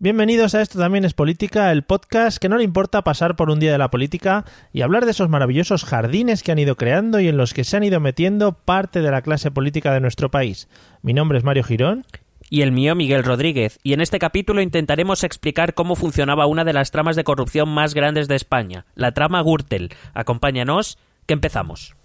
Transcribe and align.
Bienvenidos 0.00 0.54
a 0.54 0.62
Esto 0.62 0.78
también 0.78 1.04
es 1.04 1.12
política, 1.12 1.72
el 1.72 1.82
podcast 1.82 2.38
que 2.38 2.48
no 2.48 2.56
le 2.56 2.62
importa 2.62 3.02
pasar 3.02 3.34
por 3.34 3.50
un 3.50 3.58
día 3.58 3.72
de 3.72 3.78
la 3.78 3.90
política 3.90 4.44
y 4.72 4.82
hablar 4.82 5.04
de 5.04 5.10
esos 5.10 5.28
maravillosos 5.28 5.84
jardines 5.84 6.44
que 6.44 6.52
han 6.52 6.60
ido 6.60 6.76
creando 6.76 7.18
y 7.18 7.26
en 7.26 7.36
los 7.36 7.52
que 7.52 7.64
se 7.64 7.76
han 7.76 7.82
ido 7.82 7.98
metiendo 7.98 8.52
parte 8.52 9.02
de 9.02 9.10
la 9.10 9.22
clase 9.22 9.50
política 9.50 9.92
de 9.92 9.98
nuestro 9.98 10.30
país. 10.30 10.68
Mi 11.02 11.14
nombre 11.14 11.38
es 11.38 11.42
Mario 11.42 11.64
Girón. 11.64 12.04
Y 12.48 12.62
el 12.62 12.70
mío, 12.70 12.94
Miguel 12.94 13.24
Rodríguez. 13.24 13.80
Y 13.82 13.92
en 13.92 14.00
este 14.00 14.20
capítulo 14.20 14.62
intentaremos 14.62 15.24
explicar 15.24 15.74
cómo 15.74 15.96
funcionaba 15.96 16.46
una 16.46 16.64
de 16.64 16.74
las 16.74 16.92
tramas 16.92 17.16
de 17.16 17.24
corrupción 17.24 17.68
más 17.68 17.92
grandes 17.92 18.28
de 18.28 18.36
España, 18.36 18.86
la 18.94 19.10
trama 19.14 19.42
Gürtel. 19.42 19.90
Acompáñanos, 20.14 20.96
que 21.26 21.34
empezamos. 21.34 21.96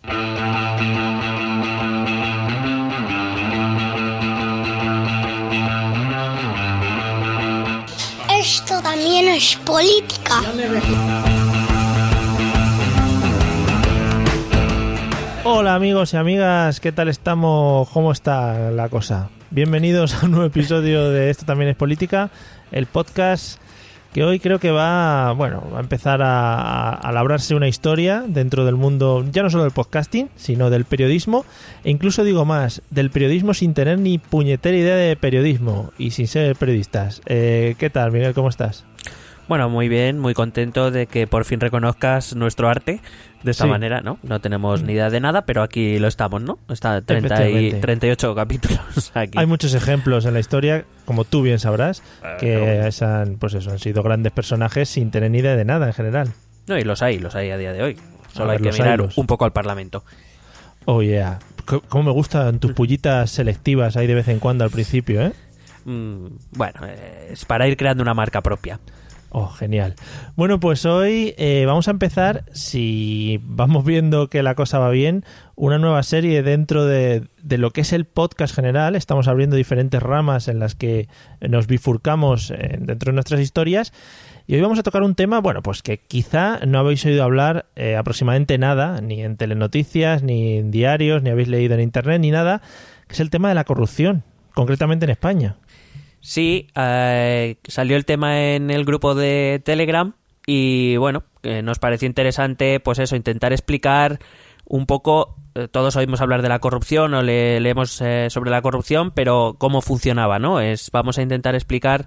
Es 9.34 9.55
política. 9.65 10.42
Hola 15.43 15.74
amigos 15.74 16.14
y 16.14 16.18
amigas, 16.18 16.79
¿qué 16.79 16.91
tal 16.91 17.10
estamos? 17.10 17.89
¿Cómo 17.89 18.11
está 18.11 18.69
la 18.69 18.89
cosa? 18.89 19.29
Bienvenidos 19.50 20.14
a 20.14 20.25
un 20.25 20.32
nuevo 20.32 20.46
episodio 20.46 21.10
de 21.10 21.32
Esto 21.32 21.46
también 21.46 21.71
es 21.71 21.75
política, 21.75 22.29
el 22.71 22.86
podcast 22.86 23.60
que 24.14 24.24
hoy 24.24 24.39
creo 24.39 24.60
que 24.60 24.69
va, 24.69 25.32
bueno, 25.32 25.63
va 25.74 25.79
a 25.79 25.82
empezar 25.82 26.21
a, 26.24 27.10
labrarse 27.11 27.55
una 27.55 27.68
historia 27.68 28.24
dentro 28.27 28.65
del 28.65 28.75
mundo, 28.75 29.25
ya 29.32 29.41
no 29.41 29.50
solo 29.50 29.63
del 29.63 29.71
podcasting, 29.71 30.29
sino 30.36 30.69
del 30.69 30.86
periodismo, 30.86 31.43
e 31.83 31.89
incluso 31.89 32.23
digo 32.23 32.45
más, 32.45 32.83
del 32.91 33.09
periodismo 33.09 33.55
sin 33.55 33.73
tener 33.73 33.97
ni 33.97 34.19
puñetera 34.19 34.77
idea 34.77 34.95
de 34.95 35.16
periodismo 35.16 35.91
y 35.97 36.11
sin 36.11 36.27
ser 36.27 36.55
periodistas. 36.55 37.23
Eh, 37.25 37.73
¿Qué 37.80 37.89
tal, 37.89 38.11
Miguel? 38.11 38.36
¿Cómo 38.36 38.50
estás? 38.50 38.86
Bueno, 39.47 39.70
muy 39.70 39.89
bien, 39.89 40.20
muy 40.20 40.33
contento 40.33 40.89
de 40.89 41.06
que 41.06 41.28
por 41.28 41.44
fin 41.44 41.59
reconozcas 41.59 42.33
nuestro 42.36 42.69
arte 42.69 43.02
de 43.44 43.52
esta 43.52 43.66
Sí. 43.66 43.69
manera, 43.69 43.99
¿no? 44.02 44.17
No 44.23 44.39
tenemos 44.39 44.83
ni 44.83 44.94
idea 44.94 45.09
de 45.09 45.19
nada, 45.19 45.45
pero 45.45 45.61
aquí 45.63 45.99
lo 45.99 46.08
estamos, 46.08 46.41
¿no? 46.41 46.59
Está 46.69 47.02
30 47.02 47.27
y, 47.27 47.41
Efectivamente. 47.49 47.80
38 47.81 48.36
capítulos 48.36 49.11
aquí. 49.14 49.38
Hay 49.38 49.45
muchos 49.45 49.73
ejemplos 49.73 50.25
en 50.25 50.33
la 50.33 50.39
historia, 50.39 50.86
como 51.05 51.25
tú 51.25 51.41
bien 51.41 51.59
sabrás, 51.59 52.02
que 52.39 52.88
se 52.91 53.03
han, 53.05 53.36
pues 53.36 53.53
eso, 53.53 53.71
han 53.71 53.80
sido 53.80 54.02
grandes 54.02 54.31
personajes 54.31 54.88
sin 54.88 55.11
tener 55.11 55.30
ni 55.30 55.39
idea 55.39 55.58
de 55.58 55.66
nada 55.66 55.88
en 55.88 55.94
general. 55.94 56.31
No, 56.67 56.77
y 56.77 56.83
los 56.83 57.02
hay, 57.02 57.19
los 57.19 57.36
hay 57.36 57.52
a 57.52 57.58
día 57.58 57.73
de 57.73 57.83
hoy. 57.83 57.97
Solo 58.33 58.52
hay 58.52 58.58
que 58.59 58.64
los 58.66 58.75
hay, 58.75 58.81
mirar 58.81 58.99
los. 58.99 59.17
un 59.17 59.27
poco 59.27 59.44
al 59.44 59.52
Parlamento. 59.52 60.05
Oh 60.86 61.02
yeah. 61.03 61.39
C- 61.69 61.81
Cómo 61.89 62.03
me 62.05 62.11
gustan 62.11 62.59
tus 62.59 62.71
pullitas 62.71 63.30
selectivas 63.30 63.97
ahí 63.97 64.08
de 64.08 64.16
vez 64.16 64.27
en 64.30 64.39
cuando 64.39 64.64
al 64.64 64.69
principio, 64.71 65.21
¿eh? 65.21 65.33
Mm, 65.86 66.27
bueno, 66.52 66.80
eh, 66.86 67.30
es 67.33 67.44
para 67.44 67.67
ir 67.67 67.75
creando 67.75 68.02
una 68.02 68.14
marca 68.14 68.39
propia. 68.41 68.80
Oh, 69.36 69.48
genial. 69.48 69.95
Bueno, 70.36 70.59
pues 70.59 70.86
hoy 70.86 71.34
eh, 71.39 71.64
vamos 71.66 71.88
a 71.88 71.92
empezar, 71.92 72.45
si 72.53 73.39
vamos 73.42 73.84
viendo 73.84 74.30
que 74.30 74.44
la 74.44 74.53
cosa 74.53 74.78
va 74.78 74.92
bien, 74.92 75.26
una 75.56 75.80
nueva 75.80 76.03
serie 76.03 76.44
dentro 76.44 76.86
de, 76.86 77.23
de 77.42 77.58
lo 77.58 77.72
que 77.72 77.81
es 77.81 77.94
el 77.94 78.06
podcast 78.06 78.54
general. 78.54 78.95
Estamos 78.95 79.28
abriendo 79.28 79.56
diferentes 79.56 80.04
ramas 80.04 80.48
en 80.48 80.59
las 80.59 80.76
que 80.76 81.09
nos 81.42 81.66
bifurcamos 81.66 82.52
eh, 82.52 82.78
dentro 82.80 83.09
de 83.09 83.16
nuestras 83.16 83.42
historias. 83.42 83.92
Y 84.45 84.54
hoy 84.54 84.61
vamos 84.61 84.78
a 84.78 84.84
tocar 84.84 85.02
un 85.02 85.16
tema, 85.16 85.39
bueno, 85.39 85.64
pues 85.64 85.81
que 85.81 85.98
quizá 85.98 86.59
no 86.67 86.78
habéis 86.78 87.04
oído 87.04 87.23
hablar 87.23 87.66
eh, 87.76 87.95
aproximadamente 87.95 88.59
nada, 88.59 89.02
ni 89.02 89.23
en 89.23 89.36
telenoticias, 89.36 90.22
ni 90.22 90.58
en 90.58 90.70
diarios, 90.70 91.23
ni 91.23 91.31
habéis 91.31 91.48
leído 91.48 91.73
en 91.73 91.81
internet, 91.81 92.22
ni 92.22 92.30
nada, 92.30 92.61
que 93.08 93.16
es 93.16 93.20
el 93.20 93.31
tema 93.31 93.50
de 93.50 93.56
la 93.56 93.64
corrupción, 93.64 94.22
concretamente 94.54 95.06
en 95.06 95.11
España. 95.11 95.56
Sí, 96.25 96.67
eh, 96.75 97.57
salió 97.67 97.97
el 97.97 98.05
tema 98.05 98.39
en 98.53 98.71
el 98.71 98.85
grupo 98.85 99.13
de 99.13 99.61
Telegram 99.63 100.13
y 100.47 100.95
bueno, 100.95 101.23
nos 101.63 101.80
pareció 101.80 102.05
interesante 102.07 102.80
pues 102.80 102.99
eso, 102.99 103.17
intentar 103.17 103.52
explicar 103.52 104.19
un 104.65 104.85
poco, 104.85 105.35
eh, 105.55 105.67
todos 105.70 105.98
oímos 105.98 106.21
hablar 106.21 106.42
de 106.42 106.48
la 106.48 106.59
corrupción 106.59 107.14
o 107.14 107.21
le- 107.21 107.59
leemos 107.59 107.99
eh, 108.02 108.27
sobre 108.30 108.52
la 108.52 108.61
corrupción, 108.61 109.11
pero 109.11 109.58
cómo 109.59 109.81
funcionaba, 109.81 110.39
¿no? 110.39 110.61
Es, 110.61 110.89
vamos 110.92 111.17
a 111.17 111.21
intentar 111.21 111.55
explicar 111.55 112.05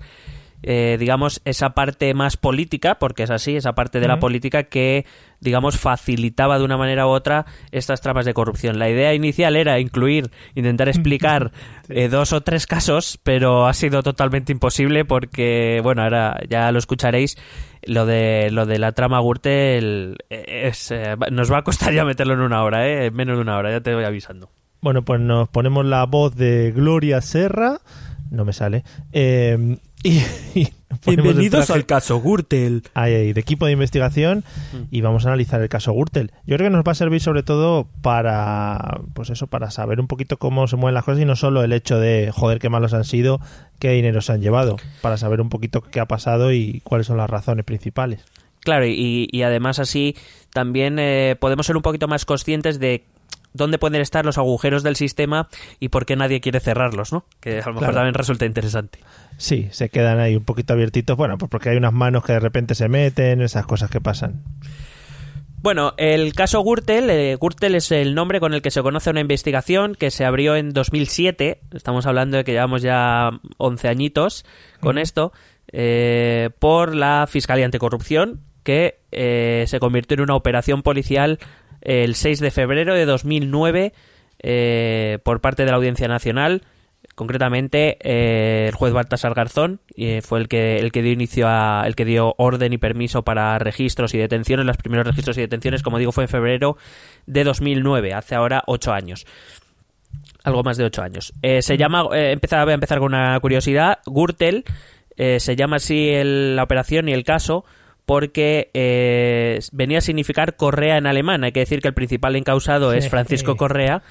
eh, 0.62 0.96
digamos, 0.98 1.40
esa 1.44 1.70
parte 1.70 2.12
más 2.14 2.36
política, 2.36 2.98
porque 2.98 3.24
es 3.24 3.30
así, 3.30 3.56
esa 3.56 3.74
parte 3.74 4.00
de 4.00 4.08
la 4.08 4.18
política 4.18 4.64
que, 4.64 5.06
digamos, 5.40 5.78
facilitaba 5.78 6.58
de 6.58 6.64
una 6.64 6.76
manera 6.76 7.06
u 7.06 7.10
otra 7.10 7.46
estas 7.72 8.00
tramas 8.00 8.24
de 8.24 8.34
corrupción. 8.34 8.78
La 8.78 8.88
idea 8.88 9.14
inicial 9.14 9.56
era 9.56 9.78
incluir, 9.78 10.30
intentar 10.54 10.88
explicar 10.88 11.52
eh, 11.88 12.08
dos 12.08 12.32
o 12.32 12.40
tres 12.42 12.66
casos, 12.66 13.18
pero 13.22 13.66
ha 13.66 13.74
sido 13.74 14.02
totalmente 14.02 14.52
imposible 14.52 15.04
porque, 15.04 15.80
bueno, 15.82 16.02
ahora 16.02 16.40
ya 16.48 16.70
lo 16.72 16.78
escucharéis, 16.78 17.36
lo 17.86 18.06
de, 18.06 18.50
lo 18.50 18.66
de 18.66 18.78
la 18.78 18.92
trama 18.92 19.20
Gürtel 19.20 20.16
eh, 20.30 20.68
es, 20.68 20.90
eh, 20.90 21.16
nos 21.30 21.50
va 21.50 21.58
a 21.58 21.62
costar 21.62 21.92
ya 21.92 22.04
meterlo 22.04 22.34
en 22.34 22.40
una 22.40 22.62
hora, 22.62 22.86
¿eh? 22.86 23.06
En 23.06 23.14
menos 23.14 23.36
de 23.36 23.42
una 23.42 23.56
hora, 23.56 23.70
ya 23.70 23.80
te 23.80 23.94
voy 23.94 24.04
avisando. 24.04 24.50
Bueno, 24.80 25.04
pues 25.04 25.20
nos 25.20 25.48
ponemos 25.48 25.84
la 25.84 26.04
voz 26.04 26.36
de 26.36 26.72
Gloria 26.72 27.20
Serra. 27.20 27.80
No 28.30 28.44
me 28.44 28.52
sale. 28.52 28.84
Eh, 29.12 29.78
y, 30.02 30.18
y 30.54 30.68
el 31.06 31.50
traje- 31.50 31.84
caso 31.86 32.20
Gürtel. 32.20 32.82
Ahí, 32.94 33.14
ahí, 33.14 33.32
de 33.32 33.40
equipo 33.40 33.66
de 33.66 33.72
investigación 33.72 34.44
y 34.90 35.00
vamos 35.00 35.24
a 35.24 35.28
analizar 35.28 35.60
el 35.60 35.68
caso 35.68 35.92
Gürtel. 35.92 36.30
Yo 36.46 36.56
creo 36.56 36.68
que 36.70 36.76
nos 36.76 36.84
va 36.84 36.92
a 36.92 36.94
servir 36.94 37.20
sobre 37.20 37.42
todo 37.42 37.88
para, 38.02 39.00
pues 39.14 39.30
eso, 39.30 39.46
para 39.46 39.70
saber 39.70 40.00
un 40.00 40.06
poquito 40.06 40.38
cómo 40.38 40.66
se 40.68 40.76
mueven 40.76 40.94
las 40.94 41.04
cosas 41.04 41.20
y 41.22 41.24
no 41.24 41.36
solo 41.36 41.62
el 41.62 41.72
hecho 41.72 41.98
de, 41.98 42.30
joder, 42.32 42.58
qué 42.58 42.68
malos 42.68 42.94
han 42.94 43.04
sido, 43.04 43.40
qué 43.78 43.90
dinero 43.90 44.20
se 44.20 44.32
han 44.32 44.40
llevado, 44.40 44.76
para 45.02 45.16
saber 45.16 45.40
un 45.40 45.48
poquito 45.48 45.80
qué 45.82 46.00
ha 46.00 46.06
pasado 46.06 46.52
y 46.52 46.80
cuáles 46.84 47.06
son 47.06 47.16
las 47.16 47.28
razones 47.30 47.64
principales. 47.64 48.24
Claro, 48.60 48.86
y, 48.86 49.28
y 49.30 49.42
además 49.42 49.78
así 49.78 50.16
también 50.52 50.98
eh, 50.98 51.36
podemos 51.38 51.66
ser 51.66 51.76
un 51.76 51.82
poquito 51.82 52.08
más 52.08 52.24
conscientes 52.24 52.80
de 52.80 53.04
dónde 53.56 53.78
pueden 53.78 54.00
estar 54.00 54.24
los 54.24 54.38
agujeros 54.38 54.82
del 54.82 54.96
sistema 54.96 55.48
y 55.80 55.88
por 55.88 56.06
qué 56.06 56.16
nadie 56.16 56.40
quiere 56.40 56.60
cerrarlos, 56.60 57.12
¿no? 57.12 57.24
Que 57.40 57.54
a 57.60 57.66
lo 57.66 57.72
mejor 57.74 57.78
Claro. 57.78 57.94
también 57.94 58.14
resulta 58.14 58.44
interesante. 58.46 58.98
Sí, 59.38 59.68
se 59.70 59.88
quedan 59.88 60.18
ahí 60.20 60.36
un 60.36 60.44
poquito 60.44 60.72
abiertitos, 60.72 61.16
bueno, 61.16 61.36
pues 61.38 61.50
porque 61.50 61.70
hay 61.70 61.76
unas 61.76 61.92
manos 61.92 62.24
que 62.24 62.32
de 62.32 62.40
repente 62.40 62.74
se 62.74 62.88
meten, 62.88 63.42
esas 63.42 63.66
cosas 63.66 63.90
que 63.90 64.00
pasan. 64.00 64.42
Bueno, 65.62 65.94
el 65.96 66.32
caso 66.32 66.62
Gürtel, 66.62 67.10
eh, 67.10 67.36
Gürtel 67.40 67.74
es 67.74 67.90
el 67.90 68.14
nombre 68.14 68.38
con 68.38 68.54
el 68.54 68.62
que 68.62 68.70
se 68.70 68.82
conoce 68.82 69.10
una 69.10 69.20
investigación 69.20 69.94
que 69.96 70.10
se 70.12 70.24
abrió 70.24 70.54
en 70.54 70.72
2007, 70.72 71.60
estamos 71.72 72.06
hablando 72.06 72.36
de 72.36 72.44
que 72.44 72.52
llevamos 72.52 72.82
ya 72.82 73.30
11 73.56 73.88
añitos 73.88 74.44
con 74.80 74.96
esto, 74.96 75.32
eh, 75.72 76.50
por 76.60 76.94
la 76.94 77.26
Fiscalía 77.28 77.64
Anticorrupción, 77.64 78.42
que 78.62 79.00
eh, 79.10 79.64
se 79.66 79.80
convirtió 79.80 80.14
en 80.16 80.20
una 80.22 80.36
operación 80.36 80.82
policial 80.82 81.38
el 81.82 82.14
6 82.14 82.41
de 82.41 82.50
febrero 82.50 82.94
de 82.94 83.04
2009 83.06 83.92
eh, 84.42 85.19
por 85.25 85.41
parte 85.41 85.64
de 85.64 85.70
la 85.70 85.76
Audiencia 85.76 86.09
Nacional. 86.09 86.62
Concretamente, 87.14 87.97
eh, 88.03 88.66
el 88.69 88.75
juez 88.75 88.92
Baltasar 88.92 89.32
Garzón 89.32 89.81
eh, 89.97 90.20
fue 90.22 90.38
el 90.41 90.48
que, 90.48 90.78
el 90.78 90.92
que 90.92 91.03
dio 91.03 91.12
inicio 91.12 91.47
a, 91.48 91.84
el 91.86 91.94
que 91.94 92.04
dio 92.04 92.34
orden 92.36 92.72
y 92.75 92.78
permiso 92.78 93.22
para 93.22 93.59
registros 93.59 94.12
y 94.12 94.19
detenciones. 94.19 94.66
Los 94.66 94.76
primeros 94.76 95.06
registros 95.06 95.38
y 95.38 95.41
detenciones, 95.41 95.82
como 95.82 95.98
digo, 95.98 96.12
fue 96.12 96.25
en 96.25 96.28
febrero 96.28 96.76
de 97.26 97.44
2009, 97.44 98.12
hace 98.12 98.34
ahora 98.34 98.62
ocho 98.66 98.92
años. 98.92 99.25
Algo 100.44 100.62
más 100.62 100.76
de 100.76 100.84
ocho 100.84 101.03
años. 101.03 101.32
Eh, 101.42 101.62
se 101.62 101.76
llama, 101.78 102.06
empezaba, 102.12 102.65
voy 102.65 102.72
a 102.72 102.75
empezar 102.75 102.98
con 102.98 103.15
una 103.15 103.38
curiosidad. 103.41 103.98
Gürtel 104.06 104.65
se 105.16 105.56
llama 105.56 105.76
así 105.76 106.10
el- 106.10 106.56
la 106.56 106.65
operación 106.65 107.09
y 107.09 107.15
el 107.15 107.25
caso 107.25 107.65
porque 108.06 108.70
eh, 108.72 109.58
venía 109.72 109.98
a 109.98 110.00
significar 110.00 110.56
correa 110.56 110.96
en 110.96 111.06
alemán. 111.06 111.44
Hay 111.44 111.52
que 111.52 111.60
decir 111.60 111.80
que 111.82 111.88
el 111.88 111.94
principal 111.94 112.36
encausado 112.36 112.92
es 112.92 113.04
Sí. 113.04 113.10
Francisco 113.10 113.56
Correa. 113.56 114.02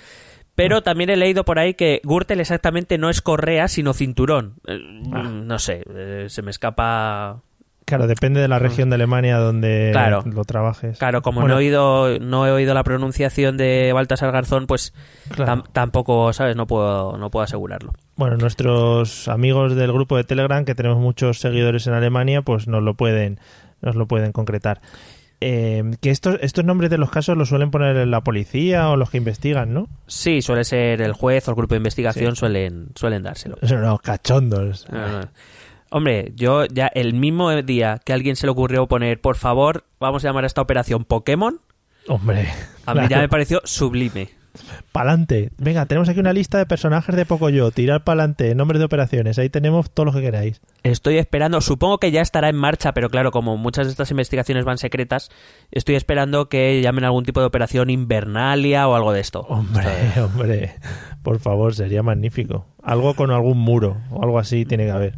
Pero 0.54 0.84
también 0.84 1.10
he 1.10 1.18
leído 1.18 1.44
por 1.44 1.60
ahí 1.60 1.74
que 1.74 2.00
Gürtel 2.06 2.40
exactamente 2.40 2.98
no 2.98 3.10
es 3.10 3.22
correa, 3.22 3.68
sino 3.68 3.94
cinturón. 3.94 4.54
Eh, 4.68 4.80
Ah. 5.12 5.24
No 5.24 5.60
sé, 5.60 5.84
eh, 5.94 6.26
se 6.30 6.42
me 6.42 6.52
escapa. 6.52 7.42
Claro, 7.86 8.08
depende 8.08 8.40
de 8.42 8.48
la 8.48 8.58
región 8.58 8.90
de 8.90 8.96
Alemania 8.96 9.38
donde 9.38 9.90
Claro. 9.92 10.24
lo 10.26 10.44
trabajes. 10.44 10.98
Claro, 10.98 11.22
como 11.22 11.42
Bueno, 11.42 11.56
no 11.56 11.60
he 11.62 11.64
oído 11.66 12.20
no 12.20 12.48
he 12.48 12.52
oído 12.52 12.74
la 12.74 12.84
pronunciación 12.84 13.58
de 13.58 13.92
Baltasar 13.94 14.32
Garzón, 14.32 14.66
pues 14.66 14.94
claro. 15.30 15.52
tam- 15.64 15.68
tampoco, 15.72 16.34
¿sabes? 16.34 16.56
No 16.56 16.66
puedo 16.68 17.18
no 17.18 17.30
puedo 17.30 17.44
asegurarlo. 17.44 17.92
Bueno, 18.16 18.38
nuestros 18.38 19.28
amigos 19.28 19.76
del 19.76 19.92
grupo 19.92 20.16
de 20.18 20.24
Telegram, 20.24 20.66
que 20.66 20.74
tenemos 20.74 20.98
muchos 21.00 21.40
seguidores 21.40 21.86
en 21.86 21.94
Alemania, 21.94 22.42
pues 22.42 22.68
nos 22.68 22.82
lo 22.82 22.94
pueden, 22.96 23.40
nos 23.82 23.96
lo 23.96 24.08
pueden 24.08 24.32
concretar. 24.32 24.82
Eh, 25.42 25.84
que 26.02 26.12
estos, 26.12 26.38
estos 26.42 26.64
nombres 26.64 26.90
de 26.90 26.98
los 26.98 27.12
casos 27.12 27.38
los 27.38 27.50
suelen 27.50 27.70
poner 27.70 28.08
la 28.08 28.22
policía 28.24 28.90
o 28.90 28.96
los 28.96 29.10
que 29.10 29.18
investigan, 29.18 29.74
¿no? 29.74 29.88
Sí, 30.08 30.42
suele 30.42 30.64
ser 30.64 31.02
el 31.02 31.14
juez 31.14 31.48
o 31.48 31.52
el 31.52 31.56
grupo 31.56 31.76
de 31.76 31.78
investigación 31.78 32.36
suelen 32.36 32.88
suelen 32.96 33.24
dárselo. 33.24 33.58
Son 33.62 33.80
unos 33.80 34.02
cachondos. 34.02 34.88
No, 34.90 35.08
no. 35.08 35.30
Hombre, 35.92 36.32
yo 36.36 36.66
ya 36.66 36.88
el 36.88 37.14
mismo 37.14 37.52
día 37.62 38.00
que 38.04 38.12
a 38.14 38.16
alguien 38.16 38.36
se 38.36 38.48
le 38.48 38.52
ocurrió 38.52 38.88
poner, 38.88 39.22
por 39.22 39.36
favor, 39.36 39.86
vamos 40.00 40.24
a 40.24 40.30
llamar 40.30 40.46
a 40.46 40.48
esta 40.48 40.62
operación 40.62 41.06
Pokémon, 41.06 41.60
Hombre. 42.08 42.50
a 42.86 42.94
mí 42.94 43.02
ya 43.02 43.08
claro. 43.08 43.22
me 43.24 43.30
pareció 43.30 43.62
sublime. 43.66 44.30
Pa'lante. 44.92 45.52
Venga, 45.58 45.86
tenemos 45.86 46.10
aquí 46.10 46.20
una 46.20 46.34
lista 46.34 46.58
de 46.58 46.66
personajes 46.66 47.16
de 47.16 47.26
Pocoyo. 47.26 47.72
Tirar 47.72 48.04
pa'lante, 48.04 48.54
nombres 48.56 48.80
de 48.80 48.86
operaciones. 48.86 49.38
Ahí 49.40 49.50
tenemos 49.50 49.92
todo 49.92 50.06
lo 50.06 50.12
que 50.14 50.22
queráis. 50.22 50.62
Estoy 50.84 51.18
esperando, 51.18 51.62
supongo 51.62 51.98
que 51.98 52.12
ya 52.12 52.22
estará 52.22 52.50
en 52.50 52.56
marcha, 52.56 52.94
pero 52.94 53.10
claro, 53.10 53.32
como 53.32 53.58
muchas 53.58 53.88
de 53.88 53.92
estas 53.92 54.12
investigaciones 54.12 54.66
van 54.66 54.78
secretas, 54.78 55.30
estoy 55.72 55.96
esperando 55.96 56.50
que 56.50 56.82
llamen 56.82 57.04
algún 57.04 57.26
tipo 57.26 57.40
de 57.40 57.48
operación 57.48 57.90
invernalia 57.90 58.88
o 58.88 58.96
algo 58.96 59.12
de 59.14 59.22
esto. 59.22 59.42
Hombre, 59.42 59.88
hombre. 60.22 60.76
Por 61.24 61.40
favor, 61.40 61.74
sería 61.74 62.04
magnífico. 62.04 62.68
Algo 62.84 63.16
con 63.16 63.32
algún 63.32 63.58
muro 63.58 63.98
o 64.12 64.24
algo 64.24 64.40
así 64.40 64.66
tiene 64.66 64.86
que 64.86 64.92
haber. 64.92 65.16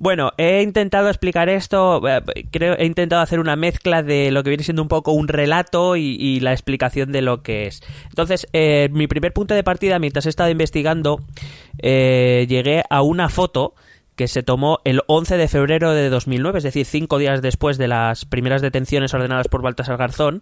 Bueno, 0.00 0.32
he 0.38 0.62
intentado 0.62 1.10
explicar 1.10 1.50
esto, 1.50 2.00
eh, 2.08 2.22
creo, 2.50 2.74
he 2.78 2.86
intentado 2.86 3.20
hacer 3.20 3.38
una 3.38 3.54
mezcla 3.54 4.02
de 4.02 4.30
lo 4.30 4.42
que 4.42 4.48
viene 4.48 4.64
siendo 4.64 4.80
un 4.80 4.88
poco 4.88 5.12
un 5.12 5.28
relato 5.28 5.94
y, 5.94 6.16
y 6.18 6.40
la 6.40 6.52
explicación 6.52 7.12
de 7.12 7.20
lo 7.20 7.42
que 7.42 7.66
es. 7.66 7.82
Entonces, 8.08 8.48
eh, 8.54 8.88
mi 8.92 9.08
primer 9.08 9.34
punto 9.34 9.52
de 9.52 9.62
partida, 9.62 9.98
mientras 9.98 10.24
he 10.24 10.30
estado 10.30 10.48
investigando, 10.48 11.20
eh, 11.80 12.46
llegué 12.48 12.82
a 12.88 13.02
una 13.02 13.28
foto 13.28 13.74
que 14.16 14.26
se 14.26 14.42
tomó 14.42 14.78
el 14.84 15.02
11 15.06 15.36
de 15.36 15.48
febrero 15.48 15.92
de 15.92 16.08
2009, 16.08 16.56
es 16.56 16.64
decir, 16.64 16.86
cinco 16.86 17.18
días 17.18 17.42
después 17.42 17.76
de 17.76 17.88
las 17.88 18.24
primeras 18.24 18.62
detenciones 18.62 19.12
ordenadas 19.12 19.48
por 19.48 19.60
Baltasar 19.60 19.98
Garzón, 19.98 20.40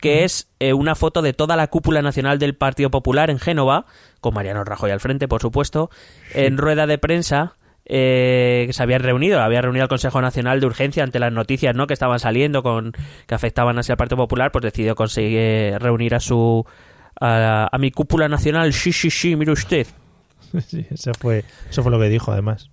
que 0.00 0.24
es 0.24 0.48
eh, 0.58 0.72
una 0.72 0.96
foto 0.96 1.22
de 1.22 1.32
toda 1.32 1.54
la 1.54 1.68
cúpula 1.68 2.02
nacional 2.02 2.40
del 2.40 2.56
Partido 2.56 2.90
Popular 2.90 3.30
en 3.30 3.38
Génova, 3.38 3.86
con 4.20 4.34
Mariano 4.34 4.64
Rajoy 4.64 4.90
al 4.90 4.98
frente, 4.98 5.28
por 5.28 5.42
supuesto, 5.42 5.90
en 6.34 6.58
rueda 6.58 6.88
de 6.88 6.98
prensa 6.98 7.54
eh, 7.86 8.64
que 8.66 8.72
se 8.72 8.82
habían 8.82 9.02
reunido, 9.02 9.40
había 9.40 9.62
reunido 9.62 9.84
el 9.84 9.88
Consejo 9.88 10.20
Nacional 10.20 10.60
de 10.60 10.66
Urgencia 10.66 11.04
ante 11.04 11.18
las 11.18 11.32
noticias 11.32 11.74
¿no? 11.74 11.86
que 11.86 11.94
estaban 11.94 12.18
saliendo 12.18 12.62
con 12.62 12.92
que 13.26 13.34
afectaban 13.34 13.78
así 13.78 13.92
al 13.92 13.98
Partido 13.98 14.18
Popular, 14.18 14.50
pues 14.52 14.62
decidió 14.62 14.94
conseguir 14.94 15.78
reunir 15.78 16.14
a 16.14 16.20
su 16.20 16.64
a, 17.20 17.68
a 17.70 17.78
mi 17.78 17.90
cúpula 17.90 18.28
nacional, 18.28 18.72
sí, 18.72 18.92
sí, 18.92 19.10
sí, 19.10 19.36
mire 19.36 19.52
usted. 19.52 19.86
Sí, 20.68 20.86
eso 20.90 21.12
fue, 21.18 21.44
eso 21.68 21.82
fue 21.82 21.90
lo 21.90 21.98
que 21.98 22.08
dijo, 22.08 22.32
además. 22.32 22.70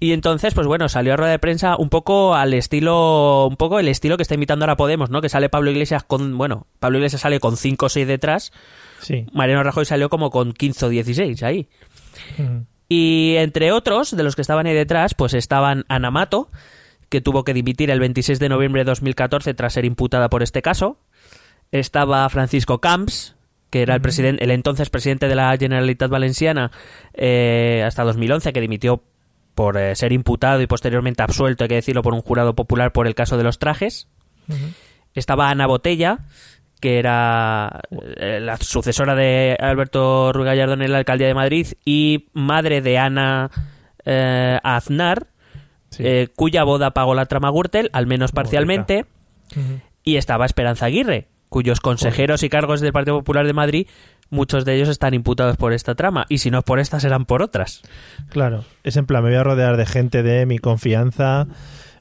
Y 0.00 0.12
entonces, 0.12 0.54
pues 0.54 0.66
bueno, 0.66 0.88
salió 0.88 1.12
a 1.12 1.16
rueda 1.16 1.32
de 1.32 1.38
prensa 1.38 1.76
un 1.76 1.90
poco 1.90 2.34
al 2.34 2.54
estilo, 2.54 3.46
un 3.46 3.56
poco 3.56 3.78
el 3.78 3.88
estilo 3.88 4.16
que 4.16 4.22
está 4.22 4.34
imitando 4.34 4.64
ahora 4.64 4.76
Podemos, 4.76 5.10
¿no? 5.10 5.20
Que 5.20 5.28
sale 5.28 5.48
Pablo 5.48 5.70
Iglesias 5.70 6.04
con, 6.04 6.38
bueno, 6.38 6.66
Pablo 6.80 6.98
Iglesias 6.98 7.20
sale 7.22 7.38
con 7.38 7.56
5 7.56 7.86
o 7.86 7.88
6 7.88 8.06
detrás, 8.06 8.52
Sí. 9.00 9.26
Mariano 9.32 9.62
Rajoy 9.62 9.84
salió 9.84 10.08
como 10.08 10.30
con 10.30 10.52
15 10.52 10.86
o 10.86 10.88
16 10.88 11.42
ahí. 11.42 11.68
Y 12.94 13.36
entre 13.38 13.72
otros, 13.72 14.14
de 14.14 14.22
los 14.22 14.36
que 14.36 14.42
estaban 14.42 14.66
ahí 14.66 14.74
detrás, 14.74 15.14
pues 15.14 15.32
estaban 15.32 15.86
Ana 15.88 16.10
Mato, 16.10 16.50
que 17.08 17.22
tuvo 17.22 17.42
que 17.42 17.54
dimitir 17.54 17.90
el 17.90 17.98
26 17.98 18.38
de 18.38 18.50
noviembre 18.50 18.82
de 18.82 18.84
2014 18.84 19.54
tras 19.54 19.72
ser 19.72 19.86
imputada 19.86 20.28
por 20.28 20.42
este 20.42 20.60
caso. 20.60 20.98
Estaba 21.70 22.28
Francisco 22.28 22.82
Camps, 22.82 23.34
que 23.70 23.80
era 23.80 23.94
el, 23.94 24.02
presidente, 24.02 24.44
el 24.44 24.50
entonces 24.50 24.90
presidente 24.90 25.26
de 25.26 25.34
la 25.34 25.56
Generalitat 25.56 26.10
Valenciana 26.10 26.70
eh, 27.14 27.82
hasta 27.86 28.04
2011, 28.04 28.52
que 28.52 28.60
dimitió 28.60 29.02
por 29.54 29.78
eh, 29.78 29.96
ser 29.96 30.12
imputado 30.12 30.60
y 30.60 30.66
posteriormente 30.66 31.22
absuelto, 31.22 31.64
hay 31.64 31.68
que 31.68 31.76
decirlo, 31.76 32.02
por 32.02 32.12
un 32.12 32.20
jurado 32.20 32.54
popular 32.54 32.92
por 32.92 33.06
el 33.06 33.14
caso 33.14 33.38
de 33.38 33.44
los 33.44 33.58
trajes. 33.58 34.06
Estaba 35.14 35.48
Ana 35.48 35.66
Botella, 35.66 36.26
que 36.82 36.98
era 36.98 37.80
eh, 38.18 38.40
la 38.42 38.56
sucesora 38.58 39.14
de 39.14 39.56
Alberto 39.58 40.32
Ruiz 40.34 40.44
Gallardón 40.46 40.82
en 40.82 40.92
la 40.92 40.98
alcaldía 40.98 41.28
de 41.28 41.34
Madrid 41.34 41.68
y 41.86 42.26
madre 42.34 42.82
de 42.82 42.98
Ana 42.98 43.50
eh, 44.04 44.58
Aznar, 44.62 45.28
Sí. 45.90 46.02
eh, 46.06 46.28
cuya 46.34 46.64
boda 46.64 46.90
pagó 46.92 47.14
la 47.14 47.26
trama 47.26 47.50
Gürtel, 47.50 47.88
al 47.92 48.06
menos 48.06 48.32
parcialmente. 48.32 49.04
Y 50.02 50.16
estaba 50.16 50.46
Esperanza 50.46 50.86
Aguirre, 50.86 51.28
cuyos 51.50 51.80
consejeros 51.80 52.42
y 52.42 52.48
cargos 52.48 52.80
del 52.80 52.92
Partido 52.92 53.18
Popular 53.18 53.46
de 53.46 53.52
Madrid, 53.52 53.86
muchos 54.30 54.64
de 54.64 54.74
ellos 54.74 54.88
están 54.88 55.12
imputados 55.12 55.58
por 55.58 55.74
esta 55.74 55.94
trama. 55.94 56.24
Y 56.30 56.38
si 56.38 56.50
no 56.50 56.58
es 56.60 56.64
por 56.64 56.80
esta, 56.80 56.98
serán 56.98 57.26
por 57.26 57.42
otras. 57.42 57.82
Claro, 58.30 58.64
es 58.84 58.96
en 58.96 59.04
plan, 59.04 59.22
me 59.22 59.28
voy 59.28 59.38
a 59.38 59.44
rodear 59.44 59.76
de 59.76 59.84
gente 59.84 60.22
de 60.22 60.46
mi 60.46 60.58
confianza. 60.58 61.46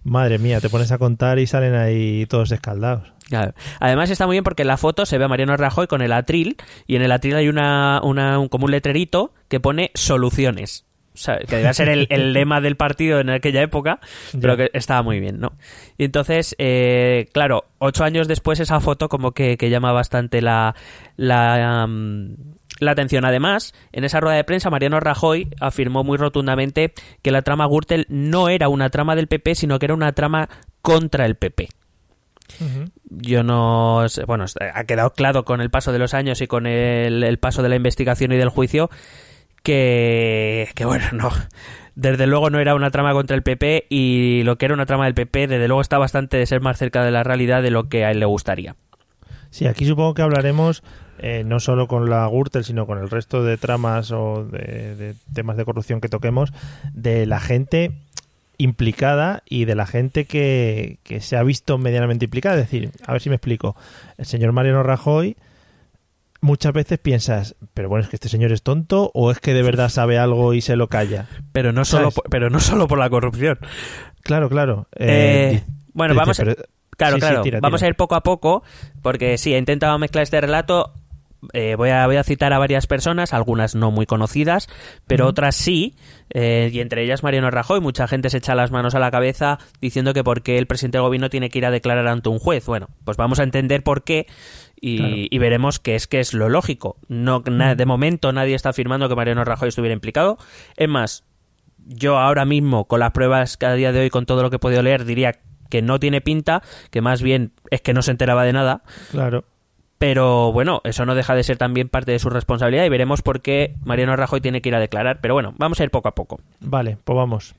Madre 0.04 0.40
mía, 0.40 0.60
te 0.60 0.70
pones 0.70 0.92
a 0.92 0.98
contar 0.98 1.38
y 1.40 1.46
salen 1.48 1.76
ahí 1.76 2.26
todos 2.28 2.52
escaldados. 2.52 3.12
Claro. 3.30 3.54
Además 3.80 4.10
está 4.10 4.26
muy 4.26 4.34
bien 4.34 4.44
porque 4.44 4.64
en 4.64 4.68
la 4.68 4.78
foto 4.78 5.06
se 5.06 5.18
ve 5.18 5.26
a 5.26 5.28
Mariano 5.28 5.56
Rajoy 5.56 5.88
con 5.88 6.02
el 6.02 6.12
atril 6.12 6.58
y 6.88 6.96
en 6.96 7.02
el 7.04 7.12
atril 7.12 7.36
hay 7.36 7.48
una, 7.50 8.02
una- 8.04 8.40
un, 8.40 8.50
como 8.50 8.66
un 8.66 8.72
letrerito 8.72 9.34
que 9.48 9.60
pone 9.60 9.92
soluciones. 9.94 10.86
O 11.14 11.18
sea, 11.18 11.38
que 11.40 11.58
debía 11.58 11.74
ser 11.74 11.90
el, 11.90 12.08
el 12.10 12.32
lema 12.34 12.62
del 12.62 12.78
partido 12.78 13.20
en 13.20 13.30
aquella 13.30 13.62
época, 13.62 14.00
pero 14.40 14.56
que 14.58 14.70
estaba 14.74 15.02
muy 15.04 15.20
bien, 15.20 15.40
¿no? 15.40 15.52
Y 15.98 16.06
entonces, 16.06 16.56
eh, 16.58 17.28
claro, 17.34 17.66
ocho 17.80 18.04
años 18.06 18.28
después 18.30 18.60
esa 18.62 18.80
foto 18.80 19.08
como 19.10 19.34
que, 19.34 19.58
que 19.58 19.70
llama 19.70 19.92
bastante 19.92 20.42
la, 20.42 20.74
la, 21.18 21.84
am, 21.84 22.38
la 22.82 22.92
atención. 22.92 23.24
Además, 23.24 23.74
en 23.94 24.04
esa 24.04 24.20
rueda 24.20 24.36
de 24.36 24.44
prensa, 24.44 24.70
Mariano 24.70 25.00
Rajoy 25.00 25.50
afirmó 25.62 26.04
muy 26.04 26.18
rotundamente 26.18 26.94
que 27.22 27.32
la 27.32 27.42
trama 27.42 27.68
Gürtel 27.68 28.06
no 28.10 28.50
era 28.50 28.68
una 28.68 28.90
trama 28.90 29.16
del 29.16 29.28
PP, 29.28 29.56
sino 29.56 29.80
que 29.80 29.86
era 29.86 29.94
una 29.94 30.12
trama 30.12 30.50
contra 30.82 31.26
el 31.26 31.36
PP 31.36 31.70
yo 33.10 33.44
no 33.44 34.08
sé, 34.10 34.26
bueno, 34.26 34.46
ha 34.74 34.84
quedado 34.84 35.14
claro 35.14 35.46
con 35.46 35.62
el 35.62 35.70
paso 35.70 35.92
de 35.92 36.00
los 36.00 36.14
años 36.14 36.42
y 36.42 36.48
con 36.48 36.68
el, 36.68 37.24
el 37.24 37.40
paso 37.40 37.64
de 37.64 37.70
la 37.70 37.76
investigación 37.76 38.32
y 38.32 38.38
del 38.38 38.50
juicio 38.50 38.90
que, 39.64 40.70
que 40.76 40.86
bueno, 40.86 41.06
no, 41.14 41.30
desde 41.96 42.28
luego 42.28 42.50
no 42.50 42.60
era 42.60 42.76
una 42.76 42.92
trama 42.92 43.14
contra 43.14 43.36
el 43.36 43.44
PP 43.44 43.88
y 43.90 44.44
lo 44.44 44.58
que 44.58 44.66
era 44.66 44.74
una 44.74 44.86
trama 44.86 45.06
del 45.06 45.14
PP 45.14 45.48
desde 45.48 45.68
luego 45.68 45.82
está 45.82 45.98
bastante 45.98 46.38
de 46.38 46.46
ser 46.46 46.62
más 46.62 46.78
cerca 46.78 47.04
de 47.04 47.12
la 47.12 47.24
realidad 47.24 47.62
de 47.62 47.72
lo 47.72 47.90
que 47.90 48.06
a 48.06 48.12
él 48.12 48.20
le 48.20 48.26
gustaría. 48.26 48.76
Sí, 49.50 49.68
aquí 49.68 49.86
supongo 49.86 50.14
que 50.14 50.22
hablaremos 50.22 50.84
eh, 51.20 51.44
no 51.46 51.60
solo 51.60 51.88
con 51.88 52.10
la 52.10 52.28
Gürtel, 52.28 52.64
sino 52.64 52.86
con 52.88 52.98
el 52.98 53.10
resto 53.10 53.44
de 53.44 53.58
tramas 53.58 54.12
o 54.12 54.44
de, 54.46 54.96
de 54.96 55.16
temas 55.34 55.58
de 55.58 55.66
corrupción 55.66 56.02
que 56.02 56.10
toquemos, 56.10 56.52
de 56.94 57.26
la 57.26 57.40
gente 57.40 57.92
implicada 58.58 59.42
y 59.50 59.66
de 59.66 59.76
la 59.76 59.86
gente 59.88 60.26
que, 60.26 61.00
que 61.04 61.20
se 61.22 61.36
ha 61.38 61.44
visto 61.44 61.78
medianamente 61.78 62.26
implicada. 62.26 62.56
Es 62.56 62.70
decir, 62.70 62.92
a 63.06 63.12
ver 63.12 63.22
si 63.22 63.30
me 63.30 63.36
explico. 63.36 63.76
El 64.18 64.26
señor 64.26 64.52
Mariano 64.52 64.84
Rajoy, 64.84 65.36
muchas 66.42 66.74
veces 66.74 67.00
piensas, 67.00 67.56
pero 67.74 67.90
bueno, 67.90 68.04
es 68.04 68.10
que 68.10 68.16
este 68.18 68.30
señor 68.30 68.52
es 68.52 68.62
tonto 68.64 69.12
o 69.14 69.32
es 69.32 69.40
que 69.40 69.54
de 69.54 69.64
verdad 69.64 69.90
sabe 69.90 70.18
algo 70.18 70.54
y 70.54 70.62
se 70.62 70.76
lo 70.76 70.88
calla. 70.88 71.28
Pero 71.52 71.72
no 71.72 71.86
solo, 71.86 72.12
por, 72.12 72.24
pero 72.30 72.50
no 72.50 72.60
solo 72.60 72.88
por 72.88 73.00
la 73.00 73.10
corrupción. 73.10 73.58
Claro, 74.22 74.50
claro. 74.50 74.88
Eh, 74.96 75.64
di- 75.66 75.74
bueno, 75.94 76.14
dice, 76.14 76.20
vamos 76.22 76.40
a- 76.40 76.44
pero- 76.44 76.56
Claro, 76.98 77.16
Sí, 77.16 77.22
sí, 77.22 77.28
claro. 77.28 77.42
tira, 77.42 77.60
Vamos 77.62 77.82
a 77.82 77.88
ir 77.88 77.96
poco 77.96 78.14
a 78.14 78.22
poco, 78.22 78.62
porque 79.02 79.40
sí, 79.40 79.56
he 79.56 79.58
intentado 79.58 79.98
mezclar 79.98 80.22
este 80.22 80.40
relato. 80.40 80.94
Eh, 81.54 81.74
voy, 81.76 81.90
a, 81.90 82.06
voy 82.06 82.18
a 82.18 82.24
citar 82.24 82.54
a 82.54 82.60
varias 82.60 82.86
personas, 82.86 83.34
algunas 83.34 83.74
no 83.74 83.90
muy 83.90 84.06
conocidas, 84.06 84.68
pero 85.08 85.26
otras 85.26 85.56
sí, 85.56 85.96
eh, 86.30 86.70
y 86.72 86.80
entre 86.82 87.04
ellas 87.04 87.24
Mariano 87.24 87.50
Rajoy. 87.50 87.82
Mucha 87.82 88.08
gente 88.08 88.30
se 88.30 88.38
echa 88.38 88.54
las 88.54 88.70
manos 88.72 88.94
a 88.94 89.00
la 89.00 89.10
cabeza 89.10 89.58
diciendo 89.82 90.14
que 90.14 90.24
por 90.24 90.44
qué 90.44 90.60
el 90.60 90.68
presidente 90.68 91.00
del 91.00 91.04
gobierno 91.06 91.30
tiene 91.32 91.50
que 91.50 91.58
ir 91.58 91.66
a 91.66 91.72
declarar 91.72 92.08
ante 92.08 92.30
un 92.30 92.38
juez. 92.38 92.66
Bueno, 92.68 92.90
pues 93.06 93.18
vamos 93.18 93.40
a 93.40 93.44
entender 93.44 93.82
por 93.84 94.04
qué 94.04 94.28
y, 94.80 94.98
Claro. 94.98 95.16
y 95.18 95.38
veremos 95.40 95.80
que 95.80 95.96
es 95.96 96.06
que 96.08 96.20
es 96.20 96.34
lo 96.36 96.48
lógico. 96.48 96.98
No, 97.08 97.42
na- 97.50 97.74
de 97.76 97.86
momento 97.88 98.32
nadie 98.34 98.54
está 98.56 98.70
afirmando 98.70 99.10
que 99.10 99.16
Mariano 99.16 99.44
Rajoy 99.44 99.70
estuviera 99.70 99.94
implicado. 99.94 100.38
Es 100.78 100.90
más, 100.90 101.24
yo 101.80 102.20
ahora 102.20 102.46
mismo, 102.46 102.86
con 102.86 103.00
las 103.00 103.12
pruebas 103.12 103.58
que 103.58 103.66
a 103.66 103.74
día 103.74 103.92
de 103.92 104.02
hoy, 104.02 104.10
con 104.12 104.28
todo 104.28 104.44
lo 104.44 104.50
que 104.52 104.58
he 104.58 104.60
podido 104.60 104.84
leer, 104.84 105.06
diría 105.06 105.40
que 105.72 105.82
no 105.82 106.00
tiene 106.00 106.22
pinta, 106.22 106.62
que 106.92 107.02
más 107.02 107.22
bien 107.24 107.54
es 107.72 107.82
que 107.82 107.94
no 107.94 108.02
se 108.04 108.12
enteraba 108.12 108.44
de 108.44 108.54
nada. 108.54 108.84
Claro. 109.10 109.46
Pero 110.02 110.52
bueno, 110.52 110.82
eso 110.84 111.06
no 111.06 111.14
deja 111.14 111.36
de 111.36 111.44
ser 111.44 111.58
también 111.60 111.88
parte 111.88 112.12
de 112.12 112.18
su 112.18 112.32
responsabilidad 112.32 112.84
y 112.86 112.90
veremos 112.90 113.22
por 113.22 113.42
qué 113.44 113.76
Mariano 113.86 114.16
Rajoy 114.16 114.42
tiene 114.42 114.60
que 114.64 114.70
ir 114.70 114.74
a 114.76 114.80
declarar. 114.80 115.20
Pero 115.22 115.36
bueno, 115.36 115.54
vamos 115.60 115.80
a 115.80 115.84
ir 115.84 115.92
poco 115.92 116.08
a 116.08 116.16
poco. 116.16 116.42
Vale, 116.60 116.98
pues 117.04 117.16
vamos. 117.16 117.54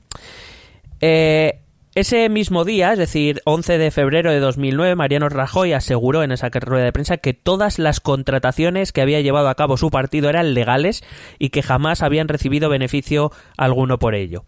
Eh, 1.00 1.60
ese 1.94 2.28
mismo 2.28 2.64
día, 2.64 2.92
es 2.94 2.98
decir, 2.98 3.40
11 3.44 3.78
de 3.78 3.92
febrero 3.92 4.32
de 4.32 4.40
2009, 4.40 4.96
Mariano 4.96 5.28
Rajoy 5.28 5.72
aseguró 5.72 6.24
en 6.24 6.32
esa 6.32 6.48
rueda 6.48 6.84
de 6.84 6.92
prensa 6.92 7.18
que 7.18 7.32
todas 7.32 7.78
las 7.78 8.00
contrataciones 8.00 8.90
que 8.90 9.02
había 9.02 9.20
llevado 9.20 9.48
a 9.48 9.54
cabo 9.54 9.76
su 9.76 9.90
partido 9.90 10.28
eran 10.28 10.52
legales 10.52 11.04
y 11.38 11.50
que 11.50 11.62
jamás 11.62 12.02
habían 12.02 12.26
recibido 12.26 12.68
beneficio 12.68 13.30
alguno 13.56 14.00
por 14.00 14.16
ello. 14.16 14.46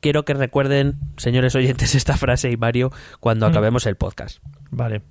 Quiero 0.00 0.24
que 0.24 0.32
recuerden, 0.32 0.94
señores 1.18 1.54
oyentes, 1.54 1.94
esta 1.96 2.16
frase 2.16 2.50
y 2.50 2.56
Mario 2.56 2.92
cuando 3.20 3.46
Mm. 3.46 3.50
acabemos 3.50 3.84
el 3.84 3.96
podcast. 3.96 4.38
Vale. 4.70 5.02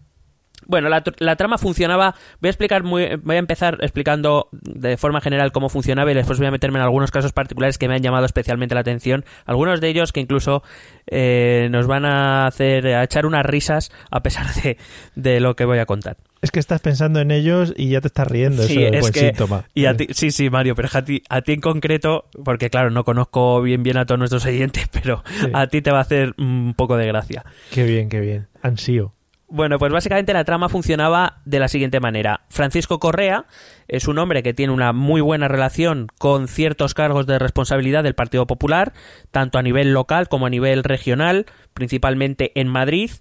Bueno, 0.68 0.90
la, 0.90 1.04
la 1.20 1.36
trama 1.36 1.58
funcionaba. 1.58 2.16
Voy 2.42 2.48
a 2.48 2.52
explicar 2.52 2.84
muy, 2.84 3.16
voy 3.24 3.36
a 3.36 3.40
empezar 3.40 3.78
explicando 3.82 4.50
de 4.52 4.98
forma 4.98 5.22
general 5.22 5.52
cómo 5.52 5.70
funcionaba 5.70 6.12
y 6.12 6.16
después 6.16 6.38
voy 6.40 6.48
a 6.48 6.52
meterme 6.52 6.80
en 6.80 6.84
algunos 6.84 7.12
casos 7.12 7.34
particulares 7.34 7.78
que 7.78 7.88
me 7.88 7.96
han 7.96 8.02
llamado 8.02 8.26
especialmente 8.26 8.76
la 8.76 8.82
atención. 8.82 9.26
Algunos 9.46 9.82
de 9.82 9.90
ellos 9.90 10.12
que 10.12 10.20
incluso 10.20 10.64
eh, 11.08 11.68
nos 11.72 11.88
van 11.88 12.06
a 12.06 12.48
hacer 12.48 12.88
a 12.88 13.04
echar 13.04 13.26
unas 13.26 13.46
risas 13.46 13.92
a 14.12 14.22
pesar 14.24 14.48
de, 14.64 14.78
de 15.16 15.40
lo 15.40 15.56
que 15.56 15.66
voy 15.66 15.80
a 15.80 15.86
contar. 15.86 16.18
Es 16.42 16.52
que 16.52 16.60
estás 16.60 16.80
pensando 16.82 17.20
en 17.22 17.32
ellos 17.32 17.74
y 17.76 17.90
ya 17.90 18.02
te 18.02 18.08
estás 18.08 18.28
riendo. 18.28 18.62
Sí, 18.64 18.74
Eso 18.84 18.88
es, 18.88 18.94
es 18.94 19.02
buen 19.02 19.14
que- 19.14 19.20
síntoma. 19.22 19.64
Y 19.74 19.86
a 19.86 19.96
ti, 19.98 20.08
sí, 20.12 20.30
sí, 20.32 20.50
Mario, 20.52 20.76
pero 20.76 20.90
a 20.94 21.04
ti, 21.04 21.24
a 21.28 21.42
ti 21.42 21.54
en 21.54 21.62
concreto, 21.62 22.26
porque 22.44 22.70
claro, 22.70 22.92
no 22.92 23.04
conozco 23.04 23.62
bien 23.64 23.82
bien 23.82 23.98
a 23.98 24.06
todos 24.06 24.20
nuestros 24.20 24.46
oyentes, 24.46 24.88
pero 24.92 25.24
Sí. 25.40 25.48
a 25.54 25.68
ti 25.68 25.82
te 25.82 25.92
va 25.92 26.00
a 26.00 26.02
hacer 26.02 26.34
un 26.38 26.74
poco 26.78 26.98
de 26.98 27.08
gracia. 27.08 27.44
Qué 27.72 27.84
bien, 27.84 28.10
qué 28.10 28.20
bien. 28.20 28.48
Ansío. 28.62 29.12
Bueno, 29.48 29.78
pues 29.78 29.92
básicamente 29.92 30.34
la 30.34 30.44
trama 30.44 30.70
funcionaba 30.70 31.42
de 31.46 31.60
la 31.60 31.68
siguiente 31.68 32.00
manera. 32.00 32.42
Francisco 32.50 33.00
Correa 33.00 33.46
es 33.88 34.08
un 34.08 34.18
hombre 34.18 34.42
que 34.42 34.56
tiene 34.56 34.74
una 34.74 34.92
muy 34.92 35.22
buena 35.22 35.48
relación 35.48 36.08
con 36.18 36.48
ciertos 36.48 36.96
cargos 36.96 37.28
de 37.28 37.38
responsabilidad 37.38 38.04
del 38.04 38.16
Partido 38.16 38.48
Popular, 38.48 38.94
tanto 39.30 39.60
a 39.60 39.62
nivel 39.62 39.94
local 39.94 40.30
como 40.30 40.48
a 40.48 40.50
nivel 40.50 40.84
regional, 40.84 41.46
principalmente 41.76 42.60
en 42.60 42.68
Madrid 42.68 43.12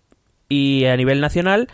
y 0.49 0.87
a 0.87 0.97
nivel 0.97 1.21
nacional, 1.21 1.69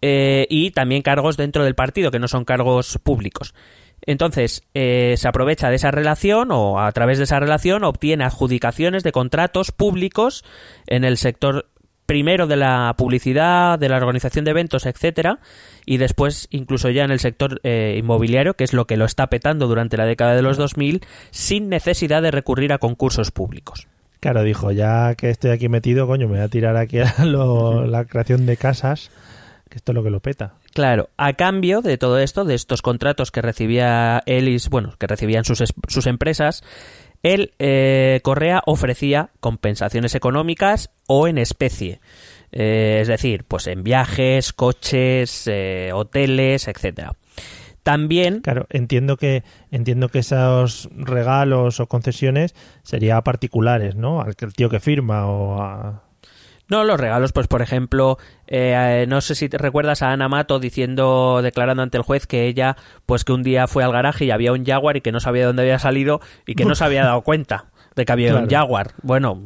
eh, 0.00 0.46
y 0.48 0.70
también 0.70 1.02
cargos 1.02 1.36
dentro 1.36 1.62
del 1.62 1.74
partido, 1.74 2.10
que 2.10 2.18
no 2.18 2.28
son 2.28 2.46
cargos 2.46 2.98
públicos. 3.02 3.54
Entonces, 4.02 4.62
eh, 4.74 5.14
se 5.16 5.28
aprovecha 5.28 5.68
de 5.68 5.76
esa 5.76 5.90
relación 5.90 6.50
o 6.50 6.80
a 6.80 6.90
través 6.92 7.18
de 7.18 7.24
esa 7.24 7.40
relación 7.40 7.84
obtiene 7.84 8.24
adjudicaciones 8.24 9.02
de 9.02 9.12
contratos 9.12 9.72
públicos 9.72 10.44
en 10.86 11.04
el 11.04 11.16
sector 11.16 11.70
primero 12.06 12.46
de 12.46 12.56
la 12.56 12.94
publicidad, 12.96 13.78
de 13.78 13.88
la 13.88 13.96
organización 13.96 14.44
de 14.44 14.52
eventos, 14.52 14.86
etcétera, 14.86 15.40
y 15.84 15.96
después 15.98 16.46
incluso 16.50 16.88
ya 16.90 17.04
en 17.04 17.10
el 17.10 17.18
sector 17.20 17.60
eh, 17.64 17.96
inmobiliario, 17.98 18.54
que 18.54 18.64
es 18.64 18.72
lo 18.72 18.86
que 18.86 18.96
lo 18.96 19.04
está 19.04 19.26
petando 19.26 19.66
durante 19.66 19.96
la 19.96 20.06
década 20.06 20.34
de 20.34 20.42
los 20.42 20.56
2000, 20.56 21.02
sin 21.30 21.68
necesidad 21.68 22.22
de 22.22 22.30
recurrir 22.30 22.72
a 22.72 22.78
concursos 22.78 23.30
públicos. 23.30 23.86
Claro, 24.20 24.42
dijo, 24.42 24.72
ya 24.72 25.14
que 25.14 25.30
estoy 25.30 25.50
aquí 25.50 25.68
metido, 25.68 26.06
coño, 26.06 26.26
me 26.26 26.36
voy 26.36 26.44
a 26.44 26.48
tirar 26.48 26.76
aquí 26.76 26.98
a 27.00 27.24
lo- 27.24 27.86
la 27.86 28.04
creación 28.06 28.46
de 28.46 28.56
casas, 28.56 29.10
que 29.68 29.76
esto 29.76 29.92
es 29.92 29.94
lo 29.96 30.02
que 30.02 30.10
lo 30.10 30.20
peta. 30.20 30.54
Claro, 30.74 31.08
a 31.16 31.32
cambio 31.32 31.80
de 31.80 31.96
todo 31.98 32.18
esto, 32.18 32.44
de 32.44 32.54
estos 32.54 32.82
contratos 32.82 33.30
que 33.30 33.40
recibía 33.42 34.22
y, 34.26 34.56
bueno, 34.68 34.94
que 34.98 35.06
recibían 35.06 35.44
sus, 35.44 35.62
sus 35.88 36.06
empresas, 36.06 36.62
él, 37.22 37.52
eh, 37.58 38.20
Correa, 38.22 38.62
ofrecía 38.66 39.30
compensaciones 39.40 40.14
económicas 40.14 40.90
o 41.06 41.28
en 41.28 41.38
especie. 41.38 42.00
Eh, 42.52 42.98
es 43.02 43.08
decir, 43.08 43.44
pues 43.44 43.66
en 43.66 43.82
viajes, 43.82 44.52
coches, 44.52 45.46
eh, 45.46 45.90
hoteles, 45.92 46.68
etcétera. 46.68 47.12
También, 47.82 48.40
Claro, 48.40 48.66
entiendo 48.70 49.16
que 49.16 49.44
entiendo 49.70 50.08
que 50.08 50.18
esos 50.18 50.88
regalos 50.92 51.78
o 51.78 51.86
concesiones 51.86 52.54
serían 52.82 53.22
particulares, 53.22 53.94
¿no? 53.94 54.20
Al 54.20 54.34
el 54.40 54.54
tío 54.54 54.68
que 54.68 54.80
firma 54.80 55.26
o 55.26 55.62
a... 55.62 56.05
no 56.68 56.84
los 56.84 56.98
regalos, 56.98 57.32
pues 57.32 57.46
por 57.46 57.62
ejemplo, 57.62 58.18
eh, 58.46 59.04
no 59.08 59.20
sé 59.20 59.34
si 59.34 59.48
te 59.48 59.58
recuerdas 59.58 60.02
a 60.02 60.12
Ana 60.12 60.28
Mato 60.28 60.58
diciendo, 60.58 61.40
declarando 61.42 61.82
ante 61.82 61.96
el 61.98 62.02
juez 62.02 62.26
que 62.26 62.46
ella, 62.46 62.76
pues 63.06 63.24
que 63.24 63.32
un 63.32 63.42
día 63.42 63.66
fue 63.66 63.84
al 63.84 63.92
garaje 63.92 64.24
y 64.24 64.30
había 64.30 64.52
un 64.52 64.64
Jaguar 64.64 64.96
y 64.96 65.00
que 65.00 65.12
no 65.12 65.20
sabía 65.20 65.42
de 65.42 65.46
dónde 65.48 65.62
había 65.62 65.78
salido 65.78 66.20
y 66.46 66.54
que 66.54 66.64
no 66.64 66.74
se 66.74 66.84
había 66.84 67.04
dado 67.04 67.22
cuenta 67.22 67.66
de 67.94 68.04
que 68.04 68.12
había 68.12 68.32
un. 68.42 68.48
Jaguar. 68.50 68.90
Bueno, 69.02 69.40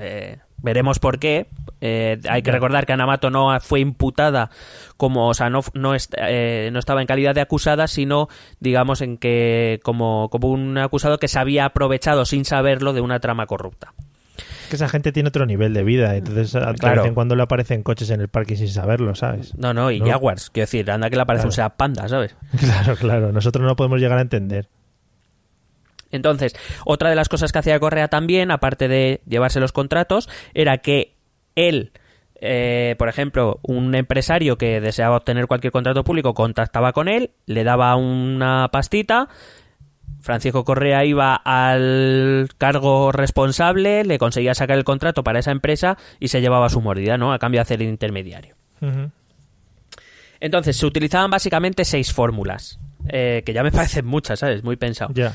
eh, 0.00 0.38
veremos 0.58 0.98
por 0.98 1.18
qué. 1.18 1.48
Eh, 1.80 2.18
hay 2.30 2.42
que 2.42 2.50
recordar 2.50 2.86
que 2.86 2.92
Ana 2.94 3.04
Mato 3.06 3.28
no 3.30 3.58
fue 3.60 3.80
imputada 3.80 4.48
como, 4.96 5.28
o 5.28 5.34
sea, 5.34 5.50
no, 5.50 5.60
no, 5.74 5.94
est- 5.94 6.14
eh, 6.16 6.70
no 6.72 6.78
estaba 6.78 7.02
en 7.02 7.06
calidad 7.06 7.34
de 7.34 7.42
acusada, 7.42 7.86
sino, 7.88 8.28
digamos, 8.60 9.02
en 9.02 9.18
que 9.18 9.80
como, 9.82 10.30
como 10.30 10.48
un 10.48 10.78
acusado 10.78 11.18
que 11.18 11.28
se 11.28 11.38
había 11.38 11.66
aprovechado 11.66 12.24
sin 12.24 12.44
saberlo 12.46 12.92
de 12.94 13.02
una 13.02 13.20
trama 13.20 13.46
corrupta. 13.46 13.92
Que 14.70 14.76
esa 14.76 14.88
gente 14.88 15.12
tiene 15.12 15.28
otro 15.28 15.46
nivel 15.46 15.72
de 15.74 15.82
vida, 15.84 16.16
entonces 16.16 16.54
a- 16.54 16.72
de 16.72 16.78
Claro. 16.78 17.02
vez 17.02 17.08
en 17.08 17.14
cuando 17.14 17.36
le 17.36 17.42
aparecen 17.42 17.82
coches 17.82 18.10
en 18.10 18.20
el 18.20 18.28
parque 18.28 18.56
sin 18.56 18.68
saberlo, 18.68 19.14
¿sabes? 19.14 19.54
No, 19.56 19.72
no, 19.74 19.90
y 19.90 20.00
No. 20.00 20.06
Jaguars, 20.06 20.50
quiero 20.50 20.64
decir, 20.64 20.90
anda 20.90 21.10
que 21.10 21.16
le 21.16 21.22
aparece 21.22 21.42
Claro. 21.42 21.48
un 21.48 21.52
Seat 21.52 21.72
Panda, 21.76 22.08
¿sabes? 22.08 22.36
Claro, 22.58 22.96
claro, 22.96 23.32
nosotros 23.32 23.62
no 23.62 23.68
lo 23.68 23.76
podemos 23.76 24.00
llegar 24.00 24.18
a 24.18 24.22
entender. 24.22 24.68
Entonces, 26.10 26.54
otra 26.84 27.10
de 27.10 27.16
las 27.16 27.28
cosas 27.28 27.50
que 27.52 27.58
hacía 27.58 27.80
Correa 27.80 28.08
también, 28.08 28.50
aparte 28.50 28.88
de 28.88 29.20
llevarse 29.26 29.58
los 29.60 29.72
contratos, 29.72 30.28
era 30.54 30.78
que 30.78 31.14
él, 31.56 31.90
eh, 32.40 32.94
por 32.98 33.08
ejemplo, 33.08 33.58
un 33.62 33.94
empresario 33.94 34.56
que 34.56 34.80
deseaba 34.80 35.16
obtener 35.16 35.46
cualquier 35.48 35.72
contrato 35.72 36.04
público 36.04 36.34
contactaba 36.34 36.92
con 36.92 37.08
él, 37.08 37.30
le 37.46 37.64
daba 37.64 37.96
una 37.96 38.68
pastita, 38.70 39.28
Francisco 40.24 40.64
Correa 40.64 41.04
iba 41.04 41.34
al 41.34 42.48
cargo 42.56 43.12
responsable, 43.12 44.04
le 44.04 44.16
conseguía 44.16 44.54
sacar 44.54 44.78
el 44.78 44.84
contrato 44.84 45.22
para 45.22 45.38
esa 45.38 45.50
empresa 45.50 45.98
y 46.18 46.28
se 46.28 46.40
llevaba 46.40 46.70
su 46.70 46.80
mordida, 46.80 47.18
¿no? 47.18 47.34
A 47.34 47.38
cambio 47.38 47.58
de 47.58 47.62
hacer 47.62 47.82
el 47.82 47.88
intermediario. 47.88 48.56
Entonces, 50.40 50.78
se 50.78 50.86
utilizaban 50.86 51.30
básicamente 51.30 51.84
seis 51.84 52.10
fórmulas, 52.14 52.80
eh, 53.06 53.42
que 53.44 53.52
ya 53.52 53.62
me 53.62 53.70
parecen 53.72 54.06
muchas, 54.06 54.38
¿sabes? 54.38 54.64
Muy 54.64 54.76
pensado. 54.76 55.12
Ya. 55.12 55.34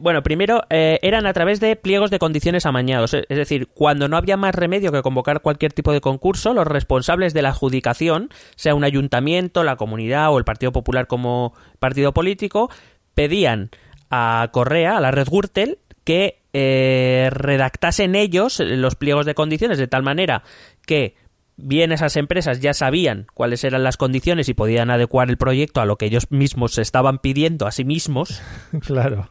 Bueno, 0.00 0.24
primero 0.24 0.64
eh, 0.68 0.98
eran 1.02 1.24
a 1.26 1.32
través 1.32 1.60
de 1.60 1.76
pliegos 1.76 2.10
de 2.10 2.18
condiciones 2.18 2.66
amañados, 2.66 3.14
es 3.14 3.36
decir, 3.36 3.68
cuando 3.68 4.08
no 4.08 4.16
había 4.16 4.36
más 4.36 4.52
remedio 4.52 4.90
que 4.90 5.02
convocar 5.02 5.42
cualquier 5.42 5.72
tipo 5.72 5.92
de 5.92 6.00
concurso, 6.00 6.54
los 6.54 6.66
responsables 6.66 7.34
de 7.34 7.42
la 7.42 7.50
adjudicación, 7.50 8.30
sea 8.56 8.74
un 8.74 8.82
ayuntamiento, 8.82 9.62
la 9.62 9.76
comunidad 9.76 10.32
o 10.32 10.38
el 10.38 10.44
Partido 10.44 10.72
Popular 10.72 11.06
como 11.06 11.54
partido 11.78 12.12
político, 12.12 12.68
pedían 13.14 13.70
a 14.12 14.50
Correa, 14.52 14.98
a 14.98 15.00
la 15.00 15.10
red 15.10 15.26
Gürtel, 15.26 15.78
que 16.04 16.42
eh, 16.52 17.30
redactasen 17.32 18.14
ellos 18.14 18.60
los 18.60 18.94
pliegos 18.94 19.24
de 19.24 19.34
condiciones 19.34 19.78
de 19.78 19.88
tal 19.88 20.02
manera 20.02 20.42
que 20.84 21.16
bien 21.56 21.92
esas 21.92 22.16
empresas 22.16 22.60
ya 22.60 22.74
sabían 22.74 23.26
cuáles 23.32 23.64
eran 23.64 23.84
las 23.84 23.96
condiciones 23.96 24.48
y 24.48 24.54
podían 24.54 24.90
adecuar 24.90 25.30
el 25.30 25.38
proyecto 25.38 25.80
a 25.80 25.86
lo 25.86 25.96
que 25.96 26.06
ellos 26.06 26.30
mismos 26.30 26.72
se 26.72 26.82
estaban 26.82 27.18
pidiendo 27.18 27.66
a 27.66 27.72
sí 27.72 27.84
mismos 27.84 28.42
Claro. 28.80 29.30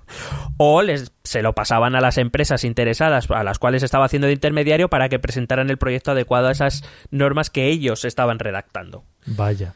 o 0.57 0.81
les, 0.81 1.11
se 1.23 1.43
lo 1.43 1.53
pasaban 1.53 1.95
a 1.95 2.01
las 2.01 2.17
empresas 2.17 2.63
interesadas 2.63 3.29
a 3.29 3.43
las 3.43 3.59
cuales 3.59 3.83
estaba 3.83 4.05
haciendo 4.05 4.27
de 4.27 4.33
intermediario 4.33 4.89
para 4.89 5.09
que 5.09 5.19
presentaran 5.19 5.69
el 5.69 5.77
proyecto 5.77 6.11
adecuado 6.11 6.47
a 6.47 6.51
esas 6.51 6.83
normas 7.11 7.49
que 7.49 7.67
ellos 7.67 8.03
estaban 8.05 8.39
redactando. 8.39 9.03
Vaya. 9.27 9.75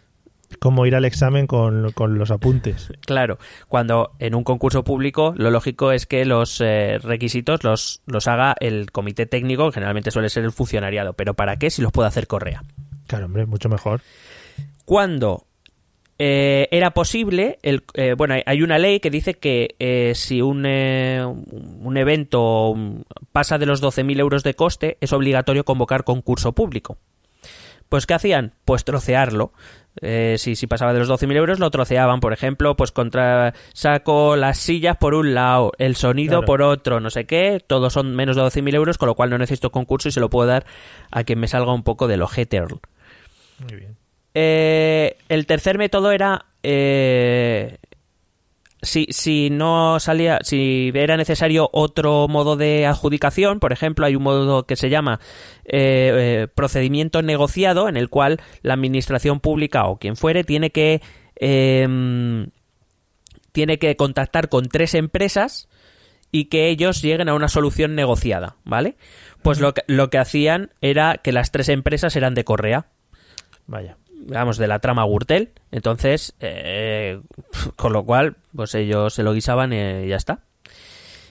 Como 0.66 0.88
ir 0.88 0.96
al 0.96 1.06
examen 1.06 1.46
con, 1.46 1.92
con 1.92 2.18
los 2.18 2.32
apuntes. 2.32 2.90
Claro, 3.06 3.38
cuando 3.68 4.14
en 4.18 4.34
un 4.34 4.44
concurso 4.44 4.84
público 4.84 5.36
lo 5.38 5.52
lógico 5.52 5.92
es 5.92 6.08
que 6.08 6.26
los 6.26 6.60
eh, 6.60 6.98
requisitos 6.98 7.64
los, 7.64 8.02
los 8.08 8.28
haga 8.28 8.56
el 8.60 8.92
comité 8.92 9.28
técnico, 9.28 9.70
que 9.70 9.76
generalmente 9.76 10.10
suele 10.10 10.30
ser 10.30 10.44
el 10.44 10.52
funcionariado, 10.52 11.14
pero 11.14 11.36
¿para 11.36 11.58
qué 11.58 11.70
si 11.70 11.84
los 11.84 11.92
puede 11.92 12.08
hacer 12.08 12.26
Correa? 12.26 12.64
Claro, 13.06 13.26
hombre, 13.28 13.46
mucho 13.46 13.70
mejor. 13.70 14.02
cuando 14.86 15.46
eh, 16.18 16.68
era 16.72 16.92
posible, 16.92 17.60
el, 17.62 17.84
eh, 17.94 18.16
bueno, 18.18 18.36
hay- 18.46 18.62
una 18.64 18.80
ley 18.80 19.00
que 19.00 19.10
dice 19.12 19.34
que 19.36 19.76
eh, 19.80 20.14
si 20.16 20.42
un, 20.42 20.66
un 20.66 21.98
evento 21.98 22.74
pasa 23.32 23.58
de 23.58 23.66
los 23.68 23.84
12.000 23.84 24.20
euros 24.20 24.42
de 24.44 24.54
coste, 24.56 24.98
es 25.02 25.14
obligatorio 25.14 25.64
convocar 25.66 26.04
concurso 26.06 26.54
público. 26.54 26.98
Pues, 27.90 28.08
¿qué 28.08 28.16
hacían? 28.16 28.54
Pues 28.66 28.84
trocearlo. 28.84 29.52
Eh, 30.02 30.36
si, 30.38 30.56
si 30.56 30.68
pasaba 30.68 30.94
de 30.94 31.00
los 31.00 31.10
12.000 31.10 31.36
euros, 31.36 31.60
lo 31.60 31.72
troceaban. 31.72 32.20
Por 32.20 32.34
ejemplo, 32.34 32.76
pues 32.76 32.92
contra 32.92 33.54
saco 33.74 34.36
las 34.36 34.58
sillas 34.58 34.98
por 34.98 35.14
un 35.14 35.34
lado, 35.34 35.72
el 35.78 35.96
sonido 35.96 36.40
Claro. 36.40 36.46
por 36.46 36.62
otro, 36.62 37.00
no 37.00 37.10
sé 37.10 37.26
qué. 37.26 37.62
Todos 37.66 37.94
son 37.94 38.16
menos 38.16 38.36
de 38.36 38.42
12.000 38.42 38.76
euros, 38.76 38.98
con 38.98 39.08
lo 39.08 39.16
cual 39.16 39.30
no 39.30 39.38
necesito 39.38 39.72
concurso 39.72 40.10
y 40.10 40.12
se 40.12 40.20
lo 40.20 40.30
puedo 40.30 40.48
dar 40.48 40.66
a 41.12 41.24
quien 41.24 41.40
me 41.40 41.48
salga 41.48 41.74
un 41.74 41.84
poco 41.84 42.08
del 42.08 42.22
ojete. 42.22 42.62
Muy 42.62 43.76
bien. 43.76 43.96
Eh, 44.34 45.16
el 45.30 45.46
tercer 45.46 45.78
método 45.78 46.12
era 46.12 46.46
eh, 46.62 47.78
si, 48.86 49.08
si 49.10 49.50
no 49.50 50.00
salía, 50.00 50.40
si 50.44 50.92
era 50.94 51.18
necesario 51.18 51.70
otro 51.74 52.28
modo 52.28 52.56
de 52.56 52.86
adjudicación, 52.86 53.60
por 53.60 53.74
ejemplo, 53.74 54.06
hay 54.06 54.16
un 54.16 54.24
modo 54.24 54.66
que 54.66 54.76
se 54.76 54.90
llama 54.90 55.20
eh, 55.66 56.44
eh, 56.44 56.48
procedimiento 56.54 57.22
negociado, 57.22 57.90
en 57.90 57.98
el 57.98 58.10
cual 58.10 58.40
la 58.62 58.74
administración 58.74 59.40
pública 59.40 59.86
o 59.86 59.98
quien 59.98 60.16
fuere 60.16 60.44
tiene 60.44 60.70
que 60.70 61.02
eh, 61.38 62.48
tiene 63.52 63.80
que 63.80 63.96
contactar 63.96 64.50
con 64.50 64.68
tres 64.68 64.96
empresas 64.96 65.68
y 66.32 66.46
que 66.46 66.70
ellos 66.70 67.02
lleguen 67.02 67.30
a 67.30 67.34
una 67.34 67.48
solución 67.48 67.96
negociada, 67.96 68.58
¿vale? 68.66 68.98
Pues 69.42 69.60
lo 69.60 69.74
que, 69.74 69.84
lo 69.88 70.10
que 70.10 70.18
hacían 70.18 70.72
era 70.82 71.18
que 71.18 71.32
las 71.32 71.52
tres 71.52 71.70
empresas 71.70 72.16
eran 72.16 72.34
de 72.34 72.44
Correa 72.44 72.88
Vaya. 73.68 73.98
Vamos, 74.26 74.58
de 74.58 74.68
la 74.68 74.80
trama 74.80 75.06
Gürtel. 75.06 75.52
Entonces, 75.72 76.34
eh, 76.40 77.20
con 77.76 77.94
lo 77.94 78.04
cual, 78.04 78.36
pues 78.56 78.76
ellos 78.76 79.14
se 79.14 79.24
lo 79.24 79.34
guisaban 79.34 79.74
y 79.74 80.08
ya 80.08 80.16
está. 80.18 80.40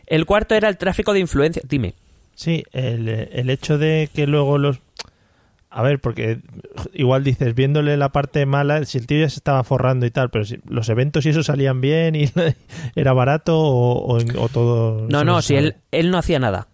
El 0.07 0.27
cuarto 0.27 0.55
era 0.55 0.69
el 0.69 0.77
tráfico 0.77 1.13
de 1.13 1.21
influencia. 1.21 1.63
Dime. 1.69 1.95
Sí, 2.35 2.65
el, 2.73 3.09
el 3.09 3.51
hecho 3.51 3.79
de 3.79 4.11
que 4.13 4.27
luego 4.27 4.59
los... 4.59 4.79
A 5.71 5.83
ver, 5.83 6.01
porque 6.01 6.39
igual 6.93 7.25
dices, 7.25 7.53
viéndole 7.55 7.97
la 7.97 8.11
parte 8.11 8.47
mala, 8.47 8.85
si 8.85 8.99
el 8.99 9.07
tío 9.09 9.19
ya 9.21 9.29
se 9.29 9.37
estaba 9.41 9.65
forrando 9.65 10.07
y 10.07 10.11
tal, 10.11 10.31
pero 10.31 10.45
si 10.45 10.61
los 10.69 10.89
eventos 10.89 11.27
y 11.27 11.31
eso 11.31 11.43
salían 11.43 11.81
bien 11.81 12.15
y 12.15 12.31
era 12.95 13.13
barato 13.13 13.59
o, 13.59 14.17
o- 14.17 14.41
o 14.43 14.49
todo... 14.49 15.07
No, 15.09 15.19
eso 15.19 15.25
no, 15.25 15.43
si 15.43 15.57
él, 15.57 15.77
él 15.91 16.11
no 16.13 16.19
hacía 16.19 16.39
nada. 16.39 16.69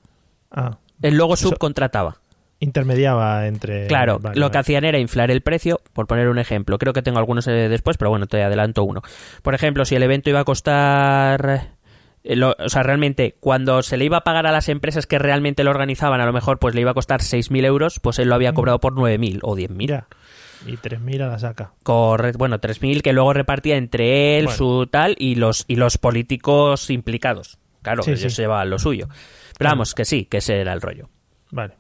Ah, 0.51 0.77
Él 1.01 1.15
luego 1.17 1.33
Eso- 1.35 1.49
subcontrataba. 1.49 2.19
Intermediaba 2.61 3.47
entre... 3.47 3.87
Claro, 3.89 4.19
vale, 4.21 4.37
lo 4.39 4.47
vale. 4.47 4.53
que 4.53 4.59
hacían 4.59 4.85
era 4.85 4.99
inflar 4.99 5.31
el 5.31 5.41
precio, 5.41 5.81
por 5.93 6.07
poner 6.07 6.29
un 6.29 6.39
ejemplo. 6.39 6.79
Creo 6.79 6.93
que 6.93 7.03
tengo 7.03 7.19
algunos 7.19 7.47
eh, 7.49 7.69
después, 7.69 7.97
pero 7.97 8.11
bueno, 8.11 8.27
te 8.27 8.43
adelanto 8.43 8.85
uno. 8.85 9.03
Por 9.43 9.55
ejemplo, 9.55 9.85
si 9.85 9.97
el 9.97 10.03
evento 10.03 10.31
iba 10.31 10.41
a 10.41 10.45
costar 10.45 11.71
eh, 12.23 12.37
lo- 12.37 12.55
o 12.59 12.69
sea, 12.69 12.83
realmente, 12.83 13.37
cuando 13.41 13.83
se 13.83 13.97
le 13.97 14.05
iba 14.05 14.19
a 14.19 14.25
pagar 14.25 14.47
a 14.47 14.53
las 14.53 14.69
empresas 14.69 15.07
que 15.07 15.19
realmente 15.19 15.65
lo 15.65 15.71
organizaban, 15.71 16.21
a 16.21 16.27
lo 16.27 16.33
mejor 16.33 16.59
pues 16.59 16.75
le 16.75 16.83
iba 16.83 16.91
a 16.91 16.95
costar 16.95 17.21
6.000 17.23 17.65
euros, 17.65 17.99
pues 18.01 18.19
él 18.19 18.29
lo 18.29 18.35
había 18.35 18.53
cobrado 18.53 18.79
por 18.79 18.93
9.000 18.95 19.39
o 19.43 19.57
10.000. 19.57 19.69
Mira. 19.71 20.07
Y 20.67 20.77
3.000 20.77 21.23
a 21.23 21.29
la 21.29 21.39
saca. 21.39 21.73
Correcto, 21.83 22.37
bueno, 22.37 22.59
3.000 22.61 23.01
que 23.01 23.15
luego 23.15 23.33
repartía 23.33 23.79
entre 23.79 24.37
él, 24.39 24.45
Bueno. 24.45 24.59
su 24.59 24.87
tal, 24.87 25.17
y 25.19 25.37
los, 25.37 25.65
y 25.69 25.77
los 25.77 25.97
políticos 25.97 26.91
implicados. 26.91 27.57
Claro, 27.81 28.03
Sí, 28.03 28.11
ellos 28.11 28.21
sí. 28.21 28.31
se 28.31 28.43
llevaban 28.43 28.69
lo 28.69 28.79
suyo. 28.79 29.09
Pero 29.57 29.71
vamos, 29.71 29.95
que 29.95 30.05
sí, 30.05 30.27
que 30.27 30.37
ese 30.39 30.61
era 30.61 30.75
el 30.75 30.83
rollo. 30.83 31.09
Vale. 31.51 31.75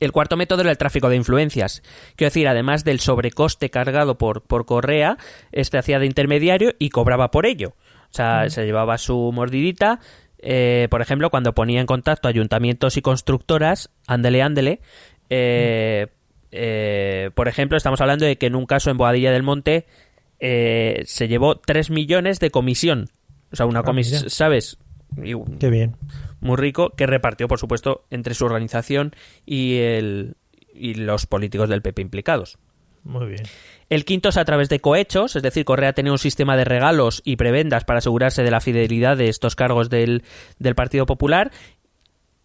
El 0.00 0.10
cuarto 0.12 0.36
método 0.36 0.62
era 0.62 0.70
el 0.70 0.78
tráfico 0.78 1.08
de 1.08 1.16
influencias. 1.16 1.82
Quiero 2.16 2.28
decir, 2.28 2.48
además 2.48 2.84
del 2.84 3.00
sobrecoste 3.00 3.70
cargado 3.70 4.18
por, 4.18 4.42
por 4.42 4.64
correa, 4.66 5.16
este 5.52 5.78
hacía 5.78 5.98
de 5.98 6.06
intermediario 6.06 6.72
y 6.78 6.90
cobraba 6.90 7.30
por 7.30 7.46
ello. 7.46 7.74
O 8.10 8.14
sea, 8.14 8.48
se 8.50 8.64
llevaba 8.64 8.98
su 8.98 9.30
mordidita. 9.32 10.00
eh, 10.38 10.88
por 10.90 11.00
ejemplo, 11.02 11.30
cuando 11.30 11.54
ponía 11.54 11.80
en 11.80 11.86
contacto 11.86 12.26
ayuntamientos 12.28 12.96
y 12.96 13.02
constructoras, 13.02 13.90
ándele, 14.06 14.42
ándele. 14.42 14.80
eh, 15.30 16.08
eh, 16.50 17.30
por 17.34 17.48
ejemplo, 17.48 17.76
estamos 17.78 18.00
hablando 18.00 18.26
de 18.26 18.36
que 18.36 18.46
en 18.46 18.56
un 18.56 18.66
caso 18.66 18.90
en 18.90 18.98
Boadilla 18.98 19.32
del 19.32 19.42
Monte 19.42 19.86
eh, 20.40 21.02
se 21.06 21.28
llevó 21.28 21.56
3 21.56 21.88
millones 21.90 22.40
de 22.40 22.50
comisión. 22.50 23.08
O 23.52 23.56
sea, 23.56 23.64
una 23.66 23.80
Ah, 23.80 23.84
comisión. 23.84 24.28
¿sabes? 24.28 24.76
Y- 25.22 25.34
Qué 25.58 25.70
bien. 25.70 25.96
Muy 26.42 26.56
rico 26.56 26.90
que 26.90 27.06
repartió, 27.06 27.48
por 27.48 27.58
supuesto, 27.58 28.04
entre 28.10 28.34
su 28.34 28.44
organización 28.44 29.14
y, 29.46 29.78
el, 29.78 30.36
y 30.74 30.94
los 30.94 31.26
políticos 31.26 31.68
del 31.68 31.82
PP 31.82 32.02
implicados. 32.02 32.58
Muy 33.04 33.26
bien. 33.26 33.42
El 33.88 34.04
quinto 34.04 34.28
es 34.28 34.36
a 34.36 34.44
través 34.44 34.68
de 34.68 34.78
cohechos, 34.80 35.34
es 35.34 35.42
decir, 35.42 35.64
Correa 35.64 35.92
tenía 35.92 36.12
un 36.12 36.18
sistema 36.18 36.56
de 36.56 36.64
regalos 36.64 37.20
y 37.24 37.36
prebendas 37.36 37.84
para 37.84 37.98
asegurarse 37.98 38.42
de 38.42 38.50
la 38.50 38.60
fidelidad 38.60 39.16
de 39.16 39.28
estos 39.28 39.56
cargos 39.56 39.90
del, 39.90 40.22
del 40.58 40.74
Partido 40.74 41.04
Popular 41.04 41.50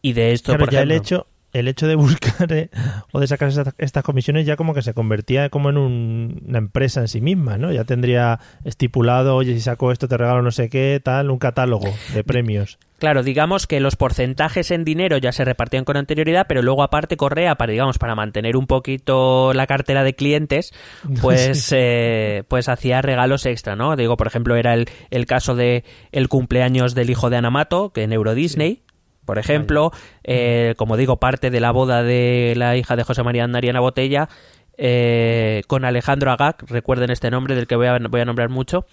y 0.02 0.14
de 0.14 0.32
esto, 0.32 0.54
Claro, 0.54 0.66
por 0.66 0.72
ya 0.72 0.82
el 0.82 0.92
ejemplo. 0.92 0.98
hecho, 0.98 1.28
el 1.60 1.68
hecho 1.68 1.88
de 1.88 1.96
buscar 1.96 2.52
eh, 2.54 2.70
o 3.12 3.20
de 3.20 3.28
sacar 3.28 3.50
estas, 3.50 3.74
estas 3.78 4.04
comisiones 4.04 4.46
ya 4.46 4.56
como 4.56 4.74
que 4.74 4.82
se 4.82 4.94
convertía 4.94 5.50
como 5.50 5.70
en 5.70 5.78
un- 5.78 6.44
una 6.48 6.58
empresa 6.58 7.02
en 7.02 7.08
sí 7.08 7.22
misma, 7.22 7.58
¿no? 7.58 7.72
Ya 7.72 7.84
tendría 7.84 8.40
estipulado, 8.64 9.36
oye, 9.36 9.54
si 9.54 9.62
saco 9.62 9.92
esto 9.92 10.08
te 10.08 10.18
regalo 10.18 10.42
no 10.42 10.52
sé 10.52 10.70
qué, 10.70 11.00
tal, 11.04 11.30
un 11.32 11.40
catálogo 11.40 11.88
de 12.14 12.24
premios. 12.24 12.78
Claro, 13.00 13.22
digamos 13.22 13.68
que 13.68 13.80
los 13.80 13.96
porcentajes 13.96 14.72
en 14.72 14.84
dinero 14.84 15.18
ya 15.20 15.32
se 15.32 15.46
repartían 15.46 15.86
con 15.86 15.98
anterioridad, 15.98 16.48
pero 16.50 16.64
luego 16.64 16.82
aparte 16.82 17.16
Correa, 17.16 17.54
para 17.54 17.72
digamos, 17.72 18.00
para 18.00 18.16
mantener 18.16 18.58
un 18.58 18.66
poquito 18.66 19.54
la 19.54 19.68
cartera 19.68 20.04
de 20.04 20.16
clientes, 20.16 20.74
pues, 21.22 21.72
eh, 21.76 22.44
pues 22.48 22.70
hacía 22.70 23.04
regalos 23.04 23.46
extra, 23.46 23.76
¿no? 23.76 23.96
Digo, 23.96 24.18
por 24.18 24.26
ejemplo, 24.26 24.56
era 24.56 24.74
el, 24.74 24.90
el 25.12 25.28
caso 25.28 25.56
de 25.56 25.84
el 26.12 26.28
cumpleaños 26.28 26.96
del 26.96 27.12
hijo 27.12 27.30
de 27.30 27.38
Anamato, 27.38 27.92
que 27.92 28.02
en 28.02 28.14
Euro 28.14 28.34
Disney, 28.34 28.82
por 29.28 29.38
ejemplo, 29.40 29.92
eh, 30.24 30.74
como 30.78 30.96
digo, 30.96 31.18
parte 31.18 31.52
de 31.52 31.60
la 31.60 31.72
boda 31.72 32.02
de 32.02 32.54
la 32.56 32.78
hija 32.78 32.96
de 32.96 33.04
José 33.04 33.24
María 33.24 33.44
Andariana 33.44 33.82
Botella, 33.82 34.30
eh, 34.78 35.64
con 35.68 35.84
Alejandro 35.84 36.32
Agag, 36.32 36.56
recuerden 36.68 37.12
este 37.12 37.30
nombre 37.30 37.54
del 37.54 37.68
que 37.68 37.76
voy 37.76 37.88
a, 37.88 38.00
voy 38.10 38.22
a 38.22 38.26
nombrar 38.26 38.48
mucho, 38.48 38.86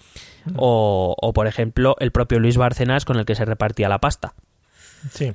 o, 0.57 1.15
o, 1.17 1.31
por 1.31 1.47
ejemplo 1.47 1.95
el 1.99 2.11
propio 2.11 2.39
Luis 2.39 2.57
Bárcenas 2.57 3.05
con 3.05 3.17
el 3.17 3.23
que 3.23 3.33
se 3.33 3.45
repartía 3.45 3.87
la 3.87 3.99
pasta. 3.99 4.33
Sí. 5.09 5.31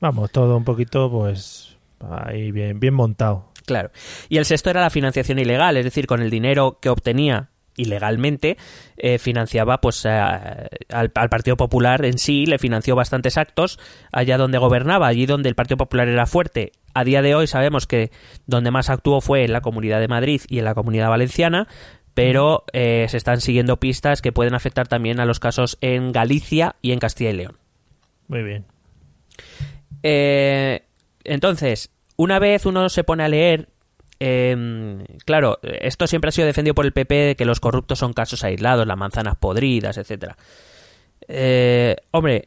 Vamos, 0.00 0.30
todo 0.30 0.56
un 0.56 0.64
poquito, 0.64 1.10
pues, 1.10 1.76
ahí 2.08 2.52
bien, 2.52 2.78
bien 2.78 2.94
montado. 2.94 3.48
Claro. 3.66 3.90
Y 4.28 4.36
el 4.36 4.44
sexto 4.44 4.70
era 4.70 4.82
la 4.82 4.90
financiación 4.90 5.40
ilegal, 5.40 5.76
es 5.76 5.84
decir, 5.84 6.06
con 6.06 6.22
el 6.22 6.30
dinero 6.30 6.78
que 6.80 6.90
obtenía 6.90 7.48
ilegalmente 7.76 8.56
eh, 8.96 9.18
financiaba 9.18 9.80
pues 9.80 10.04
a- 10.06 10.68
al, 10.90 11.10
al 11.14 11.28
Partido 11.28 11.56
Popular 11.56 12.04
en 12.04 12.18
sí 12.18 12.46
le 12.46 12.58
financió 12.58 12.94
bastantes 12.96 13.38
actos 13.38 13.78
allá 14.12 14.36
donde 14.38 14.58
gobernaba 14.58 15.06
allí 15.06 15.26
donde 15.26 15.48
el 15.48 15.54
Partido 15.54 15.76
Popular 15.78 16.08
era 16.08 16.26
fuerte 16.26 16.72
a 16.94 17.04
día 17.04 17.22
de 17.22 17.34
hoy 17.34 17.46
sabemos 17.46 17.86
que 17.86 18.10
donde 18.46 18.70
más 18.70 18.90
actuó 18.90 19.20
fue 19.20 19.44
en 19.44 19.52
la 19.52 19.60
Comunidad 19.62 20.00
de 20.00 20.08
Madrid 20.08 20.42
y 20.48 20.58
en 20.58 20.64
la 20.66 20.74
Comunidad 20.74 21.08
Valenciana 21.08 21.66
pero 22.14 22.64
eh, 22.74 23.06
se 23.08 23.16
están 23.16 23.40
siguiendo 23.40 23.80
pistas 23.80 24.20
que 24.20 24.32
pueden 24.32 24.54
afectar 24.54 24.86
también 24.86 25.18
a 25.18 25.24
los 25.24 25.40
casos 25.40 25.78
en 25.80 26.12
Galicia 26.12 26.76
y 26.82 26.92
en 26.92 26.98
Castilla 26.98 27.30
y 27.30 27.34
León 27.34 27.56
Muy 28.28 28.42
bien. 28.42 28.66
eh, 30.02 30.82
entonces, 31.24 31.90
una 32.16 32.38
vez 32.38 32.66
uno 32.66 32.88
se 32.88 33.04
pone 33.04 33.22
a 33.24 33.28
leer, 33.28 33.68
eh, 34.24 35.04
claro, 35.24 35.58
esto 35.62 36.06
siempre 36.06 36.28
ha 36.28 36.32
sido 36.32 36.46
defendido 36.46 36.76
por 36.76 36.86
el 36.86 36.92
PP 36.92 37.14
de 37.14 37.36
que 37.36 37.44
los 37.44 37.58
corruptos 37.58 37.98
son 37.98 38.12
casos 38.12 38.44
aislados, 38.44 38.86
las 38.86 38.96
manzanas 38.96 39.34
podridas, 39.34 39.98
etcétera. 39.98 40.36
Eh, 41.26 41.96
hombre, 42.12 42.44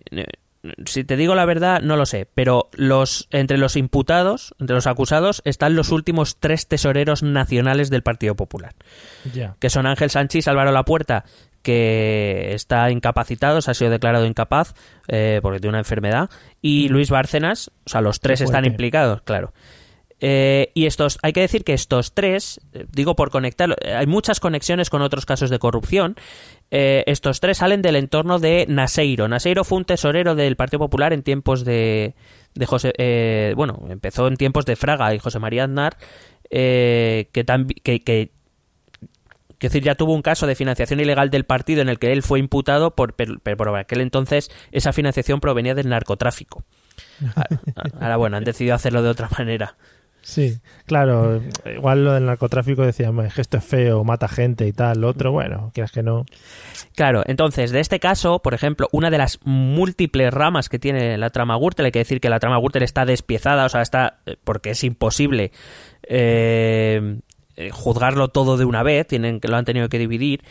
si 0.85 1.03
te 1.03 1.17
digo 1.17 1.35
la 1.35 1.43
verdad, 1.43 1.81
no 1.81 1.97
lo 1.97 2.05
sé, 2.05 2.29
pero 2.33 2.69
los 2.71 3.27
entre 3.31 3.57
los 3.57 3.75
imputados, 3.75 4.55
entre 4.57 4.75
los 4.75 4.87
acusados, 4.87 5.41
están 5.43 5.75
los 5.75 5.91
últimos 5.91 6.37
tres 6.39 6.67
tesoreros 6.67 7.23
nacionales 7.23 7.89
del 7.89 8.03
Partido 8.03 8.35
Popular 8.35 8.73
que 9.59 9.69
son 9.69 9.85
Ángel 9.85 10.09
Sánchez 10.09 10.47
Álvaro 10.47 10.71
Lapuerta, 10.71 11.25
que 11.61 12.53
está 12.53 12.89
incapacitado, 12.89 13.59
se 13.59 13.71
ha 13.71 13.73
sido 13.73 13.91
declarado 13.91 14.25
incapaz 14.25 14.75
eh, 15.09 15.39
porque 15.41 15.59
tiene 15.59 15.71
una 15.71 15.79
enfermedad, 15.79 16.29
y 16.61 16.87
Luis 16.87 17.09
Bárcenas, 17.09 17.69
o 17.85 17.89
sea, 17.89 17.99
los 17.99 18.21
tres 18.21 18.39
están 18.39 18.63
implicados, 18.63 19.23
claro. 19.23 19.51
Eh, 20.21 20.71
y 20.73 20.85
estos, 20.85 21.19
hay 21.21 21.33
que 21.33 21.41
decir 21.41 21.63
que 21.63 21.73
estos 21.73 22.13
tres, 22.13 22.61
eh, 22.73 22.85
digo 22.91 23.15
por 23.15 23.31
conectar, 23.31 23.75
eh, 23.81 23.93
hay 23.93 24.07
muchas 24.07 24.39
conexiones 24.39 24.89
con 24.89 25.01
otros 25.01 25.25
casos 25.25 25.49
de 25.49 25.59
corrupción. 25.59 26.15
Eh, 26.71 27.03
estos 27.07 27.39
tres 27.39 27.57
salen 27.57 27.81
del 27.81 27.95
entorno 27.95 28.39
de 28.39 28.65
Naseiro. 28.67 29.27
Naseiro 29.27 29.63
fue 29.63 29.79
un 29.79 29.85
tesorero 29.85 30.35
del 30.35 30.55
Partido 30.55 30.79
Popular 30.79 31.13
en 31.13 31.23
tiempos 31.23 31.65
de, 31.65 32.15
de 32.53 32.65
José, 32.65 32.93
eh, 32.97 33.53
bueno, 33.55 33.85
empezó 33.89 34.27
en 34.27 34.37
tiempos 34.37 34.65
de 34.65 34.75
Fraga 34.75 35.13
y 35.13 35.19
José 35.19 35.39
María 35.39 35.65
Aznar, 35.65 35.97
eh, 36.49 37.29
que, 37.33 37.45
que, 37.83 37.99
que 37.99 38.31
decir, 39.59 39.83
ya 39.83 39.95
tuvo 39.95 40.13
un 40.13 40.21
caso 40.21 40.47
de 40.47 40.55
financiación 40.55 40.99
ilegal 40.99 41.29
del 41.29 41.43
partido 41.43 41.81
en 41.81 41.89
el 41.89 41.99
que 41.99 42.11
él 42.11 42.23
fue 42.23 42.39
imputado, 42.39 42.95
por, 42.95 43.13
pero, 43.13 43.39
por 43.39 43.75
aquel 43.77 44.01
entonces 44.01 44.49
esa 44.71 44.93
financiación 44.93 45.39
provenía 45.39 45.75
del 45.75 45.89
narcotráfico. 45.89 46.63
Ahora, 47.35 47.59
ahora, 47.99 48.17
bueno, 48.17 48.37
han 48.37 48.45
decidido 48.45 48.73
hacerlo 48.73 49.03
de 49.03 49.09
otra 49.09 49.29
manera. 49.37 49.75
Sí, 50.25 50.57
claro. 50.87 51.39
Igual 51.71 52.03
lo 52.03 52.13
del 52.13 52.25
narcotráfico 52.25 52.81
decíamos, 52.81 53.31
que 53.31 53.41
esto 53.41 53.57
es 53.57 53.63
feo, 53.63 54.03
mata 54.03 54.27
gente 54.27 54.65
y 54.65 54.73
tal. 54.73 54.99
Lo 55.01 55.09
otro, 55.09 55.31
bueno, 55.31 55.69
quieras 55.71 55.91
que 55.91 56.01
no. 56.01 56.25
Claro, 56.95 57.21
entonces, 57.27 57.69
de 57.69 57.79
este 57.79 57.99
caso, 57.99 58.39
por 58.39 58.55
ejemplo, 58.55 58.87
una 58.91 59.11
de 59.11 59.19
las 59.19 59.37
múltiples 59.43 60.33
ramas 60.33 60.67
que 60.67 60.79
tiene 60.79 61.19
la 61.19 61.29
trama 61.29 61.57
Gürtel, 61.57 61.85
hay 61.85 61.91
que 61.91 61.99
decir 61.99 62.19
que 62.19 62.29
la 62.29 62.39
trama 62.39 62.57
Gürtel 62.57 62.81
está 62.81 63.05
despiezada, 63.05 63.65
o 63.65 63.69
sea, 63.69 63.83
está. 63.83 64.17
eh, 64.25 64.35
porque 64.43 64.71
es 64.71 64.83
imposible 64.83 65.51
eh, 66.09 67.19
eh, 67.55 67.69
juzgarlo 67.69 68.29
todo 68.29 68.57
de 68.57 68.65
una 68.65 68.81
vez, 68.81 69.05
tienen, 69.05 69.39
lo 69.43 69.55
han 69.55 69.65
tenido 69.65 69.89
que 69.89 69.99
dividir. 69.99 70.43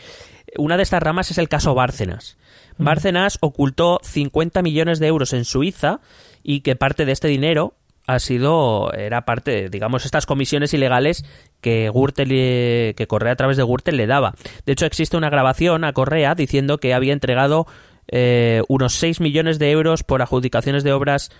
Una 0.57 0.77
de 0.77 0.83
estas 0.83 1.03
ramas 1.03 1.31
es 1.31 1.37
el 1.37 1.49
caso 1.49 1.75
Bárcenas. 1.75 2.37
Bárcenas 2.77 3.39
ocultó 3.41 3.99
50 4.03 4.61
millones 4.61 4.99
de 4.99 5.07
euros 5.07 5.33
en 5.33 5.43
Suiza 5.43 5.99
y 6.43 6.61
que 6.61 6.77
parte 6.77 7.03
de 7.03 7.11
este 7.11 7.27
dinero 7.27 7.73
ha 8.07 8.19
sido, 8.19 8.93
era 8.93 9.25
parte, 9.25 9.69
digamos, 9.69 10.05
estas 10.05 10.25
comisiones 10.25 10.73
ilegales 10.73 11.25
que 11.61 11.89
Gürtel, 11.93 12.29
que 12.29 13.05
Correa 13.07 13.33
a 13.33 13.35
través 13.35 13.57
de 13.57 13.63
Gürtel 13.63 13.97
le 13.97 14.07
daba. 14.07 14.33
De 14.65 14.73
hecho, 14.73 14.85
existe 14.85 15.17
una 15.17 15.29
grabación 15.29 15.83
a 15.83 15.93
Correa 15.93 16.35
diciendo 16.35 16.77
que 16.77 16.93
había 16.93 17.13
entregado 17.13 17.65
eh, 18.07 18.61
unos 18.67 18.93
6 18.95 19.21
millones 19.21 19.59
de 19.59 19.71
euros 19.71 20.03
por 20.03 20.21
adjudicaciones 20.21 20.83
de 20.83 20.93
obras, 20.93 21.31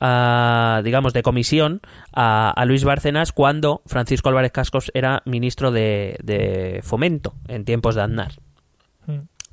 a, 0.00 0.82
digamos, 0.84 1.12
de 1.12 1.22
comisión 1.22 1.80
a, 2.12 2.50
a 2.50 2.64
Luis 2.64 2.84
Bárcenas 2.84 3.32
cuando 3.32 3.82
Francisco 3.86 4.28
Álvarez 4.28 4.52
Cascos 4.52 4.90
era 4.94 5.22
ministro 5.24 5.70
de, 5.70 6.18
de 6.22 6.80
Fomento 6.82 7.34
en 7.46 7.64
tiempos 7.64 7.94
de 7.94 8.02
Aznar. 8.02 8.32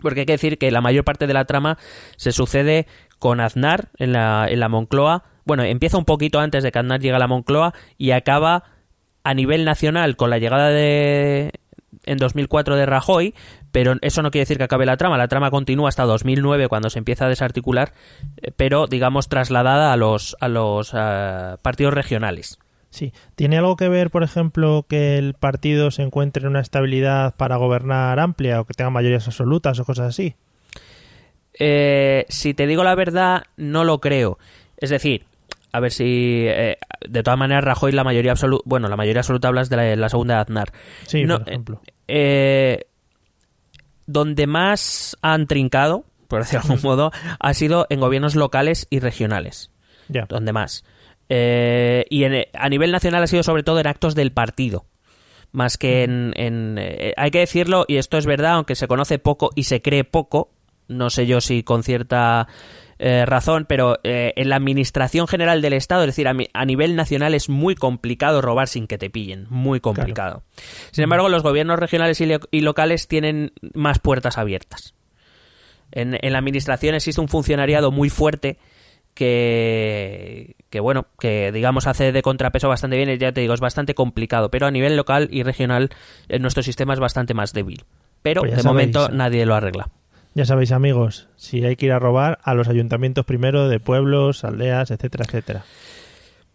Porque 0.02 0.22
hay 0.22 0.26
que 0.26 0.34
decir 0.34 0.58
que 0.58 0.72
la 0.72 0.82
mayor 0.82 1.06
parte 1.06 1.26
de 1.26 1.34
la 1.34 1.46
trama 1.46 1.78
se 2.18 2.32
sucede 2.32 2.86
con 3.18 3.40
Aznar 3.40 3.90
en 3.98 4.12
la, 4.12 4.46
en 4.50 4.60
la 4.60 4.70
Moncloa. 4.70 5.24
Bueno, 5.46 5.64
empieza 5.64 5.98
un 5.98 6.06
poquito 6.06 6.40
antes 6.40 6.64
de 6.64 6.72
que 6.72 6.80
Aznar 6.80 7.00
llegue 7.00 7.16
a 7.16 7.20
la 7.20 7.28
Moncloa 7.28 7.74
y 7.98 8.12
acaba 8.12 8.64
a 9.24 9.34
nivel 9.34 9.66
nacional 9.66 10.16
con 10.16 10.30
la 10.30 10.38
llegada 10.40 10.70
de 10.70 11.52
en 12.06 12.18
2004 12.18 12.76
de 12.76 12.86
Rajoy, 12.86 13.34
pero 13.72 13.96
eso 14.02 14.22
no 14.22 14.32
quiere 14.32 14.44
decir 14.44 14.58
que 14.58 14.64
acabe 14.64 14.86
la 14.86 14.98
trama. 14.98 15.18
La 15.18 15.28
trama 15.28 15.52
continúa 15.52 15.90
hasta 15.90 16.04
2009 16.04 16.68
cuando 16.68 16.90
se 16.90 17.00
empieza 17.00 17.26
a 17.26 17.30
desarticular, 17.30 17.94
eh, 18.42 18.52
pero 18.56 18.88
digamos 18.88 19.30
trasladada 19.30 19.94
a 19.94 19.98
los 19.98 20.36
a 20.40 20.48
los 20.48 20.92
eh, 20.94 21.58
partidos 21.62 21.94
regionales. 21.94 22.60
Sí. 22.90 23.12
¿Tiene 23.36 23.58
algo 23.58 23.76
que 23.76 23.90
ver, 23.90 24.10
por 24.10 24.24
ejemplo, 24.24 24.86
que 24.88 25.18
el 25.18 25.34
partido 25.34 25.92
se 25.92 26.02
encuentre 26.02 26.44
en 26.44 26.50
una 26.50 26.62
estabilidad 26.62 27.36
para 27.36 27.58
gobernar 27.58 28.20
amplia 28.20 28.62
o 28.62 28.66
que 28.66 28.74
tenga 28.74 28.90
mayorías 28.90 29.28
absolutas 29.28 29.80
o 29.80 29.86
cosas 29.86 30.08
así? 30.08 30.36
Eh, 31.60 32.26
si 32.30 32.54
te 32.54 32.68
digo 32.68 32.84
la 32.86 32.96
verdad, 32.96 33.44
no 33.58 33.84
lo 33.84 34.00
creo. 34.00 34.38
Es 34.78 34.90
decir, 34.90 35.26
a 35.76 35.80
ver 35.80 35.92
si. 35.92 36.46
eh, 36.48 36.78
de 37.08 37.24
todas 37.24 37.38
maneras, 37.40 37.64
Rajoy, 37.64 37.92
la 37.92 38.04
mayoría 38.04 38.32
absoluta. 38.32 38.64
Bueno, 38.66 38.88
la 38.88 38.96
mayoría 38.98 39.22
absoluta 39.22 39.48
hablas 39.48 39.70
de 39.70 39.76
la, 39.78 39.96
la 39.96 40.10
segunda 40.10 40.36
de 40.36 40.42
Aznar. 40.42 40.72
Sí, 41.06 41.24
No, 41.26 41.40
por 41.40 41.50
ejemplo. 41.50 41.82
Eh, 42.08 42.86
donde 44.08 44.48
más 44.48 45.18
han 45.22 45.48
trincado, 45.48 46.06
por 46.28 46.42
decirlo 46.42 46.62
de 46.68 46.74
algún 46.74 46.84
modo, 46.90 47.12
ha 47.40 47.54
sido 47.54 47.88
en 47.90 48.00
gobiernos 48.00 48.36
locales 48.36 48.88
y 48.90 49.00
regionales. 49.00 49.72
Ya. 50.08 50.26
Donde 50.28 50.54
más. 50.54 50.84
Eh, 51.30 52.06
y 52.10 52.24
en- 52.24 52.46
a 52.54 52.70
nivel 52.70 52.92
nacional 52.92 53.24
ha 53.24 53.28
sido 53.28 53.42
sobre 53.44 53.64
todo 53.64 53.80
en 53.80 53.88
actos 53.88 54.14
del 54.16 54.32
partido. 54.32 54.86
Más 55.52 55.78
que 55.78 56.04
en. 56.04 56.34
en, 56.36 56.78
eh, 56.80 57.14
hay 57.18 57.32
que 57.32 57.40
decirlo, 57.40 57.86
y 57.88 57.96
esto 57.98 58.18
es 58.18 58.26
verdad, 58.26 58.54
aunque 58.54 58.76
se 58.76 58.88
conoce 58.88 59.20
poco 59.20 59.50
y 59.56 59.64
se 59.64 59.82
cree 59.82 60.04
poco, 60.04 60.52
no 60.88 61.10
sé 61.10 61.26
yo 61.26 61.40
si 61.42 61.64
con 61.64 61.82
cierta 61.82 62.48
eh, 62.98 63.26
razón, 63.26 63.66
pero 63.68 64.00
eh, 64.04 64.34
en 64.38 64.50
la 64.50 64.56
administración 64.56 65.28
general 65.28 65.62
del 65.62 65.74
Estado, 65.74 66.04
es 66.04 66.08
decir, 66.08 66.28
a, 66.28 66.34
mi- 66.34 66.48
a 66.54 66.66
nivel 66.66 66.96
nacional 66.96 67.34
es 67.34 67.50
muy 67.50 67.76
complicado 67.76 68.42
robar 68.42 68.68
sin 68.68 68.88
que 68.88 68.98
te 68.98 69.10
pillen, 69.10 69.48
muy 69.50 69.80
complicado. 69.80 70.44
Sin 70.92 71.04
embargo, 71.04 71.28
los 71.30 71.44
gobiernos 71.44 71.78
regionales 71.80 72.22
y, 72.22 72.26
lo- 72.26 72.40
y 72.52 72.62
locales 72.62 73.08
tienen 73.08 73.52
más 73.74 74.00
puertas 74.00 74.38
abiertas. 74.38 74.94
En, 75.92 76.18
en 76.22 76.34
la 76.34 76.40
administración 76.40 76.96
existe 76.96 77.22
un 77.22 77.28
funcionariado 77.28 77.92
muy 77.92 78.10
fuerte 78.10 78.58
que, 79.14 80.56
que, 80.70 80.80
bueno, 80.80 81.08
que 81.20 81.52
digamos 81.52 81.88
hace 81.88 82.12
de 82.12 82.22
contrapeso 82.22 82.68
bastante 82.70 82.98
bien, 82.98 83.18
ya 83.18 83.32
te 83.32 83.42
digo, 83.42 83.54
es 83.54 83.60
bastante 83.62 83.94
complicado, 83.96 84.50
pero 84.52 84.68
a 84.68 84.72
nivel 84.72 84.96
local 84.96 85.28
y 85.32 85.44
regional 85.44 85.90
eh, 86.30 86.40
nuestro 86.40 86.64
sistema 86.64 86.94
es 86.94 87.00
bastante 87.00 87.34
más 87.34 87.54
débil. 87.54 87.84
Pero 88.22 88.42
Pues 88.42 88.56
de 88.56 88.62
sabéis. 88.64 88.66
momento 88.96 89.10
nadie 89.16 89.46
lo 89.46 89.56
arregla. 89.56 89.90
Ya 90.36 90.44
sabéis, 90.46 90.74
amigos, 90.74 91.30
si 91.38 91.64
hay 91.64 91.78
que 91.78 91.86
ir 91.86 91.94
a 91.94 92.00
robar 92.00 92.40
a 92.44 92.54
los 92.54 92.68
ayuntamientos 92.68 93.26
primero 93.26 93.70
de 93.70 93.80
pueblos, 93.80 94.44
aldeas, 94.44 94.92
etcétera, 94.92 95.24
etcétera. 95.26 95.64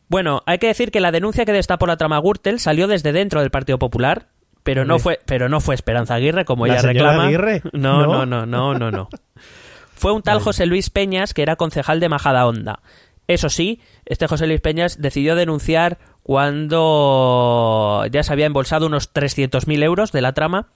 Bueno, 0.09 0.43
hay 0.45 0.59
que 0.59 0.67
decir 0.67 0.91
que 0.91 1.01
la 1.01 1.11
denuncia 1.11 1.47
que 1.47 1.53
destapó 1.53 1.87
la 1.87 1.97
trama 1.97 2.21
Gürtel 2.21 2.61
salió 2.61 2.89
desde 2.89 3.13
dentro 3.13 3.41
del 3.41 3.51
Partido 3.51 3.79
Popular, 3.79 4.27
pero 4.65 4.85
no 4.85 4.99
fue, 4.99 5.19
pero 5.25 5.49
no 5.49 5.61
fue 5.61 5.75
Esperanza 5.75 6.15
Aguirre 6.17 6.45
como 6.45 6.67
¿La 6.67 6.75
ella 6.75 6.83
señora 6.83 7.11
reclama. 7.13 7.27
Aguirre? 7.29 7.63
No, 7.73 8.03
¿No? 8.03 8.27
no, 8.27 8.45
no, 8.45 8.75
no, 8.75 8.91
no. 8.91 9.09
Fue 9.95 10.13
un 10.13 10.23
tal 10.23 10.37
Vale. 10.37 10.45
José 10.45 10.67
Luis 10.67 10.89
Peñas 10.89 11.35
que 11.35 11.43
era 11.43 11.57
concejal 11.57 12.01
de 12.01 12.09
Majada 12.09 12.47
Honda. 12.47 12.81
Eso 13.29 13.49
sí, 13.51 13.81
este 14.07 14.27
José 14.27 14.47
Luis 14.47 14.61
Peñas 14.61 15.01
decidió 15.01 15.37
denunciar 15.37 15.99
cuando 16.23 18.05
ya 18.11 18.23
se 18.23 18.33
había 18.33 18.47
embolsado 18.47 18.87
unos 18.87 19.13
300.000 19.13 19.83
euros 19.83 20.11
de 20.13 20.23
la 20.23 20.33
trama 20.33 20.69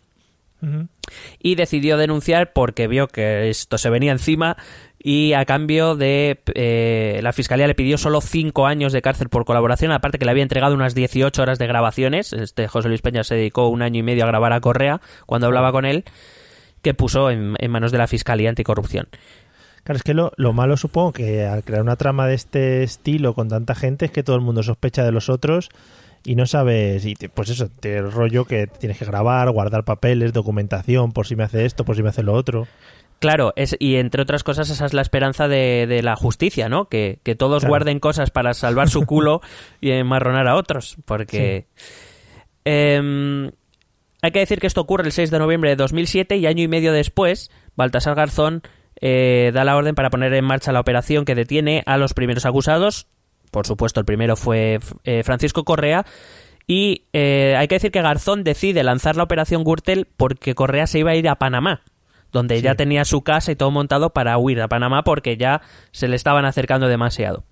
Y 1.38 1.54
decidió 1.54 1.96
denunciar 1.96 2.52
porque 2.52 2.88
vio 2.88 3.08
que 3.08 3.50
esto 3.50 3.78
se 3.78 3.90
venía 3.90 4.12
encima 4.12 4.56
y 5.06 5.34
a 5.34 5.44
cambio 5.44 5.96
de 5.96 6.40
eh, 6.54 7.20
la 7.22 7.34
fiscalía 7.34 7.66
le 7.66 7.74
pidió 7.74 7.98
solo 7.98 8.22
5 8.22 8.66
años 8.66 8.90
de 8.92 9.02
cárcel 9.02 9.28
por 9.28 9.44
colaboración, 9.44 9.92
aparte 9.92 10.18
que 10.18 10.24
le 10.24 10.30
había 10.30 10.42
entregado 10.42 10.74
unas 10.74 10.94
18 10.94 11.42
horas 11.42 11.58
de 11.58 11.66
grabaciones. 11.66 12.32
Este 12.32 12.68
José 12.68 12.88
Luis 12.88 13.02
Peña 13.02 13.22
se 13.22 13.34
dedicó 13.34 13.68
un 13.68 13.82
año 13.82 14.00
y 14.00 14.02
medio 14.02 14.24
a 14.24 14.28
grabar 14.28 14.54
a 14.54 14.60
Correa 14.62 15.02
cuando 15.26 15.46
hablaba 15.46 15.72
con 15.72 15.84
él, 15.84 16.04
que 16.80 16.94
puso 16.94 17.30
en, 17.30 17.54
en 17.58 17.70
manos 17.70 17.92
de 17.92 17.98
la 17.98 18.06
fiscalía 18.06 18.48
anticorrupción. 18.48 19.08
Claro, 19.84 19.98
es 19.98 20.02
que 20.02 20.14
lo, 20.14 20.32
lo 20.36 20.54
malo 20.54 20.78
supongo 20.78 21.12
que 21.12 21.44
al 21.44 21.62
crear 21.64 21.82
una 21.82 21.96
trama 21.96 22.26
de 22.26 22.34
este 22.34 22.82
estilo 22.82 23.34
con 23.34 23.50
tanta 23.50 23.74
gente 23.74 24.06
es 24.06 24.10
que 24.10 24.22
todo 24.22 24.36
el 24.36 24.42
mundo 24.42 24.62
sospecha 24.62 25.04
de 25.04 25.12
los 25.12 25.28
otros 25.28 25.68
y 26.24 26.34
no 26.36 26.46
sabes, 26.46 27.04
y 27.04 27.14
te- 27.14 27.28
pues 27.28 27.50
eso, 27.50 27.68
te 27.68 27.96
el 27.98 28.10
rollo 28.10 28.44
que 28.44 28.66
tienes 28.66 28.98
que 28.98 29.04
grabar, 29.04 29.50
guardar 29.50 29.84
papeles, 29.84 30.32
documentación, 30.32 31.12
por 31.12 31.26
si 31.26 31.36
me 31.36 31.44
hace 31.44 31.64
esto, 31.64 31.84
por 31.84 31.96
si 31.96 32.02
me 32.02 32.08
hace 32.08 32.22
lo 32.22 32.32
otro. 32.32 32.66
Claro, 33.20 33.52
es, 33.56 33.76
y 33.78 33.96
entre 33.96 34.22
otras 34.22 34.42
cosas 34.42 34.68
esa 34.70 34.84
es 34.86 34.92
la 34.92 35.00
esperanza 35.02 35.46
de, 35.48 35.86
de 35.88 36.02
la 36.02 36.16
justicia, 36.16 36.68
¿no? 36.68 36.86
Que, 36.88 37.20
que 37.22 37.34
todos 37.34 37.60
Claro. 37.60 37.70
guarden 37.70 38.00
cosas 38.00 38.30
para 38.30 38.52
salvar 38.54 38.88
su 38.90 39.06
culo 39.06 39.40
y 39.80 39.90
enmarronar 39.92 40.46
a 40.48 40.56
otros, 40.56 40.96
porque... 41.04 41.66
Em, 42.64 43.50
hay 44.22 44.30
que 44.32 44.38
decir 44.38 44.58
que 44.58 44.66
esto 44.66 44.80
ocurre 44.80 45.04
el 45.04 45.12
6 45.12 45.30
de 45.30 45.38
noviembre 45.38 45.70
de 45.70 45.76
2007 45.76 46.36
y 46.36 46.46
año 46.46 46.62
y 46.62 46.68
medio 46.68 46.92
después, 46.92 47.50
Baltasar 47.76 48.14
Garzón 48.14 48.62
eh, 49.00 49.50
da 49.52 49.64
la 49.64 49.76
orden 49.76 49.94
para 49.94 50.08
poner 50.10 50.32
en 50.32 50.44
marcha 50.44 50.72
la 50.72 50.80
operación 50.80 51.24
que 51.26 51.34
detiene 51.34 51.82
a 51.86 51.98
los 51.98 52.14
primeros 52.14 52.46
acusados. 52.46 53.06
Por 53.54 53.68
supuesto, 53.68 54.00
el 54.00 54.06
primero 54.06 54.34
fue 54.34 54.80
eh, 55.04 55.22
Francisco 55.22 55.62
Correa. 55.64 56.04
Y 56.66 57.04
eh, 57.12 57.54
hay 57.56 57.68
que 57.68 57.76
decir 57.76 57.92
que 57.92 58.02
Garzón 58.02 58.42
decide 58.42 58.82
lanzar 58.82 59.14
la 59.14 59.22
operación 59.22 59.62
Gürtel 59.62 60.08
porque 60.16 60.56
Correa 60.56 60.88
se 60.88 60.98
iba 60.98 61.12
a 61.12 61.14
ir 61.14 61.28
a 61.28 61.36
Panamá, 61.36 61.82
donde 62.32 62.56
Sí. 62.56 62.62
ya 62.62 62.74
tenía 62.74 63.04
su 63.04 63.22
casa 63.22 63.52
y 63.52 63.56
todo 63.56 63.70
montado 63.70 64.10
para 64.10 64.36
huir 64.38 64.60
a 64.60 64.66
Panamá 64.66 65.04
porque 65.04 65.36
ya 65.36 65.60
se 65.92 66.08
le 66.08 66.16
estaban 66.16 66.44
acercando 66.46 66.88
demasiado. 66.88 67.44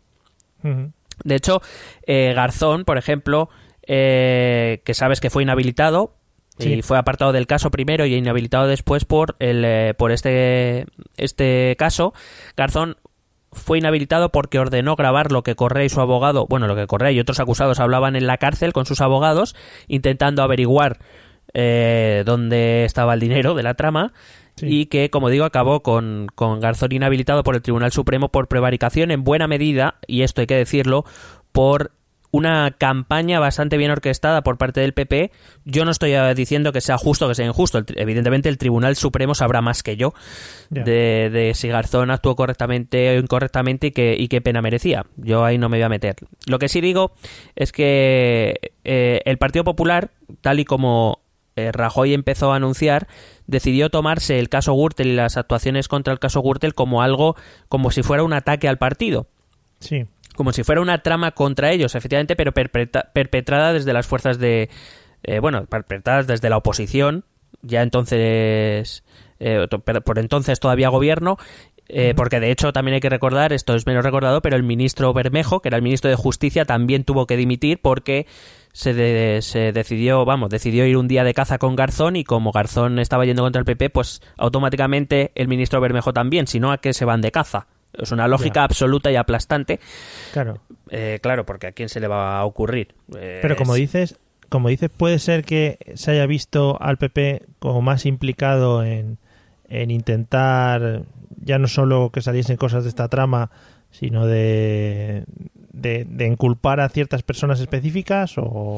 De 0.62 1.34
hecho, 1.36 1.62
eh, 2.06 2.32
Garzón, 2.34 2.84
por 2.84 2.98
ejemplo, 2.98 3.48
eh, 3.86 4.80
que 4.84 4.94
sabes 4.94 5.20
que 5.20 5.30
fue 5.30 5.44
inhabilitado 5.44 6.16
Sí. 6.58 6.74
y 6.74 6.82
fue 6.82 6.98
apartado 6.98 7.32
del 7.32 7.46
caso 7.46 7.70
primero 7.70 8.06
y 8.06 8.14
inhabilitado 8.14 8.66
después 8.66 9.04
por 9.04 9.36
el 9.38 9.64
eh, 9.64 9.94
por 9.96 10.10
este 10.10 10.86
este 11.16 11.76
caso, 11.78 12.12
Garzón 12.56 12.96
fue 13.52 13.78
inhabilitado 13.78 14.30
porque 14.30 14.58
ordenó 14.58 14.96
grabar 14.96 15.30
lo 15.30 15.42
que 15.42 15.54
Correa 15.54 15.84
y 15.84 15.88
su 15.88 16.00
abogado, 16.00 16.46
bueno, 16.48 16.66
lo 16.66 16.74
que 16.74 16.86
Correa 16.86 17.12
y 17.12 17.20
otros 17.20 17.40
acusados 17.40 17.80
hablaban 17.80 18.16
en 18.16 18.26
la 18.26 18.38
cárcel 18.38 18.72
con 18.72 18.86
sus 18.86 19.00
abogados, 19.00 19.54
intentando 19.88 20.42
averiguar 20.42 20.98
eh, 21.54 22.22
dónde 22.24 22.84
estaba 22.84 23.14
el 23.14 23.20
dinero 23.20 23.54
de 23.54 23.62
la 23.62 23.74
trama. 23.74 24.12
Sí. 24.56 24.66
Y 24.68 24.86
que, 24.86 25.08
como 25.08 25.30
digo, 25.30 25.46
acabó 25.46 25.82
con, 25.82 26.26
con 26.34 26.60
Garzón 26.60 26.92
inhabilitado 26.92 27.42
por 27.42 27.54
el 27.54 27.62
Tribunal 27.62 27.90
Supremo 27.90 28.28
por 28.28 28.48
prevaricación 28.48 29.10
en 29.10 29.24
buena 29.24 29.48
medida, 29.48 29.94
y 30.06 30.22
esto 30.22 30.42
hay 30.42 30.46
que 30.46 30.56
decirlo, 30.56 31.04
por 31.52 31.92
una 32.32 32.70
campaña 32.72 33.38
bastante 33.40 33.76
bien 33.76 33.90
orquestada 33.90 34.42
por 34.42 34.56
parte 34.56 34.80
del 34.80 34.94
PP. 34.94 35.30
Yo 35.66 35.84
no 35.84 35.90
estoy 35.90 36.12
diciendo 36.34 36.72
que 36.72 36.80
sea 36.80 36.96
justo 36.96 37.26
o 37.26 37.28
que 37.28 37.34
sea 37.34 37.46
injusto. 37.46 37.78
El 37.78 37.84
evidentemente 37.94 38.48
el 38.48 38.56
Tribunal 38.56 38.96
Supremo 38.96 39.34
sabrá 39.34 39.60
más 39.60 39.82
que 39.82 39.96
yo 39.96 40.14
de, 40.70 41.28
de 41.30 41.52
si 41.54 41.68
Garzón 41.68 42.10
actuó 42.10 42.34
correctamente 42.34 43.16
o 43.16 43.20
incorrectamente 43.20 43.88
y, 43.88 43.90
que, 43.92 44.16
y 44.18 44.28
qué 44.28 44.40
pena 44.40 44.62
merecía. 44.62 45.04
Yo 45.16 45.44
ahí 45.44 45.58
no 45.58 45.68
me 45.68 45.76
voy 45.76 45.84
a 45.84 45.88
meter. 45.90 46.16
Lo 46.46 46.58
que 46.58 46.70
sí 46.70 46.80
digo 46.80 47.12
es 47.54 47.70
que 47.70 48.72
eh, 48.84 49.20
el 49.26 49.36
Partido 49.36 49.64
Popular, 49.64 50.10
tal 50.40 50.58
y 50.58 50.64
como 50.64 51.20
eh, 51.56 51.70
Rajoy 51.70 52.14
empezó 52.14 52.54
a 52.54 52.56
anunciar, 52.56 53.08
decidió 53.46 53.90
tomarse 53.90 54.38
el 54.38 54.48
caso 54.48 54.72
Gürtel 54.72 55.08
y 55.08 55.16
las 55.16 55.36
actuaciones 55.36 55.86
contra 55.86 56.14
el 56.14 56.18
caso 56.18 56.40
Gürtel 56.40 56.74
como 56.74 57.02
algo, 57.02 57.36
como 57.68 57.90
si 57.90 58.02
fuera 58.02 58.22
un 58.22 58.32
ataque 58.32 58.68
al 58.68 58.78
partido 58.78 59.28
Sí. 59.82 60.04
Como 60.36 60.52
si 60.52 60.64
fuera 60.64 60.80
una 60.80 61.02
trama 61.02 61.32
contra 61.32 61.70
ellos, 61.72 61.94
efectivamente, 61.94 62.36
pero 62.36 62.52
perpetra- 62.52 63.10
perpetrada 63.12 63.72
desde 63.72 63.92
las 63.92 64.06
fuerzas 64.06 64.38
de... 64.38 64.68
eh, 65.22 65.38
bueno, 65.40 65.66
perpetradas 65.66 66.26
desde 66.26 66.48
la 66.50 66.56
oposición, 66.56 67.24
ya 67.62 67.82
entonces... 67.82 69.04
eh, 69.40 69.66
por 70.04 70.18
entonces 70.18 70.60
todavía 70.60 70.88
gobierno, 70.88 71.36
eh, 71.88 72.14
porque 72.16 72.40
de 72.40 72.50
hecho 72.50 72.72
también 72.72 72.94
hay 72.94 73.00
que 73.00 73.10
recordar, 73.10 73.52
esto 73.52 73.74
es 73.74 73.86
menos 73.86 74.04
recordado, 74.04 74.40
pero 74.40 74.56
el 74.56 74.62
ministro 74.62 75.12
Bermejo, 75.12 75.60
que 75.60 75.68
era 75.68 75.76
el 75.76 75.82
ministro 75.82 76.08
de 76.10 76.16
Justicia, 76.16 76.64
también 76.64 77.04
tuvo 77.04 77.26
que 77.26 77.36
dimitir 77.36 77.80
porque 77.82 78.26
se, 78.72 78.94
de- 78.94 79.42
se 79.42 79.72
decidió, 79.72 80.24
vamos, 80.24 80.48
decidió 80.48 80.86
ir 80.86 80.96
un 80.96 81.08
día 81.08 81.24
de 81.24 81.34
caza 81.34 81.58
con 81.58 81.76
Garzón 81.76 82.16
y 82.16 82.24
como 82.24 82.52
Garzón 82.52 82.98
estaba 82.98 83.26
yendo 83.26 83.42
contra 83.42 83.58
el 83.60 83.66
PP, 83.66 83.90
pues 83.90 84.22
automáticamente 84.38 85.32
el 85.34 85.48
ministro 85.48 85.80
Bermejo 85.80 86.12
también, 86.14 86.46
si 86.46 86.58
no, 86.60 86.72
¿a 86.72 86.78
qué 86.78 86.94
se 86.94 87.04
van 87.04 87.20
de 87.20 87.32
caza? 87.32 87.66
Es 87.98 88.10
una 88.12 88.26
lógica 88.28 88.60
Ya. 88.60 88.64
absoluta 88.64 89.10
y 89.10 89.16
aplastante. 89.16 89.80
Claro. 90.32 90.58
Eh, 90.90 91.18
claro, 91.22 91.44
porque 91.46 91.66
a 91.68 91.72
quién 91.72 91.88
se 91.88 92.00
le 92.00 92.08
va 92.08 92.38
a 92.38 92.44
ocurrir. 92.44 92.94
Eh, 93.16 93.38
Pero 93.42 93.56
como 93.56 93.74
es- 93.74 93.80
dices, 93.80 94.18
como 94.48 94.68
dices, 94.68 94.90
puede 94.94 95.18
ser 95.18 95.44
que 95.44 95.78
se 95.94 96.10
haya 96.12 96.26
visto 96.26 96.80
al 96.80 96.96
PP 96.98 97.42
como 97.58 97.82
más 97.82 98.04
implicado 98.06 98.84
en, 98.84 99.18
en 99.68 99.90
intentar 99.90 101.02
ya 101.44 101.58
no 101.58 101.68
solo 101.68 102.10
que 102.12 102.20
saliesen 102.22 102.56
cosas 102.56 102.84
de 102.84 102.90
esta 102.90 103.08
trama, 103.08 103.50
sino 103.90 104.26
de, 104.26 105.24
de, 105.72 106.04
de 106.08 106.26
inculpar 106.26 106.80
a 106.80 106.88
ciertas 106.88 107.22
personas 107.22 107.60
específicas 107.60 108.34
o... 108.36 108.76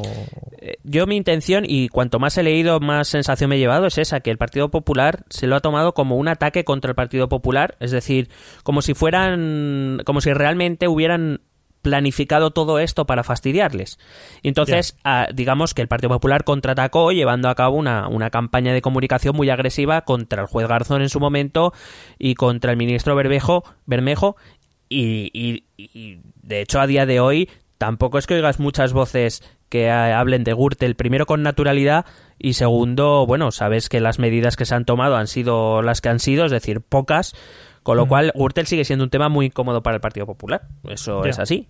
Eh, 0.59 0.76
Yo 0.85 1.07
mi 1.07 1.16
intención, 1.16 1.64
y 1.66 1.88
cuanto 1.88 2.18
más 2.18 2.38
he 2.38 2.42
leído, 2.42 2.80
más 2.80 3.09
sensación 3.09 3.50
me 3.50 3.57
he 3.57 3.59
llevado, 3.59 3.87
es 3.87 3.98
esa, 3.98 4.20
que 4.20 4.30
el 4.30 4.38
Partido 4.38 4.70
Popular 4.70 5.24
se 5.28 5.46
lo 5.46 5.57
ha 5.57 5.61
tomado 5.61 5.92
como 5.92 6.16
un 6.16 6.28
ataque 6.28 6.64
contra 6.64 6.90
el 6.90 6.94
Partido 6.94 7.28
Popular, 7.28 7.76
es 7.80 7.90
decir, 7.90 8.28
como 8.62 8.80
si 8.80 8.94
fueran, 8.94 10.00
como 10.04 10.20
si 10.20 10.33
realmente 10.33 10.88
hubieran 10.88 11.40
planificado 11.83 12.50
todo 12.50 12.78
esto 12.78 13.04
para 13.04 13.24
fastidiarles. 13.24 13.98
Y 14.40 14.48
entonces, 14.48 14.96
ah, 15.04 15.28
digamos 15.35 15.74
que 15.74 15.83
el 15.83 15.88
Partido 15.88 16.09
Popular 16.09 16.42
contraatacó 16.42 17.12
llevando 17.12 17.50
a 17.50 17.54
cabo 17.54 17.76
una, 17.76 18.09
una 18.09 18.30
campaña 18.30 18.72
de 18.72 18.80
comunicación 18.80 19.37
muy 19.37 19.50
agresiva 19.50 20.00
contra 20.00 20.40
el 20.40 20.48
juez 20.48 20.66
Garzón 20.66 21.02
en 21.02 21.11
su 21.11 21.20
momento 21.20 21.74
y 22.18 22.37
contra 22.37 22.70
el 22.70 22.78
ministro 22.78 23.14
Bermejo, 23.14 23.64
Bermejo 23.85 24.37
y, 24.88 25.30
y- 25.32 25.64
y, 25.76 26.18
de 26.42 26.60
hecho 26.60 26.80
a 26.80 26.86
día 26.86 27.06
de 27.06 27.20
hoy 27.20 27.48
tampoco 27.78 28.18
es 28.18 28.26
que 28.26 28.34
oigas 28.34 28.60
muchas 28.60 28.92
voces 28.92 29.42
que 29.68 29.90
ah, 29.90 30.18
hablen 30.20 30.44
de 30.44 30.52
Gürtel, 30.54 30.94
primero 30.94 31.26
con 31.26 31.42
naturalidad 31.42 32.06
y 32.38 32.54
segundo, 32.54 33.26
bueno, 33.26 33.50
sabes 33.50 33.88
que 33.88 34.00
las 34.00 34.18
medidas 34.18 34.56
que 34.56 34.64
se 34.66 34.74
han 34.74 34.84
tomado 34.84 35.16
han 35.16 35.26
sido 35.26 35.82
las 35.82 36.00
que 36.00 36.08
han 36.10 36.20
sido, 36.20 36.44
es 36.44 36.52
decir, 36.52 36.80
pocas, 36.80 37.34
con 37.82 37.96
lo 37.96 38.06
cual 38.06 38.32
Gürtel 38.34 38.66
sigue 38.66 38.84
siendo 38.84 39.04
un 39.04 39.10
tema 39.10 39.28
muy 39.28 39.46
incómodo 39.46 39.82
para 39.82 39.96
el 39.96 40.00
Partido 40.00 40.26
Popular. 40.26 40.62
Eso 40.88 41.24
es 41.24 41.38
así. 41.38 41.66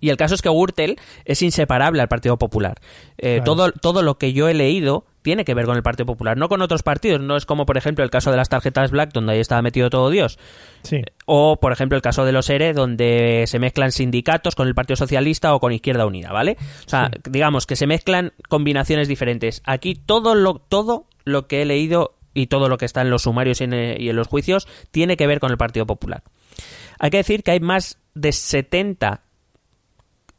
Y 0.00 0.08
el 0.10 0.16
caso 0.16 0.34
es 0.34 0.42
que 0.42 0.48
Gürtel 0.48 0.96
es 1.24 1.40
inseparable 1.42 2.00
al 2.02 2.08
Partido 2.08 2.36
Popular. 2.38 2.78
Eh, 3.18 3.36
Claro. 3.36 3.44
todo, 3.44 3.72
todo 3.72 4.02
lo 4.02 4.18
que 4.18 4.32
yo 4.32 4.48
he 4.48 4.54
leído 4.54 5.06
tiene 5.24 5.46
que 5.46 5.54
ver 5.54 5.64
con 5.64 5.74
el 5.74 5.82
Partido 5.82 6.04
Popular, 6.04 6.36
no 6.36 6.50
con 6.50 6.60
otros 6.60 6.82
partidos. 6.82 7.18
No 7.18 7.38
es 7.38 7.46
como, 7.46 7.64
por 7.64 7.78
ejemplo, 7.78 8.04
el 8.04 8.10
caso 8.10 8.30
de 8.30 8.36
las 8.36 8.50
tarjetas 8.50 8.90
Black, 8.90 9.10
donde 9.14 9.32
ahí 9.32 9.40
estaba 9.40 9.62
metido 9.62 9.88
todo 9.88 10.10
Dios. 10.10 10.38
Sí. 10.82 11.02
O, 11.24 11.58
por 11.58 11.72
ejemplo, 11.72 11.96
el 11.96 12.02
caso 12.02 12.26
de 12.26 12.32
los 12.32 12.50
ERE, 12.50 12.74
donde 12.74 13.44
se 13.46 13.58
mezclan 13.58 13.90
sindicatos 13.90 14.54
con 14.54 14.68
el 14.68 14.74
Partido 14.74 14.96
Socialista 14.96 15.54
o 15.54 15.60
con 15.60 15.72
Izquierda 15.72 16.04
Unida, 16.04 16.30
¿vale? 16.30 16.58
O 16.86 16.88
sea, 16.90 17.10
digamos 17.24 17.64
que 17.66 17.74
se 17.74 17.86
mezclan 17.86 18.34
combinaciones 18.50 19.08
diferentes. 19.08 19.62
Aquí 19.64 19.94
todo 19.94 20.34
lo, 20.34 20.58
todo 20.58 21.06
lo 21.24 21.46
que 21.46 21.62
he 21.62 21.64
leído 21.64 22.18
y 22.34 22.48
todo 22.48 22.68
lo 22.68 22.76
que 22.76 22.84
está 22.84 23.00
en 23.00 23.08
los 23.08 23.22
sumarios 23.22 23.62
y 23.62 23.64
en, 23.64 23.72
y 23.72 24.10
en 24.10 24.16
los 24.16 24.28
juicios 24.28 24.68
tiene 24.90 25.16
que 25.16 25.26
ver 25.26 25.40
con 25.40 25.50
el 25.50 25.56
Partido 25.56 25.86
Popular. 25.86 26.22
Hay 26.98 27.08
que 27.08 27.16
decir 27.16 27.42
que 27.42 27.52
hay 27.52 27.60
más 27.60 27.98
de 28.14 28.30
70 28.32 29.23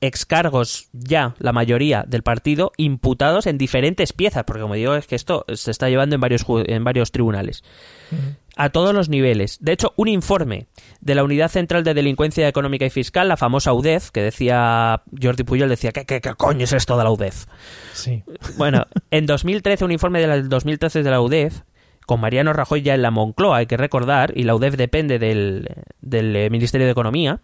excargos 0.07 0.89
ya, 0.93 1.35
la 1.39 1.53
mayoría 1.53 2.03
del 2.07 2.23
partido, 2.23 2.71
imputados 2.77 3.47
en 3.47 3.57
diferentes 3.57 4.13
piezas, 4.13 4.43
porque 4.45 4.61
como 4.61 4.75
digo, 4.75 4.95
es 4.95 5.07
que 5.07 5.15
esto 5.15 5.45
se 5.53 5.71
está 5.71 5.89
llevando 5.89 6.15
en 6.15 6.21
varios, 6.21 6.45
en 6.47 6.83
varios 6.83 7.11
tribunales. 7.11 7.63
A 8.57 8.69
todos 8.69 8.93
los 8.93 9.09
niveles. 9.09 9.57
De 9.59 9.73
hecho, 9.73 9.93
un 9.97 10.07
informe 10.07 10.67
de 11.01 11.15
la 11.15 11.23
Unidad 11.23 11.49
Central 11.49 11.83
de 11.83 11.93
Delincuencia 11.93 12.47
Económica 12.47 12.85
y 12.85 12.89
Fiscal, 12.89 13.27
la 13.27 13.37
famosa 13.37 13.73
UDEF, 13.73 14.11
que 14.11 14.21
decía 14.21 15.03
Jordi 15.21 15.43
Puyol, 15.43 15.69
decía, 15.69 15.91
¿qué, 15.91 16.05
qué, 16.05 16.21
qué 16.21 16.33
coño 16.35 16.63
es 16.63 16.73
esto 16.73 16.97
de 16.97 17.03
la 17.03 17.11
UDEF? 17.11 17.45
Sí. 17.93 18.23
Bueno, 18.57 18.85
en 19.11 19.25
2013, 19.25 19.83
un 19.85 19.91
informe 19.91 20.25
del 20.25 20.47
2013 20.47 21.03
de 21.03 21.11
la 21.11 21.21
UDEF, 21.21 21.61
con 22.05 22.21
Mariano 22.21 22.53
Rajoy 22.53 22.81
ya 22.81 22.95
en 22.95 23.01
la 23.01 23.11
Moncloa, 23.11 23.57
hay 23.57 23.65
que 23.65 23.77
recordar, 23.77 24.31
y 24.37 24.43
la 24.43 24.55
UDEF 24.55 24.75
depende 24.75 25.19
del, 25.19 25.67
del 26.01 26.35
eh, 26.35 26.49
Ministerio 26.49 26.85
de 26.85 26.91
Economía, 26.91 27.41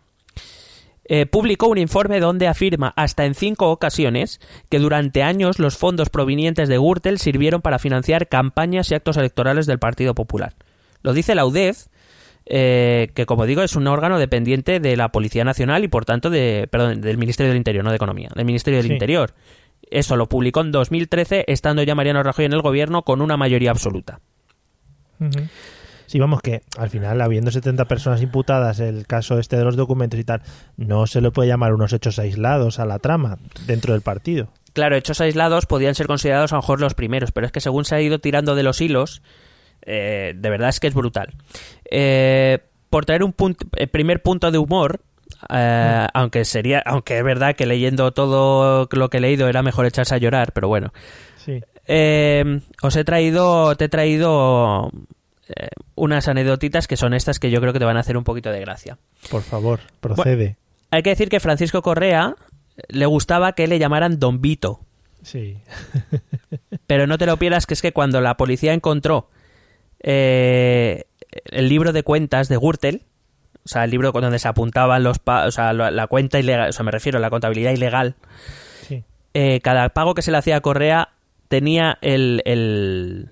eh, 1.06 1.26
publicó 1.26 1.68
un 1.68 1.78
informe 1.78 2.20
donde 2.20 2.48
afirma 2.48 2.94
hasta 2.96 3.26
en 3.26 3.34
cinco 3.34 3.72
ocasiones 3.72 4.40
que 4.70 4.80
durante 4.80 5.24
años 5.24 5.60
los 5.60 5.78
fondos 5.78 6.10
provenientes 6.10 6.70
de 6.70 6.78
Gürtel 6.78 7.18
sirvieron 7.20 7.62
para 7.62 7.80
financiar 7.80 8.28
campañas 8.28 8.92
y 8.92 8.96
actos 8.96 9.18
electorales 9.18 9.66
del 9.66 9.80
Partido 9.80 10.14
Popular. 10.14 10.54
Lo 11.02 11.14
dice 11.14 11.36
la 11.36 11.46
UDEF, 11.46 11.88
eh, 12.46 13.10
que 13.14 13.26
como 13.26 13.46
digo 13.46 13.62
es 13.62 13.76
un 13.76 13.88
órgano 13.88 14.20
dependiente 14.20 14.80
de 14.80 14.96
la 14.98 15.10
Policía 15.10 15.44
Nacional 15.44 15.84
y 15.84 15.88
por 15.88 16.06
tanto 16.06 16.30
de, 16.30 16.68
perdón, 16.72 17.02
del 17.02 17.18
Ministerio 17.18 17.50
del 17.50 17.58
Interior, 17.58 17.84
no 17.84 17.90
de 17.90 17.96
Economía, 17.96 18.30
del 18.36 18.46
Ministerio 18.46 18.78
del 18.78 18.88
Sí. 18.88 18.94
Interior. 18.94 19.34
Eso 19.90 20.16
lo 20.16 20.30
publicó 20.30 20.62
en 20.62 20.72
2013, 20.72 21.46
estando 21.48 21.84
ya 21.84 21.96
Mariano 21.96 22.24
Rajoy 22.24 22.46
en 22.46 22.54
el 22.54 22.62
gobierno 22.62 23.02
con 23.04 23.22
una 23.22 23.36
mayoría 23.36 23.72
absoluta. 23.72 24.20
Sí, 26.12 26.20
vamos, 26.20 26.42
que 26.42 26.62
al 26.78 26.90
final, 26.90 27.22
habiendo 27.22 27.52
70 27.52 27.86
personas 27.86 28.22
imputadas, 28.22 28.82
el 28.82 29.08
caso 29.08 29.40
este 29.40 29.56
de 29.56 29.64
los 29.64 29.78
documentos 29.78 30.20
y 30.20 30.26
tal, 30.26 30.42
no 30.76 31.08
se 31.08 31.22
le 31.22 31.32
puede 31.32 31.48
llamar 31.48 31.74
unos 31.74 31.94
hechos 31.94 32.20
aislados 32.20 32.80
a 32.80 32.86
la 32.86 33.00
trama 33.00 33.38
dentro 33.66 33.94
del 33.94 34.02
partido. 34.02 34.50
Claro, 34.74 34.98
hechos 34.98 35.22
aislados 35.22 35.68
podían 35.68 35.96
ser 35.96 36.08
considerados 36.08 36.52
a 36.52 36.58
lo 36.58 36.62
mejor 36.64 36.82
los 36.82 36.96
primeros, 36.96 37.32
pero 37.32 37.46
es 37.46 37.54
que 37.54 37.62
según 37.62 37.86
se 37.86 37.96
ha 37.96 38.02
ido 38.02 38.20
tirando 38.20 38.56
de 38.56 38.64
los 38.64 38.82
hilos, 38.82 39.22
eh, 39.84 40.34
de 40.36 40.50
verdad 40.50 40.68
es 40.68 40.82
que 40.82 40.88
es 40.88 40.94
brutal. 40.94 41.34
Eh, 41.90 42.60
por 42.90 43.06
traer 43.06 43.24
un 43.24 43.32
punto, 43.32 43.66
el 43.78 43.88
primer 43.88 44.22
punto 44.22 44.52
de 44.52 44.58
humor, 44.58 45.00
eh, 45.50 46.08
aunque 46.14 46.44
sería, 46.44 46.84
aunque 46.86 47.20
es 47.20 47.24
verdad 47.24 47.56
que 47.56 47.66
leyendo 47.66 48.12
todo 48.12 48.90
lo 48.92 49.10
que 49.10 49.20
he 49.20 49.22
leído 49.22 49.48
era 49.48 49.64
mejor 49.64 49.86
echarse 49.86 50.14
a 50.14 50.18
llorar, 50.18 50.52
pero 50.52 50.68
bueno, 50.68 50.92
Sí. 51.38 51.62
eh, 51.88 52.60
os 52.84 52.98
he 52.98 53.06
traído, 53.06 53.78
te 53.78 53.86
he 53.86 53.90
traído 53.90 54.92
eh, 55.56 55.68
unas 55.96 56.28
anécdotitas 56.28 56.88
que 56.88 56.98
son 56.98 57.14
estas 57.14 57.40
que 57.40 57.52
yo 57.52 57.60
creo 57.62 57.74
que 57.74 57.80
te 57.80 57.86
van 57.86 57.98
a 57.98 58.02
hacer 58.02 58.18
un 58.18 58.24
poquito 58.24 58.52
de 58.52 58.60
gracia. 58.60 58.98
Por 59.30 59.42
favor, 59.42 59.80
procede. 60.00 60.58
Hay 60.92 61.04
que 61.04 61.12
decir 61.12 61.30
que 61.30 61.40
Francisco 61.40 61.82
Correa 61.82 62.36
le 62.90 63.06
gustaba 63.06 63.54
que 63.54 63.68
le 63.68 63.80
llamaran 63.80 64.20
Don 64.20 64.42
Vito. 64.42 64.82
Sí. 65.24 65.58
Pero 66.88 67.08
no 67.08 67.18
te 67.18 67.26
lo 67.26 67.38
pierdas, 67.38 67.66
que 67.66 67.74
es 67.76 67.82
que 67.82 67.94
cuando 67.94 68.22
la 68.22 68.36
policía 68.38 68.74
encontró 68.74 69.30
eh, 70.02 71.06
el 71.46 71.70
libro 71.70 71.94
de 71.94 72.04
cuentas 72.04 72.50
de 72.50 72.58
Gürtel, 72.58 73.04
o 73.64 73.68
sea, 73.70 73.84
el 73.84 73.92
libro 73.92 74.12
donde 74.12 74.40
se 74.40 74.48
apuntaban 74.48 75.04
los 75.04 75.20
pa- 75.20 75.46
o 75.46 75.52
sea, 75.52 75.74
la, 75.74 75.92
la 75.92 76.08
cuenta 76.08 76.40
ilegal, 76.40 76.70
o 76.70 76.74
sea, 76.74 76.84
me 76.84 76.92
refiero 76.92 77.20
a 77.20 77.22
la 77.22 77.30
contabilidad 77.30 77.72
ilegal, 77.72 78.16
Sí. 78.88 79.04
eh, 79.34 79.60
cada 79.62 79.90
pago 79.90 80.16
que 80.16 80.22
se 80.24 80.32
le 80.32 80.38
hacía 80.38 80.58
a 80.58 80.62
Correa 80.62 81.10
tenía 81.48 81.98
el, 82.02 82.42
el, 82.46 83.30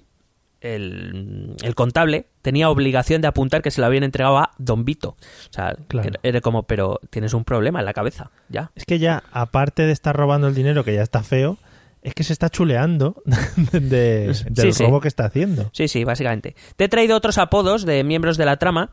el, 0.62 1.56
el 1.62 1.76
contable, 1.76 2.28
tenía 2.42 2.70
obligación 2.70 3.22
de 3.22 3.28
apuntar 3.28 3.62
que 3.62 3.72
se 3.72 3.82
lo 3.82 3.88
habían 3.88 4.04
entregado 4.04 4.38
a 4.38 4.52
Don 4.58 4.86
Vito. 4.86 5.10
O 5.50 5.54
sea, 5.54 5.76
Claro. 5.88 6.10
era- 6.24 6.42
como, 6.42 6.64
pero 6.64 7.00
tienes 7.10 7.34
un 7.34 7.44
problema 7.44 7.80
en 7.80 7.86
la 7.86 7.94
cabeza, 7.94 8.32
ya. 8.50 8.72
Es 8.76 8.86
que 8.86 9.00
ya, 9.00 9.24
aparte 9.32 9.84
de 9.84 9.92
estar 9.92 10.16
robando 10.16 10.48
el 10.48 10.56
dinero, 10.56 10.84
que 10.84 10.94
ya 10.96 11.02
está 11.02 11.24
feo, 11.24 11.58
es 12.02 12.14
que 12.14 12.24
se 12.24 12.32
está 12.32 12.50
chuleando 12.50 13.22
de- 13.74 14.34
Sí, 14.34 14.46
del 14.50 14.74
sí. 14.74 14.84
robo 14.86 15.02
que 15.02 15.10
está 15.10 15.26
haciendo. 15.26 15.70
Sí, 15.74 15.88
sí, 15.90 16.04
básicamente. 16.06 16.56
Te 16.78 16.86
he 16.86 16.90
traído 16.90 17.16
otros 17.18 17.38
apodos 17.38 17.86
de 17.86 18.04
miembros 18.06 18.38
de 18.38 18.46
la 18.46 18.58
trama. 18.58 18.92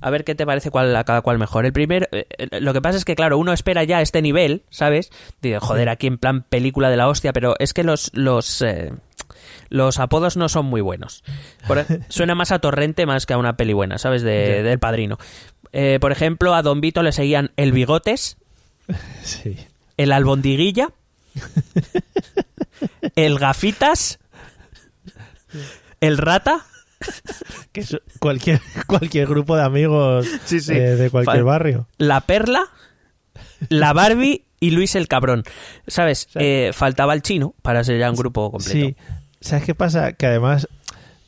A 0.00 0.10
ver 0.10 0.24
qué 0.24 0.34
te 0.34 0.46
parece 0.46 0.70
cuál, 0.70 0.94
a 0.96 1.04
cada 1.04 1.20
cual 1.22 1.38
mejor. 1.38 1.66
El 1.66 1.72
primer, 1.72 2.08
eh, 2.12 2.26
eh, 2.38 2.60
lo 2.60 2.72
que 2.72 2.80
pasa 2.82 2.96
es 2.98 3.04
que, 3.04 3.14
claro, 3.14 3.36
uno 3.38 3.52
espera 3.52 3.84
ya 3.84 4.00
este 4.00 4.22
nivel, 4.22 4.62
¿sabes? 4.70 5.10
Dice, 5.42 5.58
joder, 5.60 5.88
aquí 5.90 6.06
en 6.06 6.18
plan 6.18 6.42
película 6.48 6.88
de 6.90 6.96
la 6.96 7.08
hostia, 7.08 7.32
pero 7.32 7.54
es 7.58 7.72
que 7.74 7.82
los, 7.84 8.10
los, 8.14 8.62
eh, 8.62 8.92
los 9.68 9.98
apodos 9.98 10.36
no 10.36 10.48
son 10.48 10.66
muy 10.66 10.80
buenos. 10.80 11.22
Por 11.66 11.78
e- 11.78 11.86
suena 12.08 12.34
más 12.34 12.52
a 12.52 12.58
Torrente 12.58 13.06
más 13.06 13.26
que 13.26 13.34
a 13.34 13.38
una 13.38 13.56
peli 13.56 13.72
buena, 13.72 13.98
¿sabes? 13.98 14.22
De, 14.22 14.56
Ya. 14.58 14.62
del 14.62 14.78
padrino. 14.78 15.18
Eh, 15.72 15.98
por 16.00 16.12
ejemplo, 16.12 16.54
a 16.54 16.62
Don 16.62 16.80
Vito 16.80 17.02
le 17.02 17.12
seguían 17.12 17.50
el 17.56 17.72
Bigotes, 17.72 18.36
Sí. 19.22 19.56
el 19.96 20.12
Albondiguilla, 20.12 20.88
el 23.16 23.38
Gafitas, 23.38 24.18
el 26.00 26.18
Rata. 26.18 26.64
Que 27.72 27.80
es 27.80 27.96
cualquier, 28.20 28.60
cualquier 28.86 29.28
grupo 29.28 29.54
de 29.56 29.62
amigos 29.62 30.26
Sí, 30.46 30.60
sí. 30.60 30.72
eh, 30.72 30.96
de 30.96 31.10
cualquier 31.10 31.44
barrio. 31.44 31.86
la 31.98 32.22
Perla, 32.22 32.64
la 33.68 33.92
Barbie 33.92 34.44
y 34.60 34.70
Luis 34.70 34.94
el 34.96 35.06
Cabrón. 35.08 35.44
¿Sabes? 35.86 36.28
Eh, 36.36 36.70
faltaba 36.72 37.12
el 37.12 37.20
chino 37.22 37.54
para 37.62 37.84
ser 37.84 37.98
ya 37.98 38.10
un 38.10 38.16
grupo 38.16 38.50
completo. 38.50 38.88
Sí. 38.88 38.96
¿Sabes 39.46 39.64
qué 39.64 39.74
pasa? 39.74 40.12
Que 40.12 40.26
además, 40.26 40.68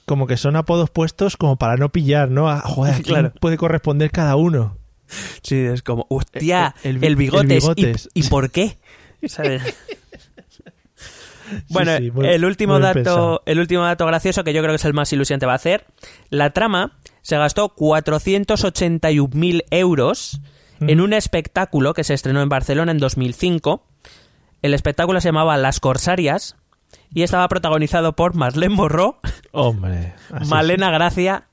como 0.07 0.27
que 0.27 0.37
son 0.37 0.57
apodos 0.57 0.91
puestos 0.91 1.37
como 1.37 1.57
para 1.57 1.77
no 1.77 1.89
pillar, 1.91 2.31
¿no? 2.31 2.49
A- 2.51 2.61
joder, 2.61 2.93
¿a 2.95 2.97
quién 2.97 3.05
Claro. 3.07 3.33
puede 3.41 3.57
corresponder 3.57 4.11
cada 4.11 4.37
uno? 4.37 4.77
Sí, 5.43 5.57
es 5.57 5.83
como, 5.83 6.07
hostia, 6.11 6.75
El- 6.83 6.91
el, 6.91 6.97
el- 6.97 7.05
el 7.05 7.17
bigotes. 7.17 7.51
¿y- 7.51 7.75
bigotes. 7.75 8.09
¿Y, 8.15 8.23
por 8.25 8.51
qué? 8.51 8.79
¿Sabes? 9.27 9.63
Bueno, 11.71 11.97
sí, 11.97 12.11
muy- 12.11 12.27
el 12.29 12.45
último 12.45 12.79
dato, 12.79 12.93
pensado. 12.95 13.43
el 13.47 13.59
último 13.59 13.83
dato 13.83 14.05
gracioso 14.05 14.45
que 14.45 14.53
yo 14.53 14.61
creo 14.61 14.73
que 14.73 14.77
es 14.77 14.85
el 14.85 14.93
más 14.93 15.11
ilusionante 15.15 15.47
va 15.47 15.53
a 15.53 15.57
hacer. 15.57 15.87
La 16.29 16.51
trama 16.51 16.99
se 17.23 17.39
gastó 17.39 17.75
481.000 17.75 19.65
euros 19.71 20.43
en 20.81 21.01
un 21.01 21.15
espectáculo 21.15 21.95
que 21.95 22.05
se 22.05 22.13
estrenó 22.13 22.43
en 22.43 22.51
Barcelona 22.51 22.93
en 22.93 22.99
2005. 22.99 23.83
El 24.61 24.75
espectáculo 24.75 25.23
se 25.23 25.29
llamaba 25.29 25.57
Las 25.57 25.81
Corsarias 25.81 26.55
y 27.13 27.23
estaba 27.23 27.49
protagonizado 27.49 28.15
por 28.15 28.35
Marlene 28.35 28.75
Borró, 28.77 29.19
Hombre, 29.53 30.15
Malena 30.47 30.91
Gracia 30.91 31.47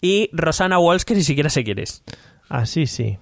y 0.00 0.30
Rosana 0.32 0.78
Walsh, 0.78 1.02
que 1.02 1.14
ni 1.14 1.22
siquiera 1.22 1.50
sé 1.50 1.64
quién 1.64 1.78
es. 1.78 2.02
así 2.48 2.86
sí. 2.86 3.18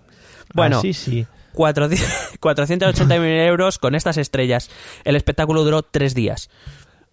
Bueno. 0.55 0.79
Así 0.79 0.93
sí. 0.95 1.27
480.000 1.55 3.47
euros 3.47 3.79
con 3.79 3.95
estas 3.95 4.17
estrellas. 4.17 4.71
El 5.05 5.17
espectáculo 5.17 5.65
duró 5.65 5.83
tres 5.83 6.15
días. 6.15 6.51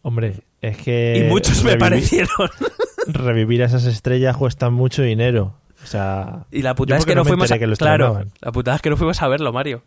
Hombre, 0.01 0.41
es 0.61 0.77
que... 0.77 1.25
y 1.25 1.29
muchos 1.29 1.63
me 1.63 1.75
parecieron. 1.77 2.29
Revivir 3.07 3.63
a 3.63 3.65
esas 3.65 3.85
estrellas 3.85 4.37
cuesta 4.37 4.69
mucho 4.69 5.01
dinero. 5.01 5.55
O 5.83 5.87
sea... 5.87 6.45
Y 6.51 6.61
la 6.61 6.75
putada 6.75 6.99
es 6.99 7.05
que 7.05 7.15
no, 7.15 7.25
fuimos 7.25 7.51
a... 7.51 7.59
que 7.59 7.67
Claro, 7.73 8.23
la 8.41 8.51
putada 8.51 8.75
es 8.77 8.81
que 8.81 8.89
no 8.89 8.97
fuimos 8.97 9.21
a 9.21 9.27
verlo, 9.27 9.51
Mario. 9.51 9.83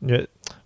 Yo- 0.00 0.16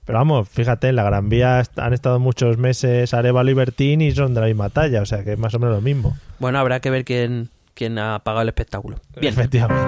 Pero 0.06 0.20
vamos, 0.20 0.48
fíjate, 0.48 0.88
en 0.88 0.96
la 0.96 1.02
Gran 1.02 1.28
Vía 1.28 1.64
han 1.76 1.92
estado 1.92 2.20
muchos 2.20 2.58
meses 2.58 3.12
Arevalo 3.12 3.50
y 3.50 3.54
Bertín 3.54 4.00
y 4.00 4.12
son 4.12 4.34
de 4.34 4.40
la 4.40 4.46
misma 4.46 4.70
talla, 4.70 5.02
o 5.02 5.06
sea 5.06 5.24
que 5.24 5.32
es 5.32 5.38
más 5.38 5.52
o 5.54 5.58
menos 5.58 5.74
lo 5.74 5.80
mismo. 5.80 6.16
Bueno, 6.38 6.60
habrá 6.60 6.78
que 6.78 6.90
ver 6.90 7.04
quién, 7.04 7.50
quién 7.74 7.98
ha 7.98 8.20
pagado 8.20 8.42
el 8.42 8.48
espectáculo. 8.48 8.98
Bien. 9.20 9.34
Efectivamente. 9.34 9.82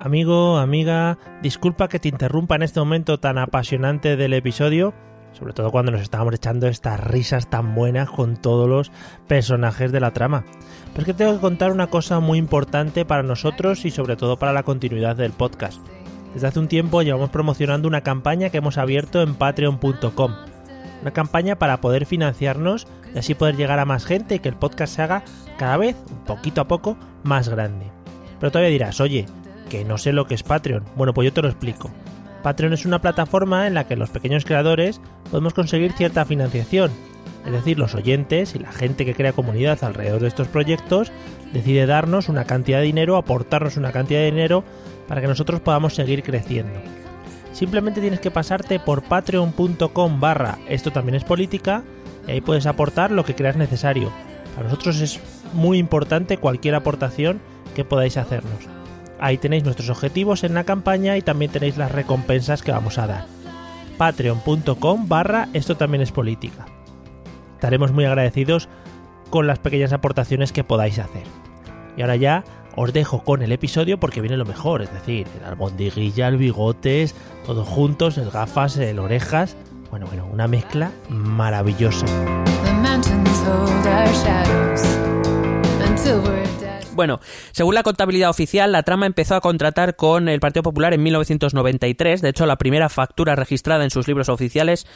Amigo, 0.00 0.58
amiga, 0.58 1.18
disculpa 1.40 1.86
que 1.86 2.00
te 2.00 2.08
interrumpa 2.08 2.56
en 2.56 2.62
este 2.62 2.80
momento 2.80 3.20
tan 3.20 3.38
apasionante 3.38 4.16
del 4.16 4.32
episodio, 4.32 4.92
sobre 5.32 5.52
todo 5.52 5.70
cuando 5.70 5.92
nos 5.92 6.00
estábamos 6.00 6.34
echando 6.34 6.66
estas 6.66 6.98
risas 6.98 7.48
tan 7.48 7.76
buenas 7.76 8.10
con 8.10 8.36
todos 8.36 8.68
los 8.68 8.90
personajes 9.28 9.92
de 9.92 10.00
la 10.00 10.10
trama. 10.10 10.44
Pero 10.90 11.02
es 11.02 11.06
que 11.06 11.14
tengo 11.14 11.34
que 11.34 11.40
contar 11.40 11.70
una 11.70 11.86
cosa 11.86 12.18
muy 12.18 12.38
importante 12.38 13.04
para 13.04 13.22
nosotros 13.22 13.84
y 13.84 13.92
sobre 13.92 14.16
todo 14.16 14.36
para 14.36 14.52
la 14.52 14.64
continuidad 14.64 15.14
del 15.14 15.30
podcast. 15.30 15.80
Desde 16.34 16.46
hace 16.46 16.60
un 16.60 16.68
tiempo 16.68 17.02
llevamos 17.02 17.30
promocionando 17.30 17.88
una 17.88 18.00
campaña 18.00 18.50
que 18.50 18.58
hemos 18.58 18.78
abierto 18.78 19.22
en 19.22 19.34
patreon.com. 19.34 20.32
Una 21.02 21.10
campaña 21.10 21.56
para 21.56 21.80
poder 21.80 22.06
financiarnos 22.06 22.86
y 23.14 23.18
así 23.18 23.34
poder 23.34 23.56
llegar 23.56 23.78
a 23.78 23.84
más 23.84 24.04
gente 24.06 24.36
y 24.36 24.38
que 24.38 24.48
el 24.48 24.56
podcast 24.56 24.94
se 24.94 25.02
haga 25.02 25.24
cada 25.58 25.76
vez, 25.76 25.96
un 26.10 26.24
poquito 26.24 26.60
a 26.60 26.68
poco, 26.68 26.96
más 27.22 27.48
grande. 27.48 27.86
Pero 28.40 28.50
todavía 28.50 28.70
dirás, 28.70 29.00
oye, 29.00 29.26
que 29.68 29.84
no 29.84 29.98
sé 29.98 30.12
lo 30.12 30.26
que 30.26 30.34
es 30.34 30.42
Patreon. 30.42 30.84
Bueno, 30.96 31.12
pues 31.12 31.26
yo 31.26 31.32
te 31.32 31.42
lo 31.42 31.48
explico. 31.48 31.90
Patreon 32.42 32.72
es 32.72 32.86
una 32.86 33.00
plataforma 33.00 33.66
en 33.66 33.74
la 33.74 33.86
que 33.86 33.96
los 33.96 34.10
pequeños 34.10 34.44
creadores 34.44 35.00
podemos 35.30 35.54
conseguir 35.54 35.92
cierta 35.92 36.24
financiación. 36.24 36.90
Es 37.46 37.52
decir, 37.52 37.78
los 37.78 37.94
oyentes 37.94 38.54
y 38.54 38.58
la 38.58 38.72
gente 38.72 39.04
que 39.04 39.14
crea 39.14 39.32
comunidad 39.32 39.82
alrededor 39.82 40.20
de 40.20 40.28
estos 40.28 40.48
proyectos 40.48 41.12
decide 41.52 41.86
darnos 41.86 42.28
una 42.28 42.44
cantidad 42.44 42.78
de 42.78 42.84
dinero, 42.84 43.16
aportarnos 43.16 43.76
una 43.76 43.92
cantidad 43.92 44.20
de 44.20 44.30
dinero 44.30 44.64
para 45.08 45.20
que 45.20 45.26
nosotros 45.26 45.60
podamos 45.60 45.94
seguir 45.94 46.22
creciendo. 46.22 46.80
Simplemente 47.52 48.00
tienes 48.00 48.20
que 48.20 48.30
pasarte 48.30 48.80
por 48.80 49.02
patreon.com 49.02 50.20
barra 50.20 50.58
esto 50.68 50.90
también 50.90 51.16
es 51.16 51.24
política 51.24 51.82
y 52.26 52.32
ahí 52.32 52.40
puedes 52.40 52.66
aportar 52.66 53.10
lo 53.10 53.24
que 53.24 53.34
creas 53.34 53.56
necesario. 53.56 54.10
Para 54.54 54.68
nosotros 54.68 55.00
es 55.00 55.20
muy 55.52 55.78
importante 55.78 56.38
cualquier 56.38 56.74
aportación 56.74 57.40
que 57.74 57.84
podáis 57.84 58.16
hacernos. 58.16 58.68
Ahí 59.20 59.38
tenéis 59.38 59.64
nuestros 59.64 59.88
objetivos 59.90 60.44
en 60.44 60.54
la 60.54 60.64
campaña 60.64 61.16
y 61.16 61.22
también 61.22 61.50
tenéis 61.50 61.76
las 61.76 61.92
recompensas 61.92 62.62
que 62.62 62.72
vamos 62.72 62.98
a 62.98 63.06
dar. 63.06 63.26
Patreon.com 63.98 65.08
barra 65.08 65.48
esto 65.52 65.76
también 65.76 66.02
es 66.02 66.10
política. 66.10 66.66
Estaremos 67.54 67.92
muy 67.92 68.04
agradecidos 68.04 68.68
con 69.30 69.46
las 69.46 69.58
pequeñas 69.58 69.92
aportaciones 69.92 70.52
que 70.52 70.64
podáis 70.64 70.98
hacer. 70.98 71.22
Y 71.96 72.02
ahora 72.02 72.16
ya 72.16 72.44
os 72.76 72.92
dejo 72.92 73.24
con 73.24 73.42
el 73.42 73.52
episodio 73.52 73.98
porque 73.98 74.20
viene 74.20 74.36
lo 74.36 74.44
mejor, 74.44 74.82
es 74.82 74.92
decir, 74.92 75.26
el 75.38 75.44
albondiguilla, 75.44 76.28
el 76.28 76.36
bigotes, 76.36 77.14
todos 77.46 77.66
juntos, 77.68 78.18
el 78.18 78.30
gafas, 78.30 78.76
el 78.76 78.98
orejas. 78.98 79.56
Bueno, 79.90 80.06
bueno, 80.06 80.26
una 80.32 80.48
mezcla 80.48 80.90
maravillosa. 81.08 82.06
Bueno, 86.94 87.20
según 87.52 87.74
la 87.74 87.82
contabilidad 87.82 88.30
oficial, 88.30 88.72
la 88.72 88.82
trama 88.82 89.06
empezó 89.06 89.34
a 89.34 89.40
contratar 89.40 89.96
con 89.96 90.28
el 90.28 90.40
Partido 90.40 90.62
Popular 90.62 90.92
en 90.94 91.02
1993. 91.02 92.20
De 92.20 92.28
hecho, 92.28 92.46
la 92.46 92.56
primera 92.56 92.88
factura 92.88 93.34
registrada 93.34 93.84
en 93.84 93.90
sus 93.90 94.08
libros 94.08 94.28
oficiales 94.28 94.86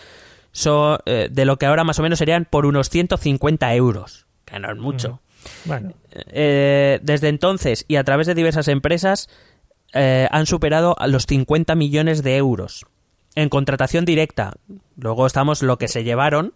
son, 0.53 0.99
eh, 1.07 1.29
de 1.31 1.45
lo 1.45 1.59
que 1.59 1.67
ahora 1.67 1.85
más 1.85 1.99
o 1.99 2.03
menos 2.03 2.19
serían 2.19 2.47
por 2.49 2.67
unos 2.67 2.91
150 2.91 3.75
euros, 3.75 4.27
que 4.45 4.59
no 4.59 4.71
es 4.71 4.79
mucho. 4.79 5.21
Bueno, 5.65 5.93
Eh, 6.29 6.99
desde 7.03 7.29
entonces 7.29 7.85
y 7.89 7.97
a 7.97 8.05
través 8.05 8.27
de 8.27 8.35
diversas 8.35 8.69
empresas 8.69 9.29
eh, 9.93 10.27
han 10.31 10.47
superado 10.47 10.97
a 10.99 11.07
los 11.07 11.27
50 11.27 11.75
millones 11.75 12.23
de 12.23 12.37
euros 12.37 12.87
en 13.35 13.49
contratación 13.49 14.05
directa. 14.05 14.55
Luego 14.97 15.27
estamos 15.27 15.63
lo 15.63 15.79
que 15.79 15.89
se 15.89 16.05
llevaron 16.05 16.55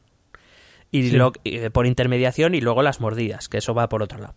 y 0.90 1.10
Sí. 1.10 1.16
lo- 1.16 1.32
y, 1.44 1.56
eh, 1.58 1.70
por 1.70 1.86
intermediación 1.86 2.54
y 2.54 2.60
luego 2.60 2.82
las 2.82 3.00
mordidas, 3.00 3.48
que 3.48 3.58
eso 3.58 3.74
va 3.74 3.88
por 3.88 4.02
otro 4.02 4.18
lado. 4.18 4.34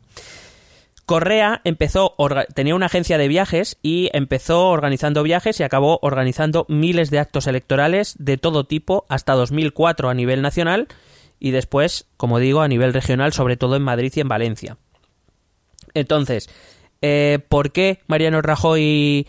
Correa 1.05 1.59
empezó, 1.65 2.15
tenía 2.55 2.75
una 2.75 2.85
agencia 2.85 3.17
de 3.17 3.27
viajes 3.27 3.77
y 3.81 4.09
empezó 4.13 4.69
organizando 4.69 5.21
viajes 5.21 5.59
y 5.59 5.63
acabó 5.63 5.99
organizando 6.01 6.65
miles 6.69 7.09
de 7.09 7.19
actos 7.19 7.45
electorales 7.47 8.15
de 8.19 8.37
todo 8.37 8.63
tipo 8.63 9.05
hasta 9.09 9.33
2004 9.33 10.09
a 10.09 10.13
nivel 10.13 10.41
nacional 10.41 10.87
y 11.43 11.51
después, 11.51 12.07
como 12.15 12.39
digo, 12.39 12.61
a 12.61 12.67
nivel 12.69 12.93
regional, 12.93 13.33
sobre 13.33 13.57
todo 13.57 13.75
en 13.75 13.81
Madrid 13.83 14.13
y 14.15 14.21
en 14.21 14.29
Valencia. 14.29 14.77
Entonces, 15.93 16.49
eh, 17.01 17.39
¿por 17.49 17.71
qué 17.73 17.99
Mariano 18.07 18.41
Rajoy 18.41 19.27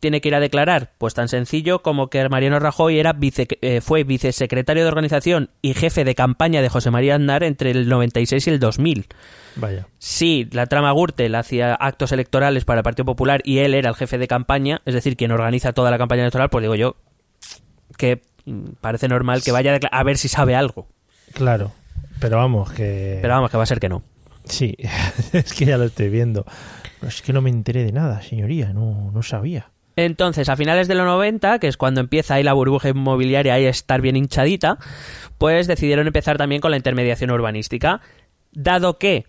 tiene 0.00 0.20
que 0.20 0.28
ir 0.28 0.34
a 0.34 0.40
declarar? 0.40 0.92
Pues 0.98 1.14
tan 1.14 1.28
sencillo 1.28 1.80
como 1.82 2.08
que 2.10 2.28
Mariano 2.28 2.58
Rajoy 2.58 2.98
era 2.98 3.14
vice- 3.14 3.48
eh, 3.62 3.80
fue 3.80 4.04
vicesecretario 4.04 4.82
de 4.82 4.88
organización 4.88 5.48
y 5.62 5.72
jefe 5.72 6.04
de 6.04 6.14
campaña 6.14 6.60
de 6.60 6.68
José 6.68 6.90
María 6.90 7.14
Aznar 7.16 7.42
entre 7.42 7.70
el 7.70 7.88
96 7.88 8.46
y 8.46 8.50
el 8.50 8.60
2000. 8.60 9.06
vaya. 9.56 9.86
Sí, 9.98 10.46
la 10.52 10.66
trama 10.66 10.92
Gürtel 10.92 11.34
hacía 11.34 11.74
actos 11.74 12.12
electorales 12.12 12.66
para 12.66 12.80
el 12.80 12.84
Partido 12.84 13.06
Popular 13.06 13.40
y 13.44 13.58
él 13.60 13.72
era 13.72 13.88
el 13.88 13.96
jefe 13.96 14.18
de 14.18 14.28
campaña, 14.28 14.82
es 14.84 14.92
decir, 14.92 15.16
quien 15.16 15.32
organiza 15.32 15.72
toda 15.72 15.90
la 15.90 15.96
campaña 15.96 16.20
electoral, 16.22 16.50
pues 16.50 16.62
digo 16.62 16.74
yo 16.74 16.96
que 17.96 18.20
parece 18.82 19.08
normal 19.08 19.42
que 19.42 19.52
vaya 19.52 19.78
a, 19.90 19.98
a 19.98 20.02
ver 20.04 20.18
si 20.18 20.28
sabe 20.28 20.54
algo. 20.54 20.88
Claro. 21.36 21.72
Pero 22.18 22.38
vamos, 22.38 22.72
que... 22.72 23.18
Pero 23.20 23.34
vamos, 23.34 23.50
que 23.50 23.58
va 23.58 23.62
a 23.62 23.66
ser 23.66 23.78
que 23.78 23.90
no. 23.90 24.02
Sí, 24.44 24.74
es 25.32 25.52
que 25.52 25.66
ya 25.66 25.76
lo 25.76 25.84
estoy 25.84 26.08
viendo. 26.08 26.46
Pero 26.98 27.08
es 27.10 27.20
que 27.20 27.34
no 27.34 27.42
me 27.42 27.50
enteré 27.50 27.84
de 27.84 27.92
nada, 27.92 28.22
señoría, 28.22 28.72
no, 28.72 29.10
no 29.12 29.22
sabía. 29.22 29.70
Entonces, 29.96 30.48
a 30.48 30.56
finales 30.56 30.88
de 30.88 30.94
los 30.94 31.04
90, 31.04 31.58
que 31.58 31.68
es 31.68 31.76
cuando 31.76 32.00
empieza 32.00 32.34
ahí 32.34 32.42
la 32.42 32.54
burbuja 32.54 32.88
inmobiliaria 32.88 33.52
ahí 33.52 33.66
a 33.66 33.70
estar 33.70 34.00
bien 34.00 34.16
hinchadita, 34.16 34.78
pues 35.36 35.66
decidieron 35.66 36.06
empezar 36.06 36.38
también 36.38 36.62
con 36.62 36.70
la 36.70 36.78
intermediación 36.78 37.30
urbanística, 37.30 38.00
dado 38.52 38.98
que 38.98 39.26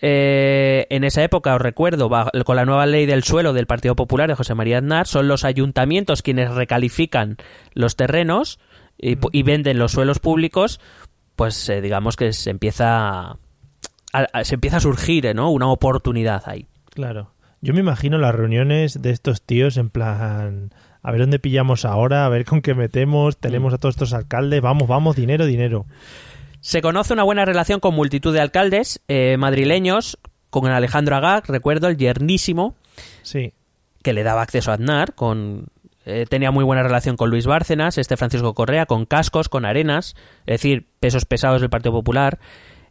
eh, 0.00 0.86
en 0.90 1.02
esa 1.02 1.24
época, 1.24 1.56
os 1.56 1.60
recuerdo, 1.60 2.08
con 2.44 2.56
la 2.56 2.64
nueva 2.64 2.86
ley 2.86 3.06
del 3.06 3.24
suelo 3.24 3.52
del 3.52 3.66
Partido 3.66 3.96
Popular 3.96 4.28
de 4.28 4.36
José 4.36 4.54
María 4.54 4.78
Aznar, 4.78 5.08
son 5.08 5.26
los 5.26 5.44
ayuntamientos 5.44 6.22
quienes 6.22 6.52
recalifican 6.52 7.36
los 7.74 7.96
terrenos 7.96 8.60
y, 8.98 9.16
y 9.30 9.42
venden 9.42 9.78
los 9.78 9.92
suelos 9.92 10.20
públicos, 10.20 10.80
pues 11.42 11.68
eh, 11.70 11.80
digamos 11.80 12.14
que 12.14 12.32
se 12.32 12.50
empieza 12.50 13.30
a, 13.30 13.36
a- 14.12 14.44
se 14.44 14.54
empieza 14.54 14.76
a 14.76 14.80
surgir 14.80 15.26
¿eh? 15.26 15.34
¿no? 15.34 15.50
una 15.50 15.66
oportunidad 15.66 16.40
ahí. 16.46 16.68
Claro. 16.94 17.32
Yo 17.60 17.74
me 17.74 17.80
imagino 17.80 18.16
las 18.16 18.32
reuniones 18.32 19.02
de 19.02 19.10
estos 19.10 19.42
tíos 19.42 19.76
en 19.76 19.90
plan... 19.90 20.72
A 21.02 21.10
ver 21.10 21.20
dónde 21.22 21.40
pillamos 21.40 21.84
ahora, 21.84 22.26
a 22.26 22.28
ver 22.28 22.44
con 22.44 22.62
qué 22.62 22.74
metemos, 22.74 23.38
tenemos 23.38 23.74
a 23.74 23.78
todos 23.78 23.96
estos 23.96 24.12
alcaldes, 24.12 24.60
vamos, 24.62 24.86
vamos, 24.86 25.16
dinero, 25.16 25.44
dinero. 25.46 25.84
Se 26.60 26.80
conoce 26.80 27.12
una 27.12 27.24
buena 27.24 27.44
relación 27.44 27.80
con 27.80 27.92
multitud 27.96 28.32
de 28.32 28.40
alcaldes 28.40 29.00
eh, 29.08 29.36
madrileños, 29.36 30.16
con 30.48 30.70
Alejandro 30.70 31.16
Agag, 31.16 31.42
recuerdo, 31.48 31.88
el 31.88 31.96
yernísimo, 31.96 32.76
Sí, 33.22 33.52
que 34.04 34.12
le 34.12 34.22
daba 34.22 34.42
acceso 34.42 34.70
a 34.70 34.74
Aznar, 34.74 35.14
con, 35.14 35.66
eh, 36.04 36.26
tenía 36.28 36.50
muy 36.50 36.64
buena 36.64 36.82
relación 36.82 37.16
con 37.16 37.30
Luis 37.30 37.46
Bárcenas, 37.46 37.98
este 37.98 38.16
Francisco 38.16 38.54
Correa, 38.54 38.86
con 38.86 39.06
Cascos, 39.06 39.48
con 39.48 39.64
Arenas, 39.64 40.14
es 40.46 40.54
decir, 40.60 40.86
pesos 41.00 41.24
pesados 41.24 41.60
del 41.60 41.70
Partido 41.70 41.92
Popular. 41.92 42.38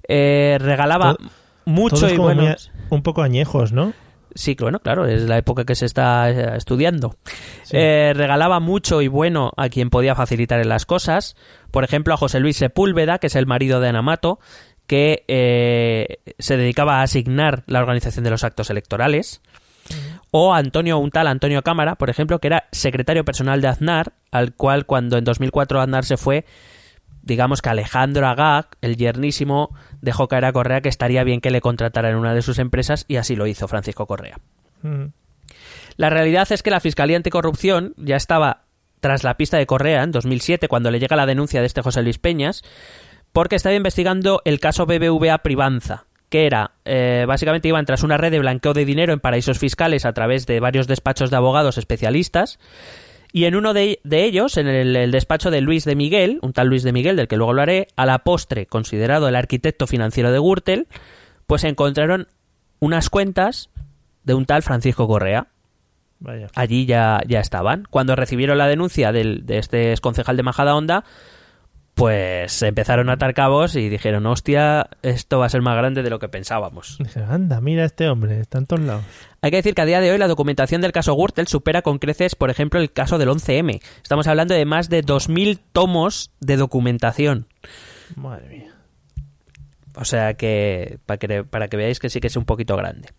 Eh, 0.08 0.58
regalaba 0.60 1.16
Todo- 1.16 1.30
mucho 1.66 2.10
y 2.10 2.18
bueno... 2.18 2.56
un 2.90 3.04
poco 3.04 3.22
añejos, 3.22 3.72
¿no? 3.72 3.94
Sí, 4.34 4.56
bueno, 4.58 4.80
claro, 4.80 5.06
es 5.08 5.24
la 5.24 5.38
época 5.38 5.66
que 5.66 5.76
se 5.76 5.86
está 5.86 6.30
eh, 6.32 6.56
estudiando. 6.56 7.16
Sí. 7.64 7.76
Eh, 7.78 8.14
regalaba 8.16 8.62
mucho 8.62 9.02
y 9.02 9.10
bueno 9.10 9.52
a 9.58 9.68
quien 9.68 9.90
podía 9.90 10.16
facilitar 10.16 10.66
las 10.66 10.86
cosas. 10.86 11.36
Por 11.70 11.84
ejemplo, 11.84 12.14
a 12.14 12.18
José 12.18 12.40
Luis 12.40 12.56
Sepúlveda, 12.56 13.20
que 13.20 13.28
es 13.28 13.36
el 13.36 13.46
marido 13.46 13.82
de 13.82 13.90
Ana 13.90 14.02
Mato, 14.02 14.40
que 14.88 15.26
eh, 15.28 16.20
se 16.40 16.56
dedicaba 16.56 17.00
a 17.00 17.04
asignar 17.04 17.64
la 17.68 17.80
organización 17.80 18.24
de 18.24 18.32
los 18.32 18.46
actos 18.46 18.70
electorales. 18.70 19.42
O 20.32 20.54
Antonio, 20.54 20.98
un 20.98 21.12
tal 21.12 21.28
Antonio 21.28 21.62
Cámara, 21.62 21.96
por 21.96 22.10
ejemplo, 22.10 22.40
que 22.40 22.48
era 22.48 22.68
secretario 22.72 23.26
personal 23.26 23.62
de 23.62 23.68
Aznar, 23.68 24.14
al 24.32 24.54
cual 24.54 24.86
cuando 24.86 25.18
en 25.18 25.26
2004 25.26 25.82
Aznar 25.82 26.06
se 26.06 26.16
fue, 26.16 26.46
digamos 27.22 27.62
que 27.62 27.70
Alejandro 27.70 28.28
Agag, 28.28 28.70
el 28.82 28.96
yernísimo, 28.96 29.76
dejó 30.02 30.30
caer 30.30 30.46
a 30.46 30.54
Correa 30.54 30.82
que 30.82 30.90
estaría 30.90 31.24
bien 31.26 31.42
que 31.42 31.52
le 31.52 31.60
contratara 31.60 32.10
en 32.10 32.16
una 32.16 32.34
de 32.34 32.42
sus 32.42 32.60
empresas 32.60 33.06
y 33.10 33.18
así 33.18 33.36
lo 33.36 33.46
hizo 33.46 33.68
Francisco 33.68 34.06
Correa. 34.06 34.40
Mm. 34.82 35.08
La 35.98 36.10
realidad 36.10 36.50
es 36.52 36.64
que 36.64 36.72
la 36.72 36.80
Fiscalía 36.80 37.18
Anticorrupción 37.18 37.94
ya 37.98 38.16
estaba 38.16 38.64
tras 39.02 39.24
la 39.24 39.36
pista 39.36 39.58
de 39.58 39.66
Correa 39.66 40.04
en 40.04 40.12
2007 40.12 40.68
cuando 40.68 40.92
le 40.92 41.00
llega 41.00 41.16
la 41.18 41.26
denuncia 41.26 41.60
de 41.60 41.68
este 41.68 41.82
José 41.82 42.02
Luis 42.04 42.20
Peñas 42.20 42.64
porque 43.34 43.56
estaba 43.56 43.76
investigando 43.76 44.42
el 44.46 44.60
caso 44.60 44.86
BBVA 44.86 45.40
Privanza 45.40 46.06
que 46.32 46.46
era, 46.46 46.72
eh, 46.86 47.26
básicamente 47.28 47.68
iban 47.68 47.86
tras 47.86 48.04
una 48.04 48.18
red 48.18 48.32
de 48.32 48.40
blanqueo 48.40 48.74
de 48.74 48.86
dinero 48.86 49.12
en 49.12 49.20
paraísos 49.20 49.60
fiscales 49.60 50.06
a 50.06 50.14
través 50.14 50.48
de 50.48 50.62
varios 50.62 50.88
despachos 50.88 51.30
de 51.30 51.36
abogados 51.36 51.78
especialistas 51.78 52.58
y 53.34 53.44
en 53.46 53.56
uno 53.56 53.74
de, 53.74 54.00
de 54.06 54.24
ellos, 54.24 54.56
en 54.56 54.68
el, 54.68 54.96
el 54.96 55.12
despacho 55.12 55.52
de 55.52 55.60
Luis 55.60 55.84
de 55.84 55.98
Miguel, 55.98 56.40
un 56.42 56.54
tal 56.54 56.68
Luis 56.68 56.84
de 56.84 56.94
Miguel, 56.94 57.18
del 57.18 57.28
que 57.28 57.36
luego 57.36 57.52
lo 57.52 57.62
haré, 57.62 57.90
a 57.98 58.06
la 58.06 58.20
postre 58.20 58.66
considerado 58.66 59.28
el 59.28 59.36
arquitecto 59.36 59.88
financiero 59.88 60.32
de 60.32 60.40
Gürtel, 60.40 60.88
pues 61.48 61.66
encontraron 61.66 62.28
unas 62.80 63.10
cuentas 63.10 63.70
de 64.24 64.34
un 64.34 64.46
tal 64.46 64.64
Francisco 64.64 65.08
Correa. 65.08 65.48
Vaya. 66.20 66.48
Allí 66.56 66.86
ya, 66.86 67.20
ya 67.28 67.42
estaban. 67.42 67.84
Cuando 67.90 68.16
recibieron 68.16 68.58
la 68.58 68.68
denuncia 68.68 69.12
del, 69.12 69.46
de 69.46 69.58
este 69.58 69.94
concejal 70.02 70.38
de 70.38 70.44
Majada 70.44 70.76
Honda, 70.76 71.04
pues 71.94 72.62
empezaron 72.62 73.10
a 73.10 73.14
atar 73.14 73.34
cabos 73.34 73.76
y 73.76 73.90
dijeron, 73.90 74.26
hostia, 74.26 74.90
esto 75.02 75.40
va 75.40 75.46
a 75.46 75.50
ser 75.50 75.62
más 75.62 75.76
grande 75.76 76.04
de 76.04 76.10
lo 76.10 76.20
que 76.20 76.30
pensábamos. 76.30 76.98
Dije, 77.00 77.22
anda, 77.22 77.62
mira 77.62 77.86
este 77.86 78.08
hombre, 78.08 78.40
está 78.40 78.60
en 78.60 78.66
todos 78.66 78.84
lados. 78.84 79.04
Hay 79.42 79.52
que 79.52 79.58
decir 79.58 79.76
que 79.76 79.82
a 79.82 79.86
día 79.86 80.00
de 80.00 80.12
hoy 80.12 80.18
la 80.18 80.28
documentación 80.28 80.82
del 80.82 80.92
caso 80.92 81.16
Gürtel 81.16 81.48
supera 81.48 81.82
con 81.82 82.00
creces, 82.00 82.36
por 82.36 82.50
ejemplo, 82.50 82.80
el 82.80 82.92
caso 82.92 83.18
del 83.18 83.30
11M. 83.30 83.82
Estamos 84.02 84.28
hablando 84.28 84.54
de 84.54 84.66
más 84.66 84.90
de 84.90 85.04
2.000 85.04 85.60
tomos 85.74 86.32
de 86.40 86.58
documentación. 86.58 87.48
Madre 88.16 88.48
mía. 88.48 88.76
O 89.96 90.06
sea 90.06 90.36
que 90.36 91.00
para, 91.06 91.18
que 91.18 91.44
para 91.44 91.68
que 91.68 91.78
veáis 91.78 92.00
que 92.00 92.10
sí 92.10 92.20
que 92.20 92.28
es 92.28 92.38
un 92.38 92.46
poquito 92.46 92.78
grande. 92.78 93.10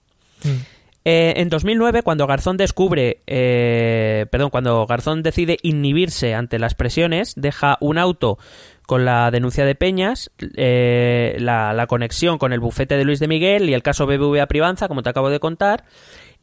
Mm. 0.44 0.71
Eh, 1.04 1.34
en 1.36 1.48
2009, 1.48 2.02
cuando 2.02 2.26
Garzón 2.26 2.56
descubre, 2.56 3.22
eh, 3.26 4.26
perdón, 4.30 4.50
cuando 4.50 4.86
Garzón 4.86 5.22
decide 5.22 5.58
inhibirse 5.62 6.34
ante 6.34 6.58
las 6.58 6.74
presiones, 6.74 7.34
deja 7.36 7.76
un 7.80 7.98
auto 7.98 8.38
con 8.86 9.04
la 9.04 9.30
denuncia 9.30 9.64
de 9.64 9.74
Peñas, 9.74 10.30
eh, 10.56 11.36
la, 11.40 11.72
la 11.72 11.86
conexión 11.86 12.38
con 12.38 12.52
el 12.52 12.60
bufete 12.60 12.96
de 12.96 13.04
Luis 13.04 13.18
de 13.18 13.28
Miguel 13.28 13.68
y 13.68 13.74
el 13.74 13.82
caso 13.82 14.06
BBVA 14.06 14.46
Privanza, 14.46 14.86
como 14.86 15.02
te 15.02 15.10
acabo 15.10 15.30
de 15.30 15.40
contar, 15.40 15.84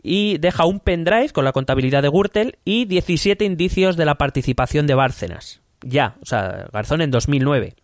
y 0.02 0.38
deja 0.40 0.66
un 0.66 0.80
pendrive 0.80 1.30
con 1.30 1.46
la 1.46 1.52
contabilidad 1.54 2.02
de 2.02 2.10
Gürtel 2.10 2.58
y 2.66 2.86
17 2.86 3.46
indicios 3.46 3.96
de 3.98 4.06
la 4.06 4.16
participación 4.16 4.88
de 4.88 4.96
Bárcenas. 4.96 5.62
Ya, 5.82 6.16
o 6.22 6.26
sea, 6.26 6.68
Garzón 6.74 7.02
en 7.02 7.12
2009. 7.12 7.76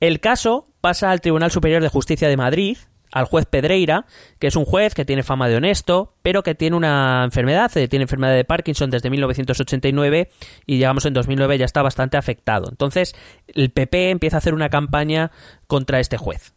El 0.00 0.20
caso 0.20 0.68
pasa 0.80 1.10
al 1.10 1.20
Tribunal 1.20 1.50
Superior 1.50 1.82
de 1.82 1.88
Justicia 1.88 2.28
de 2.28 2.36
Madrid, 2.36 2.76
al 3.14 3.26
juez 3.26 3.46
Pedreira, 3.46 4.06
que 4.40 4.48
es 4.48 4.56
un 4.56 4.64
juez 4.64 4.92
que 4.92 5.04
tiene 5.04 5.22
fama 5.22 5.48
de 5.48 5.56
honesto, 5.56 6.14
pero 6.20 6.42
que 6.42 6.56
tiene 6.56 6.76
una 6.76 7.22
enfermedad, 7.24 7.74
eh, 7.76 7.86
tiene 7.86 8.02
enfermedad 8.02 8.34
de 8.34 8.44
Parkinson 8.44 8.90
desde 8.90 9.08
1989 9.08 10.28
y 10.66 10.78
llegamos 10.78 11.06
en 11.06 11.14
2009 11.14 11.56
ya 11.56 11.64
está 11.64 11.80
bastante 11.80 12.16
afectado. 12.16 12.66
Entonces, 12.68 13.14
el 13.46 13.70
PP 13.70 14.10
empieza 14.10 14.36
a 14.36 14.38
hacer 14.38 14.52
una 14.52 14.68
campaña 14.68 15.30
contra 15.68 16.00
este 16.00 16.16
juez 16.16 16.54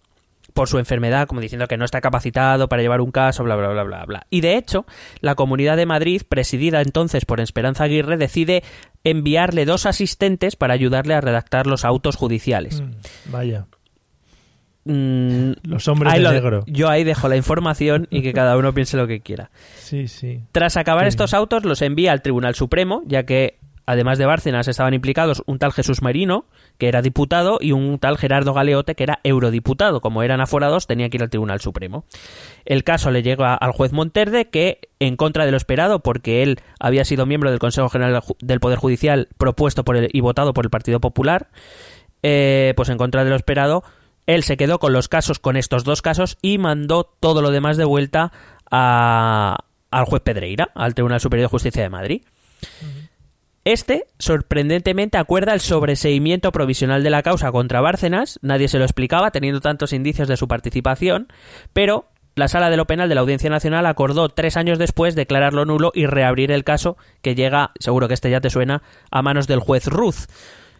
por 0.56 0.68
su 0.68 0.80
enfermedad, 0.80 1.28
como 1.28 1.42
diciendo 1.42 1.68
que 1.68 1.78
no 1.78 1.86
está 1.86 2.02
capacitado 2.02 2.68
para 2.68 2.82
llevar 2.82 3.02
un 3.02 3.12
caso, 3.12 3.44
bla, 3.44 3.56
bla, 3.56 3.68
bla, 3.68 3.84
bla, 3.84 4.06
bla. 4.06 4.26
Y 4.32 4.42
de 4.42 4.58
hecho, 4.58 4.88
la 5.22 5.36
Comunidad 5.36 5.78
de 5.78 5.86
Madrid, 5.86 6.24
presidida 6.28 6.82
entonces 6.82 7.26
por 7.26 7.40
Esperanza 7.40 7.84
Aguirre, 7.84 8.18
decide 8.18 8.64
enviarle 9.04 9.66
dos 9.66 9.86
asistentes 9.86 10.56
para 10.56 10.74
ayudarle 10.74 11.14
a 11.14 11.22
redactar 11.22 11.68
los 11.68 11.86
autos 11.86 12.16
judiciales. 12.16 12.82
Mm, 12.82 13.32
vaya. 13.32 13.68
Mm, 14.88 15.52
Los 15.64 15.88
hombres 15.88 16.14
de 16.14 16.20
lo- 16.20 16.32
negro. 16.32 16.64
yo 16.68 16.90
ahí 16.90 17.04
dejo 17.04 17.28
la 17.28 17.36
información 17.36 18.08
y 18.10 18.22
que 18.22 18.34
cada 18.34 18.58
uno 18.58 18.74
piense 18.74 18.96
lo 18.98 19.08
que 19.08 19.20
quiera. 19.22 19.52
Sí, 19.78 20.08
sí. 20.08 20.42
Tras 20.52 20.78
acabar 20.78 21.04
Sí. 21.06 21.10
estos 21.10 21.34
autos, 21.34 21.66
los 21.66 21.82
envía 21.82 22.12
al 22.12 22.22
Tribunal 22.22 22.56
Supremo, 22.56 23.02
ya 23.06 23.24
que 23.24 23.58
además 23.86 24.18
de 24.18 24.26
Bárcenas 24.26 24.68
estaban 24.68 24.94
implicados 24.94 25.44
un 25.46 25.60
tal 25.60 25.72
Jesús 25.72 26.02
Marino, 26.02 26.46
que 26.78 26.90
era 26.90 27.02
diputado, 27.02 27.58
y 27.62 27.72
un 27.72 28.00
tal 28.00 28.18
Gerardo 28.18 28.54
Galeote, 28.54 28.96
que 28.96 29.04
era 29.04 29.20
eurodiputado. 29.24 30.02
Como 30.02 30.24
eran 30.24 30.42
aforados, 30.42 30.88
tenía 30.88 31.10
que 31.10 31.18
ir 31.18 31.24
al 31.24 31.30
Tribunal 31.30 31.62
Supremo. 31.62 32.04
El 32.66 32.84
caso 32.84 33.12
le 33.12 33.24
llega 33.24 33.56
al 33.56 33.72
juez 33.72 33.94
Monterde, 33.94 34.50
que, 34.50 34.80
en 35.00 35.16
contra 35.16 35.46
de 35.46 35.52
lo 35.52 35.58
esperado, 35.58 36.00
porque 36.02 36.44
él 36.44 36.60
había 36.80 37.06
sido 37.06 37.26
miembro 37.26 37.50
del 37.50 37.60
Consejo 37.60 37.88
General 37.90 38.22
del 38.42 38.60
Poder 38.60 38.78
Judicial 38.78 39.30
propuesto 39.38 39.86
por 39.86 39.96
el, 39.96 40.10
y 40.12 40.20
votado 40.20 40.54
por 40.54 40.66
el 40.66 40.70
Partido 40.70 41.00
Popular, 41.00 41.48
eh, 42.24 42.74
pues 42.76 42.90
en 42.90 42.98
contra 42.98 43.24
de 43.24 43.30
lo 43.30 43.36
esperado, 43.38 43.84
él 44.28 44.44
se 44.44 44.58
quedó 44.58 44.78
con 44.78 44.94
los 44.94 45.08
casos, 45.10 45.40
con 45.40 45.58
estos 45.58 45.84
dos 45.84 46.02
casos, 46.04 46.38
y 46.42 46.60
mandó 46.60 47.04
todo 47.20 47.42
lo 47.42 47.50
demás 47.50 47.78
de 47.78 47.86
vuelta 47.86 48.32
a- 48.70 49.58
al 49.90 50.06
juez 50.06 50.22
Pedreira, 50.22 50.70
al 50.76 50.94
Tribunal 50.94 51.20
Superior 51.20 51.46
de 51.46 51.52
Justicia 51.52 51.82
de 51.82 51.90
Madrid. 51.90 52.22
Este, 53.64 54.06
sorprendentemente, 54.18 55.18
acuerda 55.18 55.54
el 55.54 55.60
sobreseimiento 55.60 56.52
provisional 56.54 57.04
de 57.04 57.10
la 57.10 57.22
causa 57.24 57.52
contra 57.52 57.82
Bárcenas, 57.82 58.40
nadie 58.42 58.70
se 58.70 58.78
lo 58.78 58.86
explicaba, 58.86 59.32
teniendo 59.32 59.60
tantos 59.60 59.92
indicios 59.92 60.30
de 60.30 60.38
su 60.38 60.48
participación, 60.48 61.28
pero 61.74 62.06
la 62.36 62.48
Sala 62.48 62.70
de 62.70 62.78
lo 62.78 62.86
Penal 62.86 63.10
de 63.10 63.16
la 63.16 63.22
Audiencia 63.22 63.50
Nacional 63.50 63.86
acordó 63.88 64.30
tres 64.30 64.56
años 64.56 64.80
después 64.80 65.16
declararlo 65.16 65.66
nulo 65.66 65.92
y 65.94 66.06
reabrir 66.06 66.52
el 66.52 66.64
caso, 66.64 66.96
que 67.22 67.36
llega, 67.36 67.72
seguro 67.80 68.08
que 68.08 68.14
este 68.14 68.30
ya 68.30 68.40
te 68.40 68.50
suena, 68.50 68.84
a 69.12 69.22
manos 69.22 69.48
del 69.48 69.60
juez 69.60 69.88
Ruz, 69.88 70.28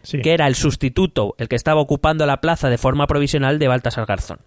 Sí. 0.02 0.22
que 0.22 0.32
era 0.32 0.46
el 0.46 0.54
sustituto, 0.54 1.34
el 1.38 1.48
que 1.48 1.56
estaba 1.56 1.80
ocupando 1.80 2.24
la 2.26 2.40
plaza 2.40 2.68
de 2.70 2.78
forma 2.78 3.06
provisional 3.06 3.58
de 3.58 3.68
Baltasar 3.68 4.06
Garzón, 4.06 4.38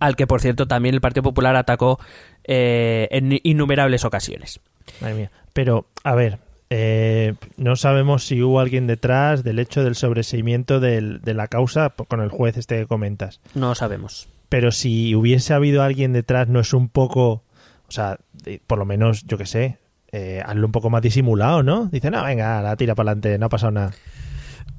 al 0.00 0.16
que, 0.16 0.26
por 0.26 0.40
cierto, 0.40 0.66
también 0.66 0.94
el 0.94 1.00
Partido 1.00 1.22
Popular 1.22 1.54
atacó 1.56 2.00
eh, 2.44 3.08
en 3.10 3.38
innumerables 3.42 4.04
ocasiones. 4.04 4.60
Madre 5.00 5.14
mía. 5.14 5.30
Pero, 5.52 5.86
a 6.02 6.14
ver, 6.14 6.38
eh, 6.70 7.34
no 7.56 7.76
sabemos 7.76 8.24
si 8.24 8.42
hubo 8.42 8.58
alguien 8.60 8.86
detrás 8.86 9.44
del 9.44 9.58
hecho 9.58 9.84
del 9.84 9.94
sobreseimiento 9.94 10.80
del- 10.80 11.20
de 11.20 11.34
la 11.34 11.46
causa 11.48 11.90
con 11.90 12.20
el 12.20 12.30
juez 12.30 12.56
este 12.56 12.78
que 12.78 12.86
comentas. 12.86 13.40
No 13.54 13.74
sabemos. 13.74 14.28
Pero 14.48 14.72
si 14.72 15.14
hubiese 15.14 15.52
habido 15.52 15.82
alguien 15.82 16.12
detrás, 16.14 16.48
no 16.48 16.58
es 16.60 16.72
un 16.72 16.88
poco. 16.88 17.42
O 17.88 17.90
sea, 17.92 18.18
por 18.66 18.78
lo 18.78 18.84
menos, 18.86 19.24
yo 19.26 19.36
qué 19.38 19.46
sé, 19.46 19.78
eh, 20.12 20.42
hazlo 20.44 20.66
un 20.66 20.72
poco 20.72 20.90
más 20.90 21.02
disimulado, 21.02 21.62
¿no? 21.62 21.86
Dice, 21.86 22.10
no, 22.10 22.22
venga, 22.24 22.62
la 22.62 22.76
tira 22.76 22.94
para 22.94 23.10
adelante, 23.10 23.38
no 23.38 23.46
ha 23.46 23.50
pasado 23.50 23.72
nada. 23.72 23.92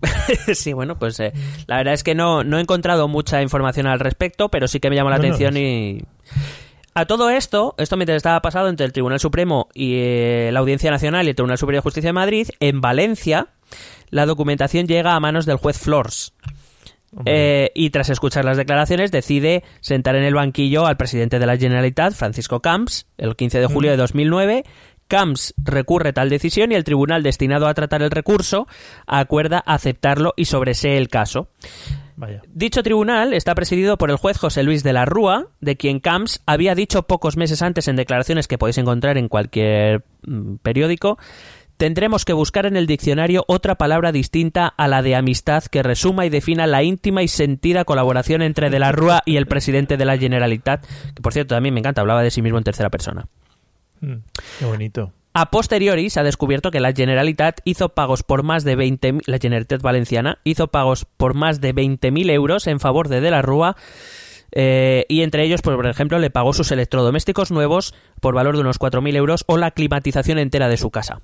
sí, 0.53 0.73
bueno, 0.73 0.97
pues 0.97 1.19
eh, 1.19 1.33
la 1.67 1.77
verdad 1.77 1.93
es 1.93 2.03
que 2.03 2.15
no, 2.15 2.43
no 2.43 2.57
he 2.57 2.61
encontrado 2.61 3.07
mucha 3.07 3.41
información 3.41 3.87
al 3.87 3.99
respecto, 3.99 4.49
pero 4.49 4.67
sí 4.67 4.79
que 4.79 4.89
me 4.89 4.95
llamó 4.95 5.09
la 5.09 5.17
No, 5.17 5.23
atención 5.23 5.57
y... 5.57 6.01
A 6.95 7.05
todo 7.05 7.29
esto, 7.29 7.75
esto 7.77 7.97
mientras 7.97 8.17
estaba 8.17 8.41
pasado 8.41 8.67
entre 8.67 8.85
el 8.85 8.91
Tribunal 8.91 9.19
Supremo 9.19 9.69
y 9.73 9.95
eh, 9.97 10.49
la 10.51 10.59
Audiencia 10.59 10.89
Nacional 10.91 11.27
y 11.27 11.29
el 11.29 11.35
Tribunal 11.35 11.57
Superior 11.57 11.81
de 11.81 11.83
Justicia 11.83 12.09
de 12.09 12.13
Madrid, 12.13 12.49
en 12.59 12.81
Valencia, 12.81 13.47
la 14.09 14.25
documentación 14.25 14.87
llega 14.87 15.15
a 15.15 15.19
manos 15.19 15.45
del 15.45 15.57
juez 15.57 15.77
Flors. 15.77 16.33
Eh, 17.25 17.71
y 17.73 17.89
tras 17.89 18.09
escuchar 18.09 18.45
las 18.45 18.57
declaraciones 18.57 19.11
decide 19.11 19.63
sentar 19.79 20.15
en 20.15 20.23
el 20.23 20.35
banquillo 20.35 20.85
al 20.85 20.97
presidente 20.97 21.39
de 21.39 21.45
la 21.45 21.57
Generalitat, 21.57 22.13
Francisco 22.13 22.59
Camps, 22.59 23.07
el 23.17 23.35
15 23.35 23.59
de 23.59 23.67
julio 23.67 23.91
de 23.91 23.97
2009. 23.97 24.63
Camps 25.09 25.55
recurre 25.57 26.13
tal 26.13 26.29
decisión 26.29 26.71
y 26.71 26.75
el 26.75 26.83
tribunal 26.83 27.23
destinado 27.23 27.67
a 27.67 27.73
tratar 27.73 28.03
el 28.03 28.11
recurso 28.11 28.67
acuerda 29.07 29.57
aceptarlo 29.59 30.33
y 30.37 30.45
sobresee 30.45 30.97
el 30.97 31.09
caso. 31.09 31.49
vaya. 32.15 32.43
Dicho 32.53 32.83
tribunal 32.83 33.33
está 33.33 33.55
presidido 33.55 33.97
por 33.97 34.11
el 34.11 34.17
juez 34.17 34.37
José 34.37 34.61
Luis 34.61 34.83
de 34.83 34.93
la 34.93 35.05
Rúa, 35.05 35.47
de 35.61 35.77
quien 35.77 35.99
Camps 35.99 36.41
había 36.45 36.75
dicho 36.75 37.03
pocos 37.03 37.37
meses 37.37 37.63
antes 37.63 37.87
en 37.87 37.95
declaraciones 37.95 38.47
que 38.47 38.59
podéis 38.59 38.77
encontrar 38.77 39.17
en 39.17 39.27
cualquier 39.29 40.05
mm, 40.21 40.57
periódico. 40.57 41.17
Tendremos 41.77 42.23
que 42.23 42.33
buscar 42.33 42.67
en 42.67 42.75
el 42.75 42.85
diccionario 42.85 43.45
otra 43.47 43.75
palabra 43.75 44.11
distinta 44.11 44.67
a 44.67 44.87
la 44.87 45.01
de 45.01 45.15
amistad 45.15 45.63
que 45.63 45.81
resuma 45.81 46.25
y 46.25 46.29
defina 46.29 46.67
la 46.67 46.83
íntima 46.83 47.23
y 47.23 47.29
sentida 47.29 47.85
colaboración 47.85 48.41
entre 48.41 48.69
De 48.69 48.79
la 48.79 48.91
Rúa 48.91 49.23
y 49.25 49.37
el 49.37 49.47
presidente 49.47 49.97
de 49.97 50.05
la 50.05 50.17
Generalitat, 50.17 50.85
que 51.15 51.21
por 51.21 51.33
cierto 51.33 51.55
también 51.55 51.73
me 51.73 51.79
encanta, 51.79 52.01
hablaba 52.01 52.21
de 52.21 52.31
sí 52.31 52.41
mismo 52.41 52.57
en 52.57 52.65
tercera 52.65 52.89
persona. 52.89 53.27
Mm, 54.01 54.15
qué 54.59 54.65
bonito. 54.65 55.13
A 55.33 55.51
posteriori 55.51 56.09
se 56.09 56.19
ha 56.19 56.23
descubierto 56.23 56.71
que 56.71 56.79
la 56.79 56.93
Generalitat 56.93 57.61
hizo 57.63 57.89
pagos 57.89 58.23
por 58.23 58.43
más 58.43 58.63
de 58.63 58.77
20.000 58.77 59.21
la 59.25 59.37
Generalitat 59.37 59.81
Valenciana 59.81 60.39
hizo 60.43 60.67
pagos 60.67 61.05
por 61.05 61.35
más 61.35 61.61
de 61.61 61.73
20.000 61.73 62.31
euros 62.31 62.67
en 62.67 62.79
favor 62.79 63.09
de 63.09 63.21
De 63.21 63.31
la 63.31 63.41
Rúa 63.41 63.75
eh, 64.51 65.05
y 65.07 65.21
entre 65.21 65.43
ellos, 65.43 65.61
pues, 65.61 65.75
por 65.75 65.87
ejemplo, 65.87 66.19
le 66.19 66.29
pagó 66.29 66.53
sus 66.53 66.71
electrodomésticos 66.71 67.51
nuevos 67.51 67.93
por 68.19 68.33
valor 68.33 68.55
de 68.55 68.61
unos 68.61 68.79
4.000 68.79 69.15
euros 69.15 69.43
o 69.47 69.57
la 69.57 69.71
climatización 69.71 70.39
entera 70.39 70.69
de 70.69 70.77
su 70.77 70.89
casa. 70.89 71.21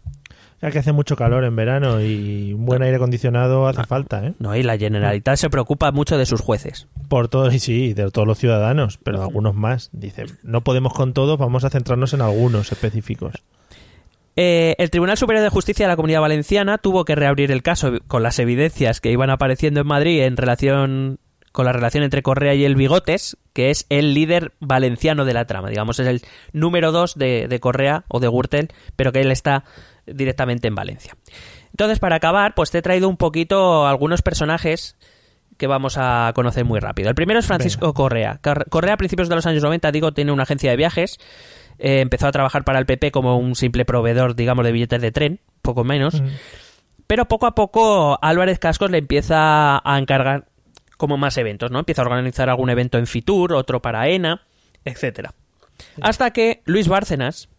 Ya 0.61 0.71
que 0.71 0.79
hace 0.79 0.93
mucho 0.93 1.15
calor 1.15 1.43
en 1.43 1.55
verano 1.55 2.01
y 2.01 2.53
un 2.53 2.65
buen 2.65 2.81
aire 2.81 2.95
acondicionado 2.95 3.67
hace 3.67 3.83
falta, 3.83 4.25
¿eh? 4.25 4.33
No, 4.39 4.55
y 4.55 4.63
la 4.63 4.77
Generalitat 4.77 5.37
se 5.37 5.49
preocupa 5.49 5.91
mucho 5.91 6.17
de 6.17 6.25
sus 6.25 6.41
jueces. 6.41 6.87
Por 7.09 7.27
todos, 7.27 7.53
y 7.53 7.59
sí, 7.59 7.93
de 7.93 8.09
todos 8.09 8.27
los 8.27 8.37
ciudadanos, 8.37 8.97
pero 9.03 9.17
de 9.19 9.25
algunos 9.25 9.53
más. 9.53 9.89
Dice, 9.91 10.25
no 10.43 10.61
podemos 10.61 10.93
con 10.93 11.13
todos, 11.13 11.37
vamos 11.37 11.65
a 11.65 11.69
centrarnos 11.69 12.13
en 12.13 12.21
algunos 12.21 12.71
específicos. 12.71 13.43
Eh, 14.37 14.75
el 14.79 14.89
Tribunal 14.89 15.17
Superior 15.17 15.43
de 15.43 15.49
Justicia 15.49 15.85
de 15.85 15.91
la 15.91 15.95
Comunidad 15.95 16.21
Valenciana 16.21 16.77
tuvo 16.77 17.05
que 17.05 17.15
reabrir 17.15 17.51
el 17.51 17.63
caso 17.63 17.93
con 18.07 18.23
las 18.23 18.39
evidencias 18.39 18.99
que 18.99 19.11
iban 19.11 19.29
apareciendo 19.29 19.81
en 19.81 19.87
Madrid 19.87 20.23
en 20.23 20.35
relación 20.35 21.19
con 21.53 21.65
la 21.65 21.71
relación 21.71 22.03
entre 22.03 22.21
Correa 22.21 22.53
y 22.53 22.65
el 22.65 22.75
Bigotes, 22.75 23.37
que 23.53 23.69
es 23.69 23.85
el 23.89 24.13
líder 24.13 24.51
valenciano 24.59 25.23
de 25.23 25.33
la 25.33 25.45
trama. 25.45 25.69
Digamos, 25.69 26.01
es 26.01 26.07
el 26.07 26.21
número 26.51 26.91
dos 26.91 27.15
de, 27.15 27.47
de 27.47 27.59
Correa 27.61 28.03
o 28.09 28.19
de 28.19 28.27
Gürtel, 28.27 28.67
pero 28.97 29.13
que 29.13 29.21
él 29.21 29.31
está 29.31 29.63
directamente 30.05 30.67
en 30.67 30.75
Valencia. 30.75 31.15
Entonces, 31.71 31.99
para 31.99 32.15
acabar, 32.15 32.55
pues 32.55 32.71
te 32.71 32.77
he 32.77 32.81
traído 32.81 33.09
un 33.09 33.17
poquito 33.17 33.85
algunos 33.87 34.21
personajes 34.21 34.95
que 35.57 35.67
vamos 35.67 35.97
a 35.97 36.31
conocer 36.35 36.65
muy 36.65 36.79
rápido. 36.79 37.09
El 37.09 37.15
primero 37.15 37.39
es 37.39 37.47
Francisco 37.47 37.93
Correa. 37.93 38.39
Correa, 38.69 38.93
a 38.93 38.97
principios 38.97 39.29
de 39.29 39.35
los 39.35 39.45
años 39.45 39.63
90, 39.63 39.91
digo, 39.91 40.13
tiene 40.13 40.31
una 40.31 40.43
agencia 40.43 40.69
de 40.69 40.77
viajes. 40.77 41.17
Eh, 41.79 42.01
empezó 42.01 42.27
a 42.27 42.31
trabajar 42.31 42.63
para 42.63 42.79
el 42.79 42.85
PP 42.85 43.11
como 43.11 43.37
un 43.37 43.55
simple 43.55 43.85
proveedor, 43.85 44.35
digamos, 44.35 44.65
de 44.65 44.71
billetes 44.71 45.01
de 45.01 45.11
tren, 45.11 45.39
poco 45.61 45.83
menos. 45.83 46.21
Mm. 46.21 46.27
Pero 47.07 47.25
poco 47.25 47.45
a 47.45 47.55
poco 47.55 48.17
Álvarez 48.21 48.59
Cascos 48.59 48.91
le 48.91 48.97
empieza 48.97 49.81
a 49.83 49.99
encargar 49.99 50.45
como 50.97 51.17
más 51.17 51.37
eventos, 51.37 51.71
¿no? 51.71 51.79
Empieza 51.79 52.01
a 52.01 52.05
organizar 52.05 52.49
algún 52.49 52.69
evento 52.69 52.97
en 52.97 53.07
Fitur, 53.07 53.53
otro 53.53 53.81
para 53.81 54.07
ENA, 54.07 54.41
etcétera. 54.83 55.33
Hasta 56.01 56.31
que 56.31 56.61
Luis 56.65 56.87
Bárcenas 56.87 57.49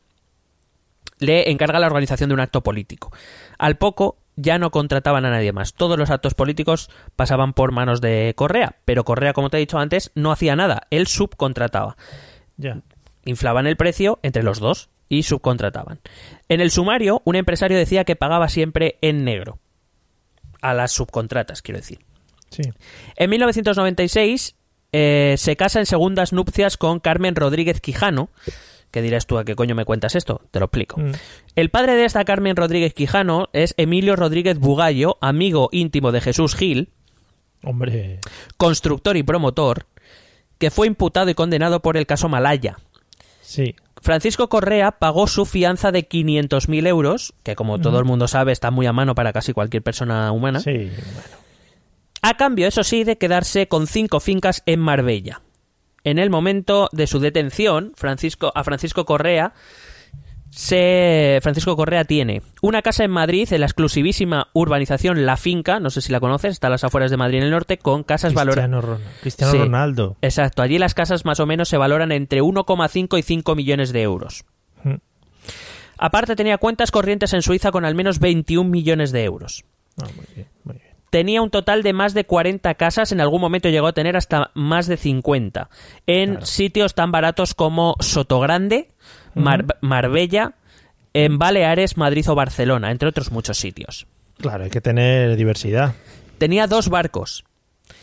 le 1.19 1.51
encarga 1.51 1.79
la 1.79 1.87
organización 1.87 2.29
de 2.29 2.35
un 2.35 2.41
acto 2.41 2.63
político. 2.63 3.11
Al 3.59 3.77
poco 3.77 4.19
ya 4.37 4.59
no 4.59 4.71
contrataban 4.71 5.25
a 5.25 5.31
nadie 5.31 5.53
más. 5.53 5.75
Todos 5.75 5.99
los 5.99 6.11
actos 6.11 6.35
políticos 6.35 6.91
pasaban 7.17 7.55
por 7.55 7.73
manos 7.73 8.01
de 8.01 8.35
Correa, 8.37 8.77
pero 8.85 9.05
Correa, 9.05 9.33
como 9.33 9.49
te 9.51 9.57
he 9.57 9.61
dicho 9.61 9.79
antes, 9.79 10.11
no 10.15 10.31
hacía 10.31 10.57
nada, 10.57 10.83
él 10.91 11.07
subcontrataba 11.07 11.97
Ya. 12.59 12.83
inflaban 13.25 13.67
el 13.67 13.77
precio 13.77 14.19
entre 14.23 14.43
los 14.43 14.61
dos 14.61 14.91
y 15.09 15.23
subcontrataban. 15.23 16.01
En 16.49 16.61
el 16.61 16.71
sumario, 16.71 17.23
un 17.25 17.37
empresario 17.37 17.79
decía 17.79 18.05
que 18.05 18.17
pagaba 18.17 18.49
siempre 18.49 18.99
en 19.01 19.25
negro. 19.25 19.59
A 20.61 20.75
las 20.75 20.93
subcontratas, 20.93 21.63
quiero 21.63 21.79
decir. 21.79 22.01
Sí. 22.51 22.63
En 23.17 23.31
1996 23.31 24.55
eh, 24.93 25.35
se 25.39 25.57
casa 25.57 25.79
en 25.79 25.87
segundas 25.87 26.33
nupcias 26.33 26.77
con 26.77 27.01
Carmen 27.01 27.37
Rodríguez 27.37 27.81
Quijano. 27.81 28.31
Que 28.91 29.03
dirás 29.03 29.27
tú 29.27 29.39
a 29.39 29.45
qué 29.45 29.55
coño 29.55 29.75
me 29.75 29.85
cuentas 29.85 30.15
esto? 30.15 30.43
Te 30.51 30.59
lo 30.59 30.67
explico. 30.67 31.01
Mm. 31.01 31.13
El 31.55 31.71
padre 31.71 31.95
de 31.95 32.05
esta 32.05 32.25
Carmen 32.25 32.57
Rodríguez 32.57 32.95
Quijano 32.95 33.49
es 33.53 33.75
Emilio 33.77 34.17
Rodríguez 34.17 34.59
Bugallo, 34.59 35.19
amigo 35.21 35.69
íntimo 35.73 36.13
de 36.13 36.21
Jesús 36.21 36.55
Gil, 36.55 36.91
Hombre. 37.63 38.21
constructor 38.57 39.17
y 39.17 39.23
promotor, 39.23 39.87
que 40.59 40.71
fue 40.71 40.87
imputado 40.87 41.29
y 41.31 41.35
condenado 41.35 41.83
por 41.83 41.97
el 41.97 42.07
caso 42.07 42.29
Malaya. 42.29 42.77
Sí. 43.43 43.75
Francisco 44.01 44.49
Correa 44.49 44.93
pagó 44.93 45.27
su 45.27 45.47
fianza 45.47 45.91
de 45.91 46.09
500.000 46.09 46.87
euros, 46.87 47.35
que 47.43 47.57
como 47.57 47.81
todo 47.81 47.99
el 47.99 48.05
mundo 48.05 48.29
sabe 48.29 48.53
está 48.53 48.71
muy 48.71 48.87
a 48.87 48.93
mano 48.93 49.15
para 49.15 49.33
casi 49.33 49.53
cualquier 49.53 49.83
persona 49.83 50.31
humana. 50.33 50.61
Sí. 50.61 50.73
Bueno. 50.73 51.47
A 52.23 52.37
cambio, 52.37 52.67
eso 52.67 52.83
sí, 52.83 53.05
de 53.05 53.19
quedarse 53.19 53.69
con 53.69 53.87
cinco 53.87 54.21
fincas 54.21 54.63
en 54.67 54.81
Marbella. 54.81 55.43
En 56.07 56.19
el 56.21 56.31
momento 56.31 56.89
de 56.93 57.07
su 57.09 57.19
detención, 57.19 57.93
Francisco, 57.97 58.53
a 58.55 58.63
Francisco 58.63 59.05
Correa 59.05 59.53
se, 60.51 61.41
Francisco 61.43 61.77
Correa 61.77 62.05
tiene 62.05 62.43
una 62.63 62.81
casa 62.81 63.05
en 63.05 63.11
Madrid, 63.11 63.53
en 63.53 63.61
la 63.61 63.67
exclusivísima 63.67 64.49
urbanización 64.53 65.27
La 65.27 65.37
Finca, 65.37 65.81
no 65.81 65.91
sé 65.91 66.01
si 66.01 66.13
la 66.13 66.21
conoces, 66.21 66.53
está 66.53 66.69
a 66.69 66.71
las 66.71 66.85
afueras 66.85 67.11
de 67.11 67.17
Madrid 67.17 67.39
en 67.39 67.45
el 67.45 67.51
norte, 67.51 67.79
con 67.79 68.05
casas 68.05 68.33
valoradas. 68.35 68.71
Cristiano, 68.71 68.81
Ron- 68.81 69.03
Cristiano 69.21 69.53
Sí. 69.53 69.59
Ronaldo. 69.59 70.17
Exacto, 70.23 70.63
allí 70.63 70.79
las 70.79 70.95
casas 70.95 71.25
más 71.25 71.41
o 71.41 71.47
menos 71.47 71.69
se 71.69 71.77
valoran 71.77 72.13
entre 72.13 72.41
1,5 72.41 73.19
y 73.19 73.23
5 73.23 73.55
millones 73.57 73.93
de 73.93 74.03
euros. 74.03 74.45
Mm. 74.85 74.95
Aparte 75.99 76.37
tenía 76.37 76.59
cuentas 76.59 76.91
corrientes 76.91 77.33
en 77.33 77.43
Suiza 77.43 77.71
con 77.73 77.85
al 77.85 77.95
menos 77.95 78.21
21 78.21 78.71
millones 78.71 79.11
de 79.13 79.25
euros. 79.25 79.65
Ah, 80.01 80.07
muy 80.17 80.27
bien, 80.35 80.47
muy 80.65 80.75
bien. 80.77 80.86
Tenía 81.11 81.41
un 81.41 81.51
total 81.51 81.83
de 81.83 81.93
más 81.93 82.15
de 82.15 82.25
40 82.25 82.75
casas, 82.75 83.13
en 83.13 83.21
algún 83.21 83.41
momento 83.41 83.69
llegó 83.69 83.87
a 83.87 83.93
tener 83.93 84.17
hasta 84.17 84.51
más 84.55 84.87
de 84.87 84.97
50, 84.97 85.71
en 86.07 86.31
Claro. 86.33 86.47
sitios 86.47 86.95
tan 86.95 87.13
baratos 87.13 87.55
como 87.55 87.95
Sotogrande, 88.01 88.91
Mar- 89.35 89.79
Marbella, 89.81 90.55
en 91.15 91.39
Baleares, 91.39 91.97
Madrid 91.97 92.29
o 92.29 92.35
Barcelona, 92.35 92.91
entre 92.91 93.09
otros 93.09 93.31
muchos 93.31 93.57
sitios. 93.59 94.07
Claro, 94.39 94.65
hay 94.65 94.71
que 94.71 94.81
tener 94.81 95.37
diversidad. 95.37 95.95
Tenía 96.39 96.67
dos 96.67 96.89
barcos, 96.91 97.45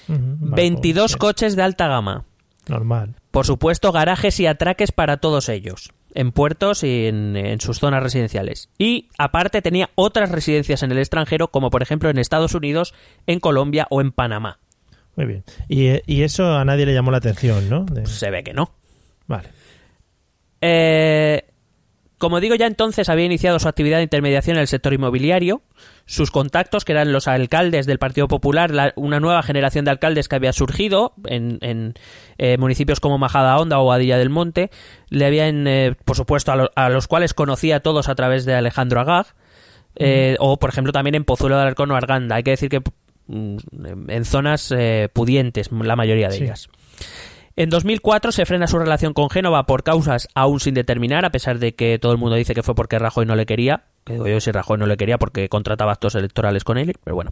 Ujú, 0.07 0.19
vale, 0.39 0.55
22 0.63 1.11
sí, 1.11 1.17
coches 1.19 1.55
de 1.55 1.61
alta 1.61 1.87
gama, 1.87 2.25
Normal. 2.67 3.15
por 3.31 3.45
supuesto 3.45 3.91
garajes 3.91 4.39
y 4.39 4.47
atraques 4.47 4.91
para 4.91 5.17
todos 5.17 5.49
ellos, 5.49 5.91
en 6.15 6.31
puertos 6.31 6.83
y 6.83 7.07
en, 7.07 7.35
en 7.35 7.59
sus 7.61 7.79
zonas 7.79 8.01
residenciales. 8.03 8.69
Y 8.77 9.09
aparte 9.17 9.61
tenía 9.61 9.89
otras 9.95 10.31
residencias 10.31 10.83
en 10.83 10.91
el 10.91 10.97
extranjero, 10.99 11.49
como 11.49 11.69
por 11.69 11.81
ejemplo 11.81 12.09
en 12.09 12.17
Estados 12.17 12.53
Unidos, 12.55 12.93
en 13.27 13.39
Colombia 13.39 13.87
o 13.89 14.01
en 14.01 14.11
Panamá. 14.11 14.59
Muy 15.15 15.25
bien. 15.27 15.43
Y, 15.69 15.85
eh, 15.87 16.03
y 16.07 16.23
eso 16.23 16.55
a 16.57 16.65
nadie 16.65 16.85
le 16.85 16.93
llamó 16.93 17.11
la 17.11 17.17
atención, 17.17 17.69
¿no? 17.69 17.85
De- 17.85 18.05
Se 18.05 18.31
ve 18.31 18.43
que 18.43 18.53
no. 18.53 18.71
Vale. 19.27 19.49
Eh, 20.61 21.43
como 22.17 22.39
digo, 22.39 22.55
ya 22.55 22.67
entonces 22.67 23.09
había 23.09 23.25
iniciado 23.25 23.59
su 23.59 23.67
actividad 23.67 23.97
de 23.97 24.03
intermediación 24.03 24.55
en 24.57 24.61
el 24.61 24.67
sector 24.67 24.93
inmobiliario. 24.93 25.61
Sus 26.05 26.31
contactos, 26.31 26.85
que 26.85 26.91
eran 26.93 27.11
los 27.11 27.27
alcaldes 27.27 27.85
del 27.85 27.99
Partido 27.99 28.27
Popular, 28.27 28.71
la- 28.71 28.93
una 28.95 29.19
nueva 29.19 29.43
generación 29.43 29.83
de 29.85 29.91
alcaldes 29.91 30.27
que 30.29 30.35
había 30.35 30.53
surgido 30.53 31.13
en, 31.27 31.57
en, 31.61 31.93
eh, 32.37 32.57
municipios 32.57 32.99
como 32.99 33.17
Majadahonda 33.17 33.79
o 33.79 33.91
Adilla 33.91 34.17
del 34.17 34.29
Monte, 34.29 34.69
le 35.09 35.25
habían, 35.25 35.65
eh, 35.67 35.95
por 36.05 36.15
supuesto, 36.15 36.51
a, 36.51 36.55
lo- 36.55 36.71
a 36.75 36.89
los 36.89 37.07
cuales 37.07 37.33
conocía 37.33 37.77
a 37.77 37.79
todos 37.81 38.07
a 38.09 38.15
través 38.15 38.45
de 38.45 38.53
Alejandro 38.55 38.99
Agag, 39.01 39.27
eh, 39.95 40.35
o 40.39 40.57
por 40.57 40.69
ejemplo 40.69 40.91
también 40.93 41.15
en 41.15 41.23
Pozuelo 41.25 41.55
de 41.55 41.61
Alarcón 41.63 41.91
o 41.91 41.95
Arganda. 41.95 42.35
Hay 42.37 42.43
que 42.43 42.51
decir 42.51 42.69
que 42.69 42.81
mm, 43.27 43.57
en 44.09 44.25
zonas 44.25 44.73
eh, 44.75 45.09
pudientes, 45.13 45.71
la 45.71 45.95
mayoría 45.95 46.29
de 46.29 46.37
Sí. 46.37 46.43
ellas. 46.45 46.69
En 47.55 47.69
2004 47.69 48.31
se 48.31 48.45
frena 48.47 48.65
su 48.65 48.79
relación 48.79 49.13
con 49.13 49.29
Génova 49.29 49.67
por 49.67 49.83
causas 49.83 50.27
aún 50.33 50.59
sin 50.59 50.73
determinar, 50.73 51.23
a 51.23 51.31
pesar 51.31 51.59
de 51.59 51.75
que 51.75 51.99
todo 51.99 52.11
el 52.11 52.17
mundo 52.17 52.35
dice 52.35 52.55
que 52.55 52.63
fue 52.63 52.73
porque 52.73 52.97
Rajoy 52.97 53.27
no 53.27 53.35
le 53.35 53.45
quería. 53.45 53.83
Que 54.03 54.13
digo 54.13 54.27
yo 54.27 54.39
si 54.39 54.51
Rajoy 54.51 54.79
no 54.79 54.87
le 54.87 54.97
quería 54.97 55.19
porque 55.19 55.49
contrataba 55.49 55.91
actos 55.91 56.15
electorales 56.15 56.63
con 56.63 56.79
él, 56.79 56.95
pero 57.03 57.15
bueno. 57.15 57.31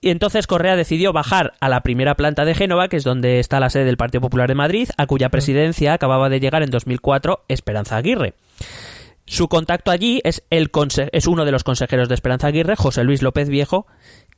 Y 0.00 0.10
entonces 0.10 0.46
Correa 0.46 0.76
decidió 0.76 1.12
bajar 1.12 1.54
a 1.60 1.68
la 1.68 1.82
primera 1.82 2.16
planta 2.16 2.44
de 2.44 2.54
Génova, 2.54 2.88
que 2.88 2.96
es 2.96 3.04
donde 3.04 3.38
está 3.38 3.60
la 3.60 3.70
sede 3.70 3.84
del 3.84 3.96
Partido 3.96 4.20
Popular 4.20 4.48
de 4.48 4.54
Madrid, 4.54 4.88
a 4.98 5.06
cuya 5.06 5.30
presidencia 5.30 5.94
acababa 5.94 6.28
de 6.28 6.40
llegar 6.40 6.62
en 6.62 6.70
2004 6.70 7.44
Esperanza 7.48 7.96
Aguirre. 7.96 8.34
Su 9.24 9.48
contacto 9.48 9.90
allí 9.90 10.20
es, 10.22 10.44
el 10.50 10.70
es 11.10 11.26
uno 11.26 11.44
de 11.44 11.50
los 11.50 11.64
consejeros 11.64 12.08
de 12.08 12.14
Esperanza 12.14 12.46
Aguirre, 12.46 12.76
José 12.76 13.02
Luis 13.02 13.22
López 13.22 13.48
Viejo, 13.48 13.86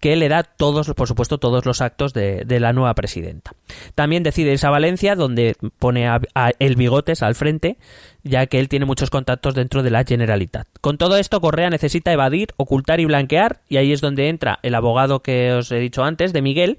que 0.01 0.17
le 0.17 0.29
da 0.29 0.43
todos, 0.45 0.89
por 0.95 1.09
supuesto, 1.09 1.39
todos 1.39 1.67
los 1.67 1.81
actos 1.81 2.15
de, 2.15 2.45
de 2.45 2.61
la 2.61 2.73
nueva 2.73 2.95
presidenta. 2.95 3.53
También 3.95 4.23
decide 4.23 4.53
irse 4.53 4.67
a 4.67 4.71
Valencia, 4.71 5.17
donde 5.17 5.57
pone 5.79 6.07
a, 6.07 6.21
a 6.35 6.53
el 6.59 6.77
Bigotes 6.77 7.23
al 7.23 7.35
frente, 7.35 7.79
ya 8.23 8.47
que 8.47 8.61
él 8.61 8.69
tiene 8.69 8.87
muchos 8.87 9.11
contactos 9.11 9.55
dentro 9.55 9.83
de 9.83 9.91
la 9.91 10.05
Generalitat. 10.05 10.69
Con 10.81 10.99
todo 10.99 11.17
esto, 11.17 11.41
Correa 11.41 11.71
necesita 11.71 12.13
evadir, 12.13 12.49
ocultar 12.57 13.01
y 13.01 13.07
blanquear, 13.07 13.61
y 13.69 13.79
ahí 13.79 13.93
es 13.93 14.01
donde 14.01 14.29
entra 14.29 14.61
el 14.63 14.75
abogado 14.75 15.21
que 15.21 15.53
os 15.53 15.73
he 15.73 15.79
dicho 15.79 16.05
antes, 16.05 16.33
de 16.33 16.43
Miguel, 16.43 16.79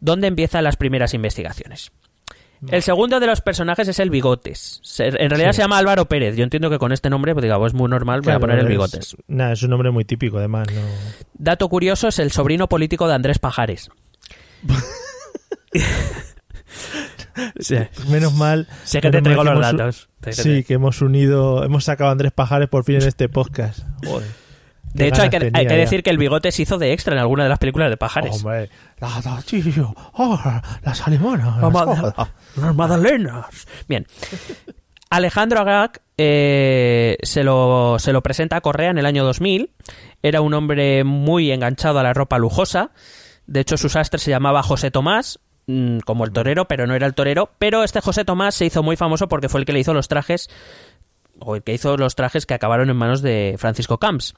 donde 0.00 0.28
empiezan 0.28 0.64
las 0.64 0.76
primeras 0.76 1.14
investigaciones. 1.14 1.90
El 2.68 2.82
segundo 2.82 3.20
de 3.20 3.26
los 3.26 3.40
personajes 3.40 3.86
es 3.88 3.98
el 4.00 4.10
Bigotes. 4.10 4.80
En 4.98 5.30
realidad 5.30 5.50
Sí. 5.52 5.56
se 5.56 5.62
llama 5.62 5.78
Álvaro 5.78 6.06
Pérez. 6.06 6.36
Yo 6.36 6.44
entiendo 6.44 6.70
que 6.70 6.78
con 6.78 6.92
este 6.92 7.10
nombre, 7.10 7.32
pues 7.34 7.42
digamos, 7.42 7.68
es 7.68 7.74
muy 7.74 7.88
normal, 7.88 8.20
voy 8.20 8.30
a 8.32 8.36
Claro, 8.36 8.40
poner 8.40 8.58
el 8.58 8.64
es- 8.64 8.70
Bigotes. 8.70 9.16
Nada, 9.28 9.52
es 9.52 9.62
un 9.62 9.70
nombre 9.70 9.90
muy 9.90 10.04
típico, 10.04 10.38
además. 10.38 10.66
No... 10.74 10.80
Dato 11.34 11.68
curioso 11.68 12.08
es 12.08 12.18
el 12.18 12.32
sobrino 12.32 12.68
político 12.68 13.06
de 13.08 13.14
Andrés 13.14 13.38
Pajares. 13.38 13.90
Sí. 17.60 17.76
Menos 18.08 18.32
mal. 18.34 18.66
Sé 18.84 19.00
que 19.02 19.10
te 19.10 19.20
traigo 19.20 19.44
los 19.44 19.52
hemos 19.52 19.76
datos. 19.76 20.08
Sí, 20.30 20.64
que 20.64 20.74
hemos 20.74 21.02
unido, 21.02 21.64
hemos 21.64 21.84
sacado 21.84 22.08
a 22.08 22.12
Andrés 22.12 22.32
Pajares 22.32 22.68
por 22.68 22.84
fin 22.84 22.96
en 22.96 23.08
este 23.08 23.28
podcast. 23.28 23.80
Joder. 24.06 24.26
De 24.96 25.08
hecho, 25.08 25.22
hay 25.22 25.30
que, 25.30 25.50
hay 25.52 25.66
decir 25.66 26.02
que 26.02 26.10
el 26.10 26.18
bigote 26.18 26.50
se 26.52 26.62
hizo 26.62 26.78
de 26.78 26.92
extra 26.92 27.14
en 27.14 27.20
alguna 27.20 27.42
de 27.44 27.48
las 27.48 27.58
películas 27.58 27.90
de 27.90 27.96
Pajares. 27.96 28.36
Hombre, 28.36 28.70
la, 28.98 29.08
la- 29.24 29.42
tío, 29.42 29.94
oh, 30.14 30.40
las 30.82 31.06
alemanas. 31.06 31.60
La 31.60 31.68
oh, 31.68 32.28
Las 32.56 32.74
magdalenas. 32.74 33.66
Bien. 33.88 34.06
Alejandro 35.10 35.60
Agag 35.60 36.00
eh, 36.18 37.16
se, 37.22 37.44
lo, 37.44 37.96
se 37.98 38.12
lo 38.12 38.22
presenta 38.22 38.56
a 38.56 38.60
Correa 38.60 38.90
en 38.90 38.98
el 38.98 39.06
año 39.06 39.24
2000. 39.24 39.70
Era 40.22 40.40
un 40.40 40.54
hombre 40.54 41.04
muy 41.04 41.52
enganchado 41.52 41.98
a 41.98 42.02
la 42.02 42.12
ropa 42.12 42.38
lujosa. 42.38 42.90
De 43.46 43.60
hecho, 43.60 43.76
su 43.76 43.88
sastre 43.88 44.18
se 44.18 44.30
llamaba 44.30 44.62
José 44.62 44.90
Tomás, 44.90 45.38
mm, 45.66 45.98
como 46.00 46.24
el 46.24 46.32
torero, 46.32 46.66
pero 46.66 46.86
no 46.86 46.94
era 46.94 47.06
el 47.06 47.14
torero. 47.14 47.50
Pero 47.58 47.84
este 47.84 48.00
José 48.00 48.24
Tomás 48.24 48.54
se 48.56 48.66
hizo 48.66 48.82
muy 48.82 48.96
famoso 48.96 49.28
porque 49.28 49.48
fue 49.48 49.60
el 49.60 49.66
que 49.66 49.72
le 49.72 49.80
hizo 49.80 49.94
los 49.94 50.08
trajes, 50.08 50.48
o 51.38 51.54
el 51.54 51.62
que 51.62 51.74
hizo 51.74 51.96
los 51.96 52.16
trajes 52.16 52.46
que 52.46 52.54
acabaron 52.54 52.90
en 52.90 52.96
manos 52.96 53.22
de 53.22 53.54
Francisco 53.58 53.98
Camps. 53.98 54.34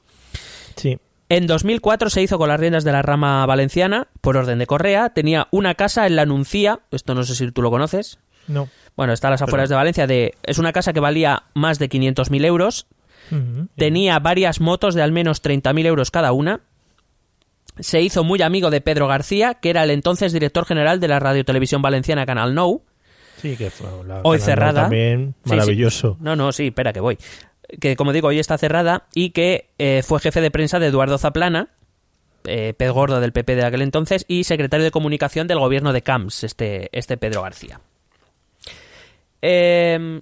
Sí, 0.77 0.99
En 1.29 1.47
2004 1.47 2.09
se 2.11 2.23
hizo 2.23 2.39
con 2.39 2.49
las 2.49 2.59
riendas 2.61 2.85
de 2.85 2.93
la 2.93 3.03
rama 3.03 3.45
valenciana 3.47 4.09
por 4.21 4.37
orden 4.37 4.59
de 4.59 4.67
Correa. 4.67 5.11
Tenía 5.11 5.49
una 5.51 5.75
casa 5.75 6.07
en 6.07 6.17
la 6.17 6.25
Nuncía, 6.27 6.81
esto 6.91 7.15
no 7.15 7.23
sé 7.25 7.35
si 7.35 7.51
tú 7.51 7.63
lo 7.63 7.71
conoces. 7.71 8.19
no. 8.47 8.69
Bueno, 8.97 9.13
está 9.13 9.29
a 9.29 9.31
las 9.31 9.43
afueras 9.43 9.69
de 9.69 9.77
Valencia. 9.77 10.09
De, 10.09 10.35
es 10.43 10.59
una 10.59 10.73
casa 10.73 10.93
que 10.93 10.99
valía 10.99 11.45
más 11.55 11.79
de 11.79 11.89
500.000 11.89 12.45
euros. 12.47 12.87
Tenía 13.77 14.19
varias 14.19 14.61
motos 14.61 14.97
de 14.97 15.03
al 15.03 15.13
menos 15.13 15.41
30.000 15.41 15.87
euros 15.87 16.11
cada 16.11 16.33
una. 16.33 16.63
Se 17.79 18.01
hizo 18.01 18.25
muy 18.25 18.43
amigo 18.43 18.71
de 18.71 18.81
Pedro 18.81 19.07
García, 19.07 19.55
que 19.55 19.71
era 19.71 19.85
el 19.85 19.91
entonces 19.93 20.33
director 20.33 20.65
general 20.67 20.99
de 20.99 21.07
la 21.07 21.21
Radio 21.21 21.45
Televisión 21.45 21.81
Valenciana 21.81 22.27
Canal 22.27 22.55
Nou. 22.57 22.83
Sí, 23.41 23.57
que 23.57 23.71
fue 23.71 23.87
la 24.05 24.21
Hoy 24.25 24.39
Canal 24.39 24.41
cerrada. 24.41 24.81
También 24.83 25.37
Sí, 25.45 25.51
maravilloso. 25.51 26.15
sí. 26.19 26.25
No, 26.25 26.35
no, 26.35 26.51
sí, 26.51 26.67
espera 26.67 26.93
que 26.93 26.99
voy. 26.99 27.17
Que 27.81 27.97
como 27.97 28.13
digo, 28.13 28.29
hoy 28.29 28.39
está 28.39 28.57
cerrada 28.59 29.07
y 29.15 29.31
que 29.31 29.69
eh, 29.79 30.03
fue 30.05 30.21
jefe 30.21 30.41
de 30.41 30.51
prensa 30.51 30.79
de 30.79 30.87
Eduardo 30.87 31.19
Zaplana, 31.19 31.69
eh, 32.45 32.75
gordo 32.93 33.21
del 33.21 33.33
PP 33.33 33.57
de 33.57 33.65
aquel 33.65 33.83
entonces, 33.83 34.25
y 34.29 34.45
secretario 34.45 34.85
de 34.85 34.91
comunicación 34.91 35.47
del 35.47 35.59
gobierno 35.59 35.93
de 35.93 36.03
Camps, 36.03 36.45
este, 36.45 36.89
este 36.93 37.17
Pedro 37.17 37.43
García. 37.43 37.81
Eh, 39.43 40.21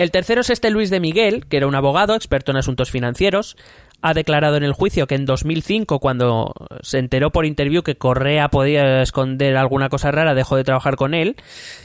el 0.00 0.10
tercero 0.10 0.40
es 0.40 0.48
este 0.48 0.70
Luis 0.70 0.88
de 0.88 0.98
Miguel, 0.98 1.44
que 1.46 1.58
era 1.58 1.66
un 1.66 1.74
abogado 1.74 2.14
experto 2.14 2.52
en 2.52 2.56
asuntos 2.56 2.90
financieros. 2.90 3.58
Ha 4.02 4.14
declarado 4.14 4.56
en 4.56 4.62
el 4.62 4.72
juicio 4.72 5.06
que 5.06 5.14
en 5.14 5.26
2005, 5.26 6.00
cuando 6.00 6.54
se 6.82 6.98
enteró 6.98 7.30
por 7.30 7.44
interview 7.44 7.82
que 7.82 7.96
Correa 7.96 8.48
podía 8.48 9.02
esconder 9.02 9.56
alguna 9.56 9.88
cosa 9.88 10.10
rara, 10.10 10.34
dejó 10.34 10.56
de 10.56 10.64
trabajar 10.64 10.96
con 10.96 11.12
él 11.12 11.36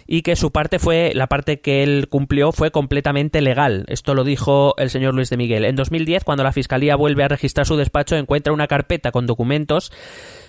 y 0.08 0.22
que 0.22 0.36
su 0.36 0.52
parte 0.52 0.80
fue, 0.80 1.12
la 1.14 1.28
parte 1.28 1.60
que 1.60 1.84
él 1.84 2.08
cumplió 2.10 2.52
fue 2.52 2.72
completamente 2.72 3.42
legal. 3.42 3.84
Esto 3.88 4.14
lo 4.14 4.24
dijo 4.24 4.76
el 4.78 4.90
señor 4.90 5.14
Luis 5.14 5.30
de 5.30 5.38
Miguel. 5.38 5.66
En 5.66 5.76
2010, 5.76 6.24
cuando 6.24 6.44
la 6.44 6.54
fiscalía 6.54 6.96
vuelve 6.96 7.24
a 7.24 7.28
registrar 7.28 7.66
su 7.66 7.76
despacho, 7.76 8.16
encuentra 8.16 8.54
una 8.54 8.68
carpeta 8.68 9.12
con 9.12 9.26
documentos 9.26 9.92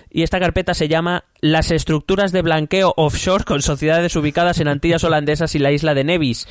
y 0.09 0.23
esta 0.23 0.39
carpeta 0.39 0.73
se 0.73 0.87
llama 0.87 1.25
Las 1.41 1.71
estructuras 1.71 2.31
de 2.31 2.41
blanqueo 2.41 2.93
offshore 2.95 3.43
con 3.43 3.61
sociedades 3.61 4.15
ubicadas 4.15 4.59
en 4.59 4.67
Antillas 4.67 5.03
holandesas 5.03 5.53
y 5.55 5.59
la 5.59 5.71
isla 5.71 5.93
de 5.93 6.03
Nevis. 6.03 6.47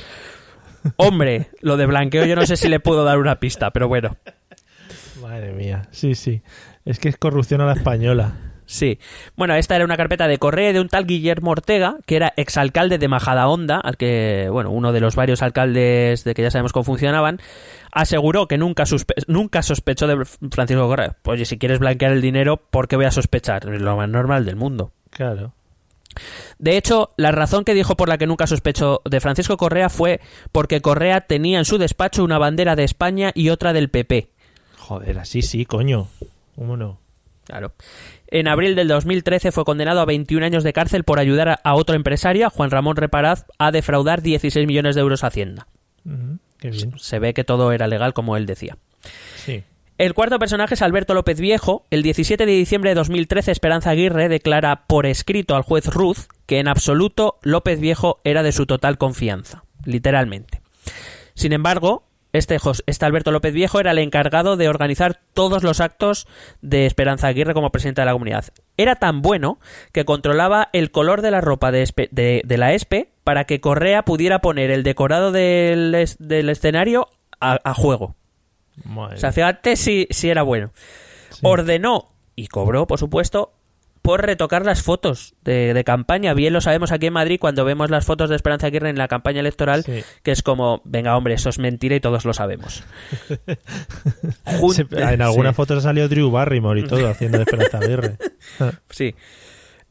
Hombre, 0.95 1.49
lo 1.61 1.75
de 1.75 1.85
blanqueo 1.85 2.25
yo 2.25 2.35
no 2.35 2.45
sé 2.45 2.55
si 2.55 2.69
le 2.69 2.79
puedo 2.79 3.03
dar 3.03 3.17
una 3.17 3.39
pista, 3.39 3.71
pero 3.71 3.87
bueno. 3.87 4.17
Madre 5.27 5.51
mía, 5.53 5.83
sí, 5.91 6.15
sí. 6.15 6.41
Es 6.85 6.99
que 6.99 7.09
es 7.09 7.17
corrupción 7.17 7.61
a 7.61 7.65
la 7.65 7.73
española. 7.73 8.33
Sí. 8.65 8.99
Bueno, 9.37 9.55
esta 9.55 9.75
era 9.75 9.85
una 9.85 9.95
carpeta 9.97 10.27
de 10.27 10.37
correo 10.39 10.73
de 10.73 10.79
un 10.81 10.89
tal 10.89 11.05
Guillermo 11.05 11.51
Ortega, 11.51 11.97
que 12.05 12.17
era 12.17 12.33
exalcalde 12.35 12.97
de 12.97 13.07
Majadahonda, 13.07 13.79
al 13.79 13.95
que, 13.97 14.47
bueno, 14.51 14.71
uno 14.71 14.91
de 14.91 14.99
los 14.99 15.15
varios 15.15 15.41
alcaldes 15.41 16.23
de 16.25 16.33
que 16.33 16.41
ya 16.41 16.51
sabemos 16.51 16.73
cómo 16.73 16.83
funcionaban, 16.83 17.39
aseguró 17.93 18.47
que 18.47 18.57
nunca, 18.57 18.83
suspe- 18.83 19.23
nunca 19.27 19.61
sospechó 19.63 20.05
de 20.07 20.25
Francisco 20.51 20.87
Correa. 20.87 21.15
Oye, 21.25 21.45
si 21.45 21.57
quieres 21.57 21.79
blanquear 21.79 22.11
el 22.11 22.21
dinero, 22.21 22.57
¿por 22.57 22.87
qué 22.89 22.95
voy 22.97 23.05
a 23.05 23.11
sospechar? 23.11 23.69
Es 23.73 23.81
lo 23.81 23.95
más 23.95 24.09
normal 24.09 24.45
del 24.45 24.55
mundo. 24.57 24.91
Claro. 25.11 25.53
De 26.57 26.77
hecho, 26.77 27.11
la 27.15 27.31
razón 27.31 27.63
que 27.63 27.73
dijo 27.73 27.95
por 27.95 28.09
la 28.09 28.17
que 28.17 28.27
nunca 28.27 28.47
sospechó 28.47 29.01
de 29.09 29.19
Francisco 29.21 29.55
Correa 29.55 29.89
fue 29.89 30.19
porque 30.51 30.81
Correa 30.81 31.21
tenía 31.21 31.59
en 31.59 31.65
su 31.65 31.77
despacho 31.77 32.23
una 32.23 32.39
bandera 32.39 32.75
de 32.75 32.83
España 32.83 33.31
y 33.35 33.49
otra 33.49 33.71
del 33.71 33.89
PP. 33.89 34.29
Joder, 34.87 35.19
así 35.19 35.41
sí, 35.41 35.65
coño. 35.65 36.07
¿Cómo 36.55 36.77
no? 36.77 36.97
Claro. 37.43 37.73
En 38.27 38.47
abril 38.47 38.73
del 38.73 38.87
2013 38.87 39.51
fue 39.51 39.65
condenado 39.65 39.99
a 39.99 40.05
21 40.05 40.45
años 40.45 40.63
de 40.63 40.71
cárcel 40.71 41.03
por 41.03 41.19
ayudar 41.19 41.59
a, 41.61 41.75
otro 41.75 41.93
empresario, 41.93 42.47
a 42.47 42.49
Juan 42.49 42.71
Ramón 42.71 42.95
Reparaz, 42.95 43.45
a 43.57 43.71
defraudar 43.71 44.21
16 44.21 44.65
millones 44.65 44.95
de 44.95 45.01
euros 45.01 45.25
a 45.25 45.27
Hacienda. 45.27 45.67
Ujú, 46.05 46.39
Qué 46.57 46.69
bien. 46.69 46.93
Se 46.99 47.19
ve 47.19 47.33
que 47.33 47.43
todo 47.43 47.73
era 47.73 47.87
legal, 47.87 48.13
como 48.13 48.37
él 48.37 48.45
decía. 48.45 48.77
Sí. 49.35 49.65
El 49.97 50.13
cuarto 50.13 50.39
personaje 50.39 50.75
es 50.75 50.81
Alberto 50.81 51.13
López 51.13 51.41
Viejo. 51.41 51.85
El 51.89 52.01
17 52.01 52.45
de 52.45 52.51
diciembre 52.53 52.91
de 52.91 52.95
2013, 52.95 53.51
Esperanza 53.51 53.89
Aguirre 53.89 54.29
declara 54.29 54.85
por 54.87 55.05
escrito 55.05 55.57
al 55.57 55.63
juez 55.63 55.87
Ruz 55.87 56.29
que 56.45 56.59
en 56.59 56.69
absoluto 56.69 57.39
López 57.41 57.81
Viejo 57.81 58.21
era 58.23 58.41
de 58.41 58.53
su 58.53 58.65
total 58.65 58.97
confianza, 58.97 59.65
literalmente. 59.83 60.61
Sin 61.33 61.51
embargo, 61.51 62.06
este, 62.33 62.57
este 62.85 63.05
Alberto 63.05 63.31
López 63.31 63.53
Viejo 63.53 63.79
era 63.79 63.91
el 63.91 63.99
encargado 63.99 64.57
de 64.57 64.69
organizar 64.69 65.19
todos 65.33 65.63
los 65.63 65.79
actos 65.79 66.27
de 66.61 66.85
Esperanza 66.85 67.27
Aguirre 67.27 67.53
como 67.53 67.71
presidenta 67.71 68.01
de 68.01 68.07
la 68.07 68.13
comunidad. 68.13 68.45
Era 68.77 68.95
tan 68.95 69.21
bueno 69.21 69.59
que 69.91 70.05
controlaba 70.05 70.69
el 70.73 70.91
color 70.91 71.21
de 71.21 71.31
la 71.31 71.41
ropa 71.41 71.71
de, 71.71 71.83
espe- 71.83 72.09
de- 72.11 72.41
de 72.45 72.57
la 72.57 72.73
ESPE 72.73 73.09
para 73.23 73.45
que 73.45 73.59
Correa 73.61 74.03
pudiera 74.03 74.39
poner 74.39 74.71
el 74.71 74.83
decorado 74.83 75.31
del, 75.31 75.95
es- 75.95 76.17
del 76.19 76.49
escenario 76.49 77.09
a- 77.39 77.59
a 77.63 77.73
juego. 77.73 78.15
Madre 78.85 79.15
O 79.15 79.19
sea, 79.19 79.31
fíjate 79.31 79.75
si, 79.75 80.07
si 80.11 80.29
era 80.29 80.43
bueno. 80.43 80.71
Ordenó 81.41 82.09
y 82.35 82.47
cobró, 82.47 82.87
por 82.87 82.99
supuesto, 82.99 83.53
por 84.07 84.25
retocar 84.25 84.65
las 84.65 84.81
fotos 84.83 85.35
de, 85.43 85.73
de 85.73 85.83
campaña. 85.83 86.33
Bien 86.33 86.53
lo 86.53 86.61
sabemos 86.61 86.93
aquí 86.93 87.07
en 87.07 87.13
Madrid 87.13 87.37
cuando 87.41 87.65
vemos 87.65 87.89
las 87.89 88.05
fotos 88.05 88.29
de 88.29 88.37
Esperanza 88.37 88.67
Aguirre 88.67 88.89
en 88.89 88.97
la 88.97 89.09
campaña 89.09 89.41
electoral, 89.41 89.83
Sí. 89.83 90.01
que 90.23 90.31
es 90.31 90.41
como, 90.43 90.81
venga 90.85 91.17
hombre, 91.17 91.33
eso 91.33 91.49
es 91.49 91.59
mentira 91.59 91.93
y 91.97 91.99
todos 91.99 92.23
lo 92.23 92.33
sabemos. 92.33 92.85
Jun- 94.45 94.87
en 94.97 95.21
algunas 95.21 95.51
Sí. 95.51 95.55
fotos 95.57 95.79
ha 95.79 95.81
salido 95.81 96.07
Drew 96.07 96.31
Barrymore 96.31 96.79
y 96.79 96.83
todo 96.85 97.05
haciendo 97.09 97.37
de 97.37 97.43
Esperanza 97.43 97.79
Aguirre. 97.79 98.17
Sí. 98.89 99.13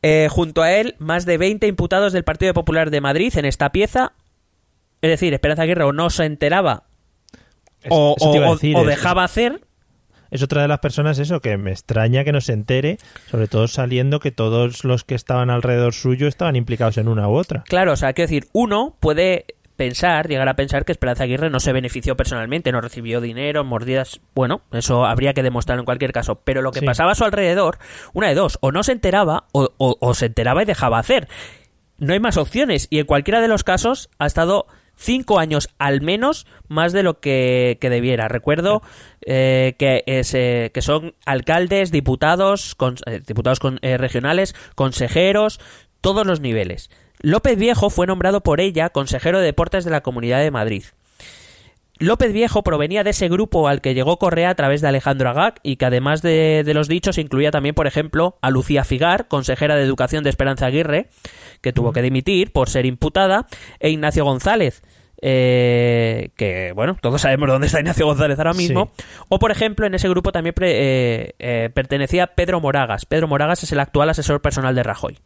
Eh, 0.03 0.29
junto 0.31 0.63
a 0.63 0.73
él, 0.73 0.95
más 0.99 1.27
de 1.27 1.37
20 1.37 1.67
imputados 1.67 2.15
del 2.15 2.25
Partido 2.25 2.55
Popular 2.55 2.91
de 2.91 3.03
Madrid 3.03 3.37
en 3.37 3.45
esta 3.45 3.71
pieza. 3.71 4.13
Es 5.03 5.11
decir, 5.11 5.35
Esperanza 5.35 5.63
Aguirre 5.65 5.85
o 5.85 5.93
no 5.93 6.09
se 6.09 6.25
enteraba 6.25 6.85
o, 7.91 8.17
decir, 8.53 8.77
dejaba 8.79 9.25
hacer. 9.25 9.61
Es 10.31 10.43
otra 10.43 10.63
de 10.63 10.69
las 10.69 10.81
personas 10.81 11.19
eso 11.19 11.41
que 11.41 11.57
me 11.57 11.71
extraña 11.71 12.25
que 12.25 12.33
no 12.33 12.41
se 12.41 12.53
entere, 12.53 12.99
sobre 13.31 13.47
todo 13.49 13.69
saliendo 13.69 14.21
que 14.21 14.31
todos 14.33 14.85
los 14.85 15.05
que 15.05 15.15
estaban 15.15 15.51
alrededor 15.51 15.93
suyo 15.95 16.27
estaban 16.27 16.57
implicados 16.57 16.99
en 16.99 17.09
una 17.09 17.29
u 17.29 17.35
otra. 17.37 17.63
Claro, 17.69 17.93
o 17.93 17.97
sea, 17.97 18.13
quiero 18.13 18.29
decir, 18.29 18.49
uno 18.53 18.97
puede 19.01 19.47
pensar, 19.77 20.27
llegar 20.27 20.49
a 20.49 20.57
pensar 20.57 20.87
que 20.87 20.93
Esperanza 20.93 21.25
Aguirre 21.25 21.51
no 21.51 21.61
se 21.61 21.73
benefició 21.73 22.17
personalmente, 22.17 22.73
no 22.73 22.81
recibió 22.81 23.21
dinero, 23.21 23.63
mordidas. 23.63 24.21
Bueno, 24.35 24.63
eso 24.73 25.05
habría 25.05 25.35
que 25.35 25.43
demostrar 25.43 25.79
en 25.79 25.85
cualquier 25.85 26.13
caso. 26.13 26.37
Pero 26.45 26.63
lo 26.63 26.73
que 26.73 26.81
Sí. 26.81 26.87
pasaba 26.87 27.13
a 27.13 27.15
su 27.15 27.25
alrededor, 27.25 27.77
una 28.15 28.29
de 28.29 28.35
dos, 28.35 28.57
o 28.63 28.73
no 28.73 28.83
se 28.83 28.93
enteraba 28.93 29.45
o, 29.53 29.69
o- 29.77 29.99
o 30.01 30.15
se 30.15 30.27
enteraba 30.27 30.63
y 30.63 30.65
dejaba 30.65 30.99
hacer. 30.99 31.29
No 31.99 32.15
hay 32.15 32.21
más 32.21 32.39
opciones. 32.39 32.89
Y 32.91 33.01
en 33.01 33.07
cualquiera 33.07 33.43
de 33.43 33.49
los 33.49 33.65
casos 33.65 34.09
ha 34.19 34.25
estado 34.27 34.67
cinco 34.97 35.39
años 35.39 35.69
al 35.79 36.01
menos 36.01 36.47
más 36.69 36.93
de 36.93 37.03
lo 37.03 37.21
que, 37.21 37.79
que 37.81 37.91
debiera. 37.91 38.29
Recuerdo 38.29 38.83
eh, 39.27 39.75
que, 39.79 40.03
es, 40.07 40.35
eh, 40.35 40.71
que 40.75 40.83
son 40.83 41.15
alcaldes, 41.25 41.91
diputados, 41.93 42.75
con- 42.75 42.97
eh, 43.07 43.21
diputados 43.27 43.61
con- 43.61 43.79
eh, 43.83 43.99
regionales, 43.99 44.55
consejeros, 44.75 45.61
todos 46.01 46.27
los 46.27 46.41
niveles. 46.41 46.91
López 47.21 47.57
Viejo 47.59 47.91
fue 47.91 48.07
nombrado 48.07 48.43
por 48.43 48.61
ella 48.61 48.91
consejero 48.91 49.39
de 49.39 49.45
deportes 49.47 49.85
de 49.85 49.91
la 49.91 50.03
Comunidad 50.03 50.41
de 50.41 50.51
Madrid. 50.51 50.85
López 51.99 52.33
Viejo 52.33 52.63
provenía 52.63 53.05
de 53.05 53.11
ese 53.11 53.29
grupo 53.29 53.69
al 53.69 53.81
que 53.81 53.95
llegó 53.95 54.19
Correa 54.19 54.51
a 54.51 54.55
través 54.55 54.81
de 54.83 54.89
Alejandro 54.89 55.31
Agag 55.31 55.55
y 55.63 55.77
que 55.77 55.87
además 55.87 56.21
de, 56.23 56.63
de 56.65 56.75
los 56.75 56.89
dichos 56.89 57.17
incluía 57.19 57.51
también, 57.51 57.75
por 57.75 57.87
ejemplo, 57.87 58.37
a 58.43 58.51
Lucía 58.51 58.85
Figar, 58.85 59.29
consejera 59.29 59.77
de 59.77 59.83
Educación 59.83 60.23
de 60.23 60.31
Esperanza 60.31 60.67
Aguirre, 60.67 61.09
que 61.63 61.73
tuvo 61.73 61.93
que 61.93 62.03
dimitir 62.03 62.53
por 62.53 62.69
ser 62.69 62.85
imputada, 62.87 63.47
e 63.81 63.89
Ignacio 63.91 64.25
González, 64.25 64.83
eh, 65.23 66.29
que, 66.37 66.73
bueno, 66.73 66.99
todos 67.01 67.23
sabemos 67.23 67.49
dónde 67.49 67.67
está 67.69 67.81
Ignacio 67.81 68.05
González 68.05 68.39
ahora 68.39 68.53
mismo. 68.53 68.93
O, 69.29 69.39
por 69.39 69.51
ejemplo, 69.51 69.87
en 69.87 69.95
ese 69.95 70.09
grupo 70.11 70.33
también 70.33 70.55
pre- 70.55 70.77
eh, 71.25 71.35
eh, 71.39 71.71
pertenecía 71.73 72.27
Pedro 72.29 72.61
Moragas. 72.61 73.07
Pedro 73.07 73.27
Moragas 73.27 73.63
es 73.63 73.73
el 73.73 73.81
actual 73.81 74.11
asesor 74.11 74.43
personal 74.43 74.75
de 74.75 74.83
Rajoy. 74.83 75.19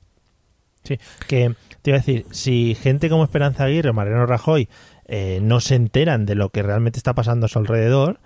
Sí, 0.84 0.98
que 1.26 1.52
te 1.82 1.90
iba 1.90 1.96
a 1.96 2.00
decir, 2.00 2.26
si 2.30 2.74
gente 2.74 3.08
como 3.08 3.24
Esperanza 3.24 3.64
Aguirre 3.64 3.90
o 3.90 3.94
Mariano 3.94 4.26
Rajoy 4.26 4.68
eh, 5.06 5.40
no 5.42 5.60
se 5.60 5.74
enteran 5.74 6.26
de 6.26 6.34
lo 6.34 6.50
que 6.50 6.62
realmente 6.62 6.98
está 6.98 7.14
pasando 7.14 7.46
a 7.46 7.48
su 7.48 7.58
alrededor, 7.58 8.20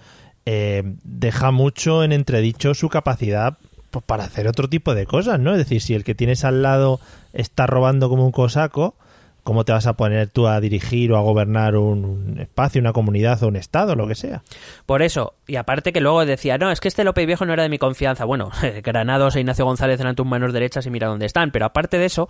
eh, 0.46 0.82
deja 1.04 1.50
mucho 1.50 2.04
en 2.04 2.12
entredicho 2.12 2.74
su 2.74 2.88
capacidad 2.88 3.56
pues, 3.90 4.04
para 4.04 4.24
hacer 4.24 4.48
otro 4.48 4.68
tipo 4.68 4.94
de 4.94 5.06
cosas, 5.06 5.40
¿no? 5.40 5.52
Es 5.52 5.58
decir, 5.58 5.80
si 5.80 5.94
el 5.94 6.04
que 6.04 6.14
tienes 6.14 6.44
al 6.44 6.62
lado 6.62 7.00
está 7.32 7.66
robando 7.66 8.08
como 8.08 8.26
un 8.26 8.32
cosaco, 8.32 8.96
¿cómo 9.44 9.64
te 9.64 9.72
vas 9.72 9.86
a 9.86 9.92
poner 9.92 10.28
tú 10.28 10.48
a 10.48 10.60
dirigir 10.60 11.12
o 11.12 11.18
a 11.18 11.20
gobernar 11.20 11.76
un, 11.76 12.38
espacio, 12.40 12.80
una 12.80 12.92
comunidad 12.92 13.42
o 13.42 13.48
un 13.48 13.56
estado, 13.56 13.94
lo 13.94 14.08
que 14.08 14.14
sea? 14.14 14.42
Por 14.86 15.02
eso, 15.02 15.34
y 15.46 15.56
aparte 15.56 15.92
que 15.92 16.00
luego 16.00 16.24
decía, 16.24 16.58
no, 16.58 16.70
es 16.70 16.80
que 16.80 16.88
este 16.88 17.04
López 17.04 17.26
Viejo 17.26 17.44
no 17.44 17.52
era 17.52 17.62
de 17.62 17.68
mi 17.68 17.78
confianza. 17.78 18.24
Bueno, 18.24 18.50
Granados 18.82 19.36
e 19.36 19.40
Ignacio 19.40 19.66
González 19.66 20.00
eran 20.00 20.16
tus 20.16 20.26
manos 20.26 20.52
derechas 20.52 20.86
y 20.86 20.90
mira 20.90 21.08
dónde 21.08 21.26
están. 21.26 21.50
Pero 21.50 21.66
aparte 21.66 21.98
de 21.98 22.06
eso, 22.06 22.28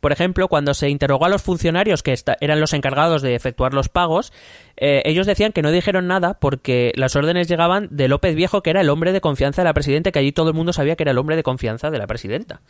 por 0.00 0.12
ejemplo, 0.12 0.48
cuando 0.48 0.74
se 0.74 0.90
interrogó 0.90 1.24
a 1.24 1.30
los 1.30 1.42
funcionarios 1.42 2.02
que 2.02 2.14
eran 2.40 2.60
los 2.60 2.74
encargados 2.74 3.22
de 3.22 3.34
efectuar 3.34 3.72
los 3.72 3.88
pagos, 3.88 4.32
eh, 4.76 5.02
ellos 5.06 5.26
decían 5.26 5.52
que 5.52 5.62
no 5.62 5.72
dijeron 5.72 6.06
nada 6.06 6.34
porque 6.34 6.92
las 6.94 7.16
órdenes 7.16 7.48
llegaban 7.48 7.88
de 7.90 8.06
López 8.06 8.34
Viejo, 8.34 8.62
que 8.62 8.70
era 8.70 8.82
el 8.82 8.90
hombre 8.90 9.12
de 9.12 9.22
confianza 9.22 9.62
de 9.62 9.66
la 9.66 9.74
presidenta, 9.74 10.12
que 10.12 10.18
allí 10.18 10.32
todo 10.32 10.48
el 10.48 10.54
mundo 10.54 10.74
sabía 10.74 10.94
que 10.94 11.04
era 11.04 11.12
el 11.12 11.18
hombre 11.18 11.36
de 11.36 11.42
confianza 11.42 11.90
de 11.90 11.98
la 11.98 12.06
presidenta. 12.06 12.60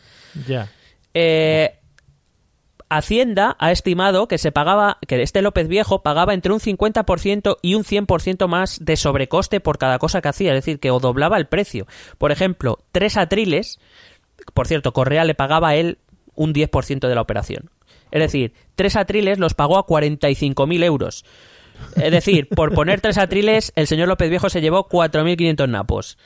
Ya. 0.47 0.69
Eh, 1.13 1.80
Hacienda 2.91 3.57
ha 3.61 3.71
estimado 3.71 4.27
que 4.27 4.37
se 4.37 4.51
pagaba, 4.51 4.99
que 5.07 5.23
este 5.23 5.43
López 5.43 5.69
Viejo 5.69 6.03
pagaba 6.03 6.35
entre 6.35 6.53
un 6.53 6.59
50% 6.59 7.59
y 7.63 7.77
un 7.77 7.85
100% 7.85 8.49
más 8.49 8.85
de 8.85 8.97
sobrecoste 8.97 9.61
por 9.61 9.79
cada 9.79 10.01
cosa 10.01 10.21
que 10.21 10.29
hacía, 10.29 10.51
es 10.51 10.65
decir, 10.65 10.81
que 10.81 10.91
o 10.91 10.99
doblaba 10.99 11.37
el 11.37 11.47
precio. 11.47 11.87
Por 12.19 12.33
ejemplo, 12.33 12.81
tres 12.91 13.17
atriles, 13.17 13.79
por 14.55 14.67
cierto, 14.67 14.93
Correa 14.93 15.25
le 15.25 15.37
pagaba 15.37 15.69
a 15.69 15.77
él 15.77 15.99
un 16.35 16.53
10% 16.53 17.07
de 17.07 17.15
la 17.15 17.21
operación. 17.21 17.71
Es 18.11 18.21
decir, 18.21 18.55
tres 18.75 18.97
atriles 18.97 19.39
los 19.39 19.55
pagó 19.55 19.79
a 19.79 19.87
45.000 19.87 20.83
euros. 20.83 21.25
Es 21.95 22.11
decir, 22.11 22.49
por 22.49 22.75
poner 22.75 23.01
tres 23.01 23.19
atriles, 23.19 23.73
el 23.77 23.87
señor 23.87 24.09
López 24.09 24.31
Viejo 24.31 24.51
se 24.51 24.61
llevó 24.61 24.89
4.500 24.89 25.69
napos. 25.69 26.19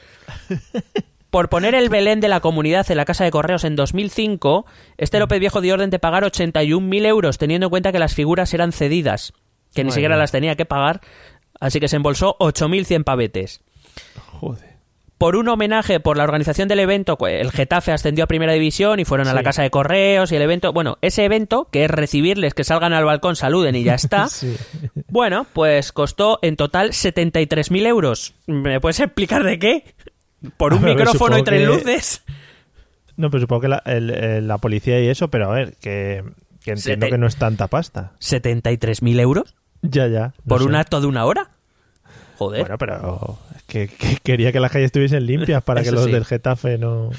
Por 1.35 1.49
poner 1.49 1.75
el 1.75 1.89
Belén 1.89 2.21
de 2.21 2.29
la 2.29 2.39
comunidad 2.39 2.89
en 2.93 2.97
la 2.97 3.05
Casa 3.05 3.25
de 3.25 3.33
Correos 3.33 3.65
en 3.65 3.75
2005, 3.75 4.67
este 4.99 5.19
López 5.19 5.41
Viejo 5.41 5.61
dio 5.61 5.75
orden 5.75 5.91
de 5.91 5.99
pagar 5.99 6.23
81.000 6.23 7.07
euros, 7.07 7.39
teniendo 7.39 7.67
en 7.67 7.71
cuenta 7.71 7.91
que 7.91 7.99
las 7.99 8.15
figuras 8.15 8.55
eran 8.55 8.71
cedidas, 8.71 9.33
que 9.75 9.83
ni 9.83 9.91
siquiera 9.91 10.17
las 10.17 10.31
tenía 10.31 10.55
que 10.55 10.65
pagar, 10.65 11.01
así 11.59 11.81
que 11.81 11.89
se 11.89 11.97
embolsó 11.97 12.37
8.100 12.39 13.03
pavetes. 13.03 13.63
Joder. 14.29 14.75
Por 15.19 15.35
un 15.35 15.49
homenaje 15.49 15.99
por 15.99 16.17
la 16.17 16.23
organización 16.23 16.69
del 16.69 16.79
evento, 16.79 17.19
el 17.27 17.51
Getafe 17.51 17.91
ascendió 17.91 18.23
a 18.23 18.29
Primera 18.29 18.53
División 18.53 19.01
y 19.01 19.05
fueron 19.05 19.27
a 19.27 19.35
la. 19.35 19.43
Casa 19.43 19.63
de 19.63 19.71
Correos 19.71 20.31
y 20.31 20.37
el 20.37 20.43
evento, 20.43 20.73
bueno, 20.73 20.99
ese 21.01 21.25
evento, 21.25 21.67
que 21.73 21.85
es 21.85 21.91
recibirles, 21.91 22.55
que 22.55 22.63
salgan 22.63 22.93
al 22.93 23.05
balcón, 23.05 23.35
saluden 23.35 23.75
y 23.75 23.83
ya 23.83 23.97
está, 23.97 24.29
Sí. 24.29 24.55
bueno, 25.09 25.49
pues 25.53 25.91
costó 25.91 26.39
en 26.43 26.55
total 26.55 26.91
73.000 26.91 27.87
euros. 27.89 28.35
¿Me 28.47 28.81
puedes 28.81 29.01
explicar 29.01 29.43
de 29.43 29.59
qué? 29.59 29.95
¿Por 30.57 30.75
un 30.75 30.83
ver, 30.83 30.97
micrófono 30.97 31.39
y 31.39 31.43
tres 31.43 31.61
que- 31.61 31.67
luces? 31.67 32.23
No, 33.17 33.31
pero 33.31 33.43
supongo 33.43 33.63
que 33.63 33.69
la, 33.69 33.83
el- 33.87 34.11
el- 34.11 34.49
la 34.49 34.59
policía 34.59 35.01
y 35.01 35.09
eso, 35.09 35.29
pero 35.29 35.51
a 35.51 35.55
ver, 35.55 35.75
que, 35.81 36.25
que 36.63 36.73
entiendo 36.73 37.07
Sete- 37.07 37.11
que 37.11 37.19
no 37.19 37.27
es 37.27 37.37
tanta 37.37 37.69
pasta. 37.69 38.13
¿73.000 38.21 39.21
euros? 39.21 39.55
Ya, 39.83 40.09
ya. 40.09 40.29
no 40.45 40.49
¿Por 40.49 40.61
sé. 40.63 40.67
un 40.67 40.75
acto 40.75 41.01
de 41.01 41.07
una 41.07 41.25
hora? 41.25 41.51
Joder. 42.39 42.63
Bueno, 42.63 42.79
pero 42.79 43.39
es 43.55 43.63
que, 43.65 43.87
que 43.89 44.17
quería 44.23 44.51
que 44.51 44.59
las 44.59 44.73
calles 44.73 44.87
estuviesen 44.87 45.25
limpias 45.27 45.63
para 45.63 45.83
que 45.83 45.93
los 45.93 46.05
sí. 46.05 46.11
del 46.11 46.25
Getafe 46.25 46.79
no... 46.79 47.11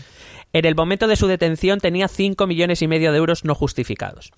En 0.52 0.66
el 0.66 0.74
momento 0.76 1.08
de 1.08 1.16
su 1.18 1.28
detención 1.28 1.80
tenía 1.80 2.08
5 2.08 2.48
millones 2.48 2.82
y 2.82 2.88
medio 2.88 3.12
de 3.12 3.18
euros 3.18 3.44
no 3.46 3.56
justificados. 3.56 4.32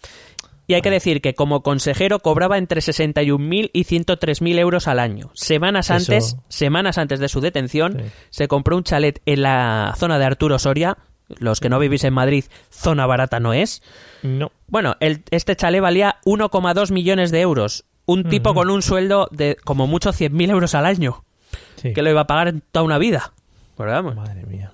Y 0.68 0.74
hay 0.74 0.82
que 0.82 0.90
decir 0.92 1.22
que 1.22 1.34
como 1.34 1.64
consejero 1.64 2.20
cobraba 2.20 2.58
entre 2.58 2.82
61.000 2.82 3.70
y 3.72 3.86
103.000 3.86 4.60
euros 4.60 4.88
al 4.90 5.00
año. 5.00 5.32
Semanas 5.34 5.90
Eso- 5.90 5.94
antes, 6.12 6.36
semanas 6.50 6.98
antes 6.98 7.20
de 7.22 7.30
su 7.30 7.40
detención, 7.40 7.98
Sí. 8.04 8.10
se 8.30 8.48
compró 8.50 8.76
un 8.76 8.84
chalet 8.84 9.22
en 9.26 9.44
la 9.44 9.94
zona 9.98 10.20
de 10.20 10.26
Arturo 10.26 10.60
Soria. 10.60 10.98
Los 11.40 11.60
que 11.62 11.70
no 11.70 11.80
vivís 11.80 12.04
en 12.04 12.14
Madrid, 12.14 12.46
zona 12.70 13.06
barata 13.06 13.40
no 13.40 13.54
es. 13.54 13.82
No. 14.24 14.52
Bueno, 14.68 14.96
el- 15.00 15.24
este 15.32 15.56
chalet 15.56 15.82
valía 15.82 16.18
1,2 16.26 16.92
millones 16.92 17.32
de 17.32 17.42
euros. 17.42 17.86
Un 18.06 18.24
tipo 18.26 18.54
con 18.54 18.70
un 18.70 18.82
sueldo 18.82 19.28
de 19.32 19.58
como 19.64 19.88
mucho 19.88 20.12
100.000 20.14 20.50
euros 20.50 20.76
al 20.76 20.86
año. 20.86 21.24
Sí. 21.76 21.94
Que 21.94 22.02
lo 22.02 22.10
iba 22.10 22.22
a 22.22 22.28
pagar 22.28 22.48
en 22.50 22.62
toda 22.72 22.84
una 22.86 22.98
vida. 22.98 23.34
Vamos. 23.78 24.16
Madre 24.16 24.46
mía. 24.46 24.72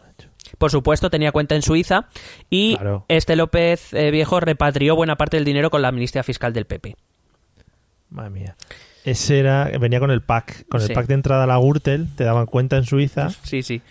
Por 0.57 0.71
supuesto, 0.71 1.09
tenía 1.09 1.31
cuenta 1.31 1.55
en 1.55 1.61
Suiza 1.61 2.07
y 2.49 2.75
Claro. 2.75 3.05
este 3.07 3.35
López 3.35 3.93
eh, 3.93 4.11
Viejo 4.11 4.39
repatrió 4.39 4.95
buena 4.95 5.15
parte 5.15 5.37
del 5.37 5.45
dinero 5.45 5.69
con 5.69 5.81
la 5.81 5.89
amnistía 5.89 6.23
fiscal 6.23 6.53
del 6.53 6.65
PP. 6.65 6.95
Madre 8.09 8.29
mía. 8.29 8.55
Ese 9.03 9.39
era... 9.39 9.65
Venía 9.79 9.99
con 9.99 10.11
el 10.11 10.21
pack. 10.21 10.67
Con 10.69 10.81
el 10.81 10.87
Sí. 10.87 10.93
pack 10.93 11.07
de 11.07 11.15
entrada 11.15 11.43
a 11.43 11.47
la 11.47 11.57
Gürtel, 11.57 12.07
te 12.15 12.23
daban 12.23 12.45
cuenta 12.45 12.77
en 12.77 12.85
Suiza. 12.85 13.29
Sí, 13.43 13.63
sí. 13.63 13.81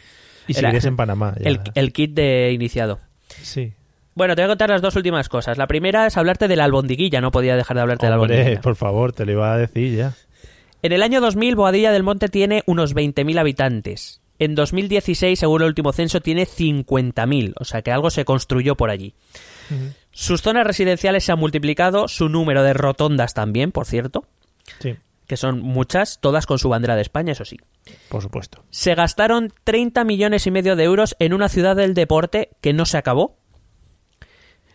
Y 0.49 0.55
seguirías 0.55 0.85
en 0.87 0.97
Panamá. 0.97 1.35
ya. 1.39 1.49
el, 1.51 1.61
el 1.75 1.93
kit 1.93 2.15
de 2.15 2.53
iniciado. 2.53 2.99
Sí. 3.43 3.73
Bueno, 4.15 4.35
te 4.35 4.43
voy 4.43 4.47
a 4.47 4.49
contar 4.53 4.71
las 4.71 4.81
dos 4.83 4.97
últimas 4.97 5.29
cosas. 5.29 5.59
La 5.59 5.67
primera 5.67 6.07
es 6.07 6.17
hablarte 6.17 6.49
de 6.49 6.57
la 6.57 6.65
albondiguilla. 6.65 7.21
No 7.21 7.31
podía 7.31 7.57
dejar 7.57 7.77
de 7.77 7.81
hablarte 7.83 8.07
de 8.07 8.11
la 8.11 8.15
albondiguilla. 8.15 8.61
por 8.61 8.77
favor, 8.77 9.13
te 9.13 9.27
lo 9.27 9.33
iba 9.33 9.53
a 9.53 9.59
decir 9.59 9.97
ya. 9.97 10.15
En 10.83 10.93
el 10.93 11.03
año 11.03 11.21
2000, 11.21 11.55
Boadilla 11.57 11.93
del 11.93 12.03
Monte 12.03 12.29
tiene 12.29 12.63
unos 12.67 12.95
20.000 12.95 13.39
habitantes. 13.39 14.21
En 14.43 14.57
2016, 14.57 15.39
según 15.39 15.63
el 15.63 15.69
último 15.69 15.93
censo, 15.93 16.21
tiene 16.21 16.49
50.000. 16.49 17.55
O 17.61 17.65
sea 17.65 17.83
que 17.83 17.93
algo 17.93 18.11
se 18.11 18.25
construyó 18.25 18.77
por 18.77 18.91
allí. 18.91 19.15
Sus 20.11 20.43
zonas 20.43 20.67
residenciales 20.67 21.23
se 21.23 21.31
han 21.31 21.39
multiplicado, 21.39 22.09
su 22.09 22.29
número 22.29 22.65
de 22.65 22.75
rotondas 22.75 23.35
también, 23.35 23.71
por 23.71 23.87
cierto, 23.87 24.25
Sí, 24.81 24.97
que 25.29 25.37
son 25.37 25.61
muchas, 25.61 26.19
todas 26.21 26.47
con 26.47 26.59
su 26.59 26.69
bandera 26.69 26.97
de 26.97 27.03
España, 27.03 27.33
eso 27.33 27.45
sí. 27.45 27.59
por 28.09 28.21
supuesto. 28.21 28.65
Se 28.71 28.97
gastaron 28.97 29.53
30 29.63 30.03
millones 30.03 30.45
y 30.49 30.51
medio 30.51 30.75
de 30.75 30.83
euros 30.83 31.15
en 31.21 31.35
una 31.35 31.49
ciudad 31.49 31.77
del 31.77 31.95
deporte 31.95 32.51
que 32.61 32.73
no 32.73 32.85
se 32.85 32.99
acabó. 32.99 33.39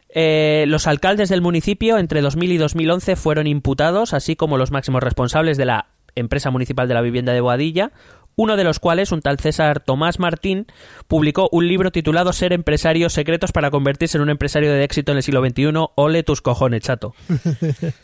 Eh, 0.08 0.64
los 0.70 0.88
alcaldes 0.88 1.28
del 1.28 1.42
municipio 1.42 1.98
entre 1.98 2.22
2000 2.22 2.54
y 2.54 2.58
2011 2.58 3.18
fueron 3.18 3.48
imputados, 3.48 4.14
así 4.14 4.38
como 4.38 4.58
los 4.58 4.72
máximos 4.72 5.04
responsables 5.04 5.58
de 5.58 5.66
la 5.66 5.90
empresa 6.16 6.52
municipal 6.52 6.88
de 6.88 6.94
la 6.94 7.02
vivienda 7.02 7.34
de 7.34 7.42
Boadilla, 7.42 7.92
uno 8.38 8.56
de 8.56 8.64
los 8.64 8.80
cuales, 8.80 9.12
un 9.12 9.22
tal 9.22 9.40
César 9.40 9.82
Tomás 9.82 10.20
Martín, 10.20 10.68
publicó 11.08 11.50
un 11.52 11.68
libro 11.68 11.92
titulado 11.92 12.32
Ser 12.32 12.54
empresario 12.54 13.10
secretos 13.10 13.52
para 13.52 13.72
convertirse 13.72 14.18
en 14.18 14.22
un 14.22 14.30
empresario 14.30 14.72
de 14.72 14.84
éxito 14.84 15.12
en 15.12 15.18
el 15.18 15.24
siglo 15.24 15.44
XXI. 15.44 15.72
Ole 15.96 16.24
tus 16.24 16.42
cojones, 16.42 16.84
chato. 16.84 17.14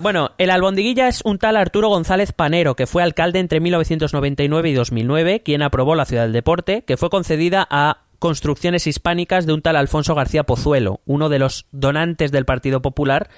Bueno, 0.00 0.30
el 0.38 0.50
albondiguilla 0.50 1.08
es 1.08 1.22
un 1.24 1.38
tal 1.38 1.56
Arturo 1.56 1.88
González 1.88 2.30
Panero, 2.32 2.76
que 2.76 2.86
fue 2.86 3.02
alcalde 3.02 3.40
entre 3.40 3.58
1999 3.58 4.70
y 4.70 4.74
2009, 4.74 5.42
quien 5.42 5.60
aprobó 5.60 5.96
la 5.96 6.04
ciudad 6.04 6.22
del 6.22 6.32
deporte, 6.32 6.82
que 6.82 6.96
fue 6.96 7.10
concedida 7.10 7.66
a 7.68 8.02
construcciones 8.20 8.86
hispánicas 8.86 9.44
de 9.44 9.54
un 9.54 9.62
tal 9.62 9.74
Alfonso 9.74 10.14
García 10.14 10.44
Pozuelo, 10.44 11.00
uno 11.04 11.28
de 11.28 11.40
los 11.40 11.66
donantes 11.72 12.30
del 12.30 12.44
Partido 12.44 12.80
Popular, 12.80 13.28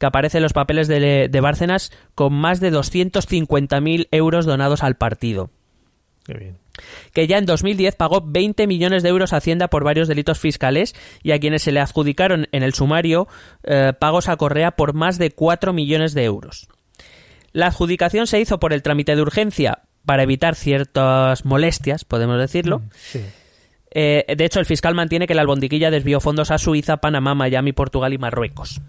que 0.00 0.06
aparece 0.06 0.38
en 0.38 0.42
los 0.42 0.54
papeles 0.54 0.88
de, 0.88 1.28
de 1.28 1.40
Bárcenas 1.40 1.92
con 2.16 2.32
más 2.32 2.58
de 2.58 2.72
250.000 2.72 4.08
euros 4.10 4.46
donados 4.46 4.82
al 4.82 4.96
partido 4.96 5.50
Qué 6.24 6.34
bien. 6.34 6.56
que 7.12 7.26
ya 7.26 7.38
en 7.38 7.46
2010 7.46 7.96
pagó 7.96 8.22
20 8.22 8.66
millones 8.66 9.02
de 9.02 9.10
euros 9.10 9.32
a 9.32 9.36
Hacienda 9.36 9.68
por 9.68 9.84
varios 9.84 10.08
delitos 10.08 10.38
fiscales 10.40 10.94
y 11.22 11.32
a 11.32 11.38
quienes 11.38 11.62
se 11.62 11.72
le 11.72 11.80
adjudicaron 11.80 12.48
en 12.52 12.62
el 12.62 12.74
sumario 12.74 13.28
eh, 13.62 13.92
pagos 13.98 14.28
a 14.28 14.36
Correa 14.36 14.72
por 14.72 14.94
más 14.94 15.18
de 15.18 15.30
4 15.30 15.72
millones 15.72 16.14
de 16.14 16.24
euros. 16.24 16.68
La 17.52 17.66
adjudicación 17.66 18.26
se 18.26 18.40
hizo 18.40 18.58
por 18.58 18.72
el 18.72 18.82
trámite 18.82 19.14
de 19.14 19.22
urgencia 19.22 19.80
para 20.06 20.22
evitar 20.22 20.54
ciertas 20.54 21.44
molestias, 21.44 22.04
podemos 22.04 22.38
decirlo. 22.38 22.82
Sí. 22.96 23.20
Eh, 23.90 24.24
de 24.34 24.44
hecho, 24.44 24.60
el 24.60 24.66
fiscal 24.66 24.94
mantiene 24.94 25.26
que 25.26 25.34
la 25.34 25.42
albondiquilla 25.42 25.90
desvió 25.90 26.20
fondos 26.20 26.50
a 26.50 26.58
Suiza, 26.58 26.98
Panamá, 26.98 27.34
Miami, 27.34 27.72
Portugal 27.72 28.12
y 28.12 28.18
Marruecos. 28.18 28.80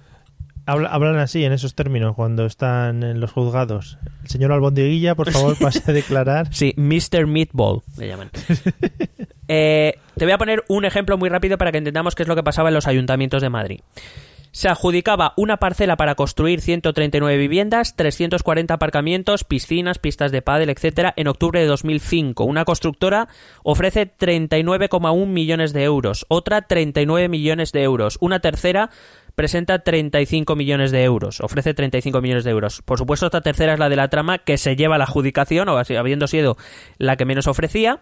Habla- 0.65 0.89
hablan 0.89 1.17
así, 1.17 1.43
en 1.43 1.53
esos 1.53 1.73
términos, 1.75 2.15
cuando 2.15 2.45
están 2.45 3.03
en 3.03 3.19
los 3.19 3.31
juzgados. 3.31 3.97
El 4.23 4.29
señor 4.29 4.51
Albondiguilla, 4.51 5.15
por 5.15 5.31
favor, 5.31 5.57
pase 5.59 5.81
a 5.89 5.93
declarar. 5.93 6.53
Sí, 6.53 6.73
Mr. 6.77 7.25
Meatball 7.27 7.81
le 7.97 8.07
llaman. 8.07 8.29
Eh, 9.53 9.95
te 10.15 10.23
voy 10.23 10.31
a 10.31 10.37
poner 10.37 10.63
un 10.69 10.85
ejemplo 10.85 11.17
muy 11.17 11.27
rápido 11.27 11.57
para 11.57 11.73
que 11.73 11.77
entendamos 11.79 12.15
qué 12.15 12.23
es 12.23 12.29
lo 12.29 12.37
que 12.37 12.43
pasaba 12.43 12.69
en 12.69 12.73
los 12.75 12.87
ayuntamientos 12.87 13.41
de 13.41 13.49
Madrid. 13.49 13.81
Se 14.53 14.69
adjudicaba 14.69 15.33
una 15.35 15.57
parcela 15.57 15.97
para 15.97 16.15
construir 16.15 16.61
139 16.61 17.37
viviendas, 17.37 17.95
340 17.97 18.73
aparcamientos, 18.73 19.43
piscinas, 19.43 19.97
pistas 19.99 20.31
de 20.31 20.41
pádel, 20.41 20.69
etcétera, 20.69 21.13
en 21.17 21.27
octubre 21.27 21.59
de 21.59 21.65
2005. 21.67 22.45
Una 22.45 22.63
constructora 22.63 23.27
ofrece 23.63 24.09
39,1 24.17 25.25
millones 25.25 25.73
de 25.73 25.83
euros, 25.83 26.25
otra 26.29 26.61
39 26.61 27.27
millones 27.27 27.71
de 27.73 27.83
euros, 27.83 28.17
una 28.21 28.39
tercera 28.39 28.89
presenta 29.35 29.79
35 29.79 30.55
millones 30.55 30.91
de 30.91 31.03
euros, 31.03 31.41
ofrece 31.41 31.73
35 31.73 32.21
millones 32.21 32.43
de 32.43 32.51
euros. 32.51 32.81
Por 32.83 32.97
supuesto, 32.97 33.25
esta 33.25 33.41
tercera 33.41 33.73
es 33.73 33.79
la 33.79 33.89
de 33.89 33.95
la 33.95 34.09
trama 34.09 34.39
que 34.39 34.57
se 34.57 34.75
lleva 34.75 34.97
la 34.97 35.05
adjudicación, 35.05 35.69
o 35.69 35.77
así, 35.77 35.95
habiendo 35.95 36.27
sido 36.27 36.57
la 36.97 37.17
que 37.17 37.25
menos 37.25 37.47
ofrecía. 37.47 38.01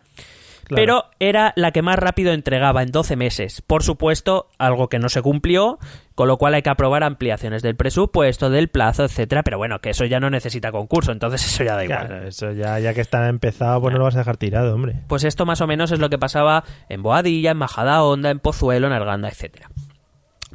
Claro. 0.69 0.81
Pero 0.83 1.05
era 1.19 1.53
la 1.55 1.71
que 1.71 1.81
más 1.81 1.97
rápido 1.97 2.31
entregaba 2.31 2.83
en 2.83 2.91
12 2.91 3.15
meses. 3.15 3.63
Por 3.65 3.81
supuesto, 3.81 4.49
algo 4.59 4.87
que 4.87 4.99
no 4.99 5.09
se 5.09 5.23
cumplió, 5.23 5.79
con 6.13 6.27
lo 6.27 6.37
cual 6.37 6.53
hay 6.53 6.61
que 6.61 6.69
aprobar 6.69 7.03
ampliaciones 7.03 7.63
del 7.63 7.75
presupuesto, 7.75 8.51
del 8.51 8.67
plazo, 8.67 9.03
etcétera. 9.03 9.41
Pero 9.41 9.57
bueno, 9.57 9.79
que 9.79 9.89
eso 9.89 10.05
ya 10.05 10.19
no 10.19 10.29
necesita 10.29 10.71
concurso, 10.71 11.11
entonces 11.11 11.43
eso 11.47 11.63
ya 11.63 11.75
da 11.75 11.85
igual. 11.85 12.07
Claro, 12.07 12.27
eso 12.27 12.51
ya, 12.51 12.77
ya 12.79 12.93
que 12.93 13.01
está 13.01 13.29
empezado, 13.29 13.81
pues 13.81 13.93
no 13.93 13.97
lo 13.97 14.05
vas 14.05 14.15
a 14.15 14.19
dejar 14.19 14.37
tirado, 14.37 14.75
hombre. 14.75 15.01
Pues 15.07 15.23
esto 15.23 15.47
más 15.47 15.59
o 15.61 15.65
menos 15.65 15.91
es 15.91 15.97
lo 15.97 16.09
que 16.09 16.19
pasaba 16.19 16.63
en 16.87 17.01
Boadilla, 17.01 17.49
en 17.51 17.57
Majada 17.57 18.03
Honda, 18.03 18.29
en 18.29 18.39
Pozuelo, 18.39 18.85
en 18.85 18.93
Arganda, 18.93 19.27
etcétera. 19.27 19.69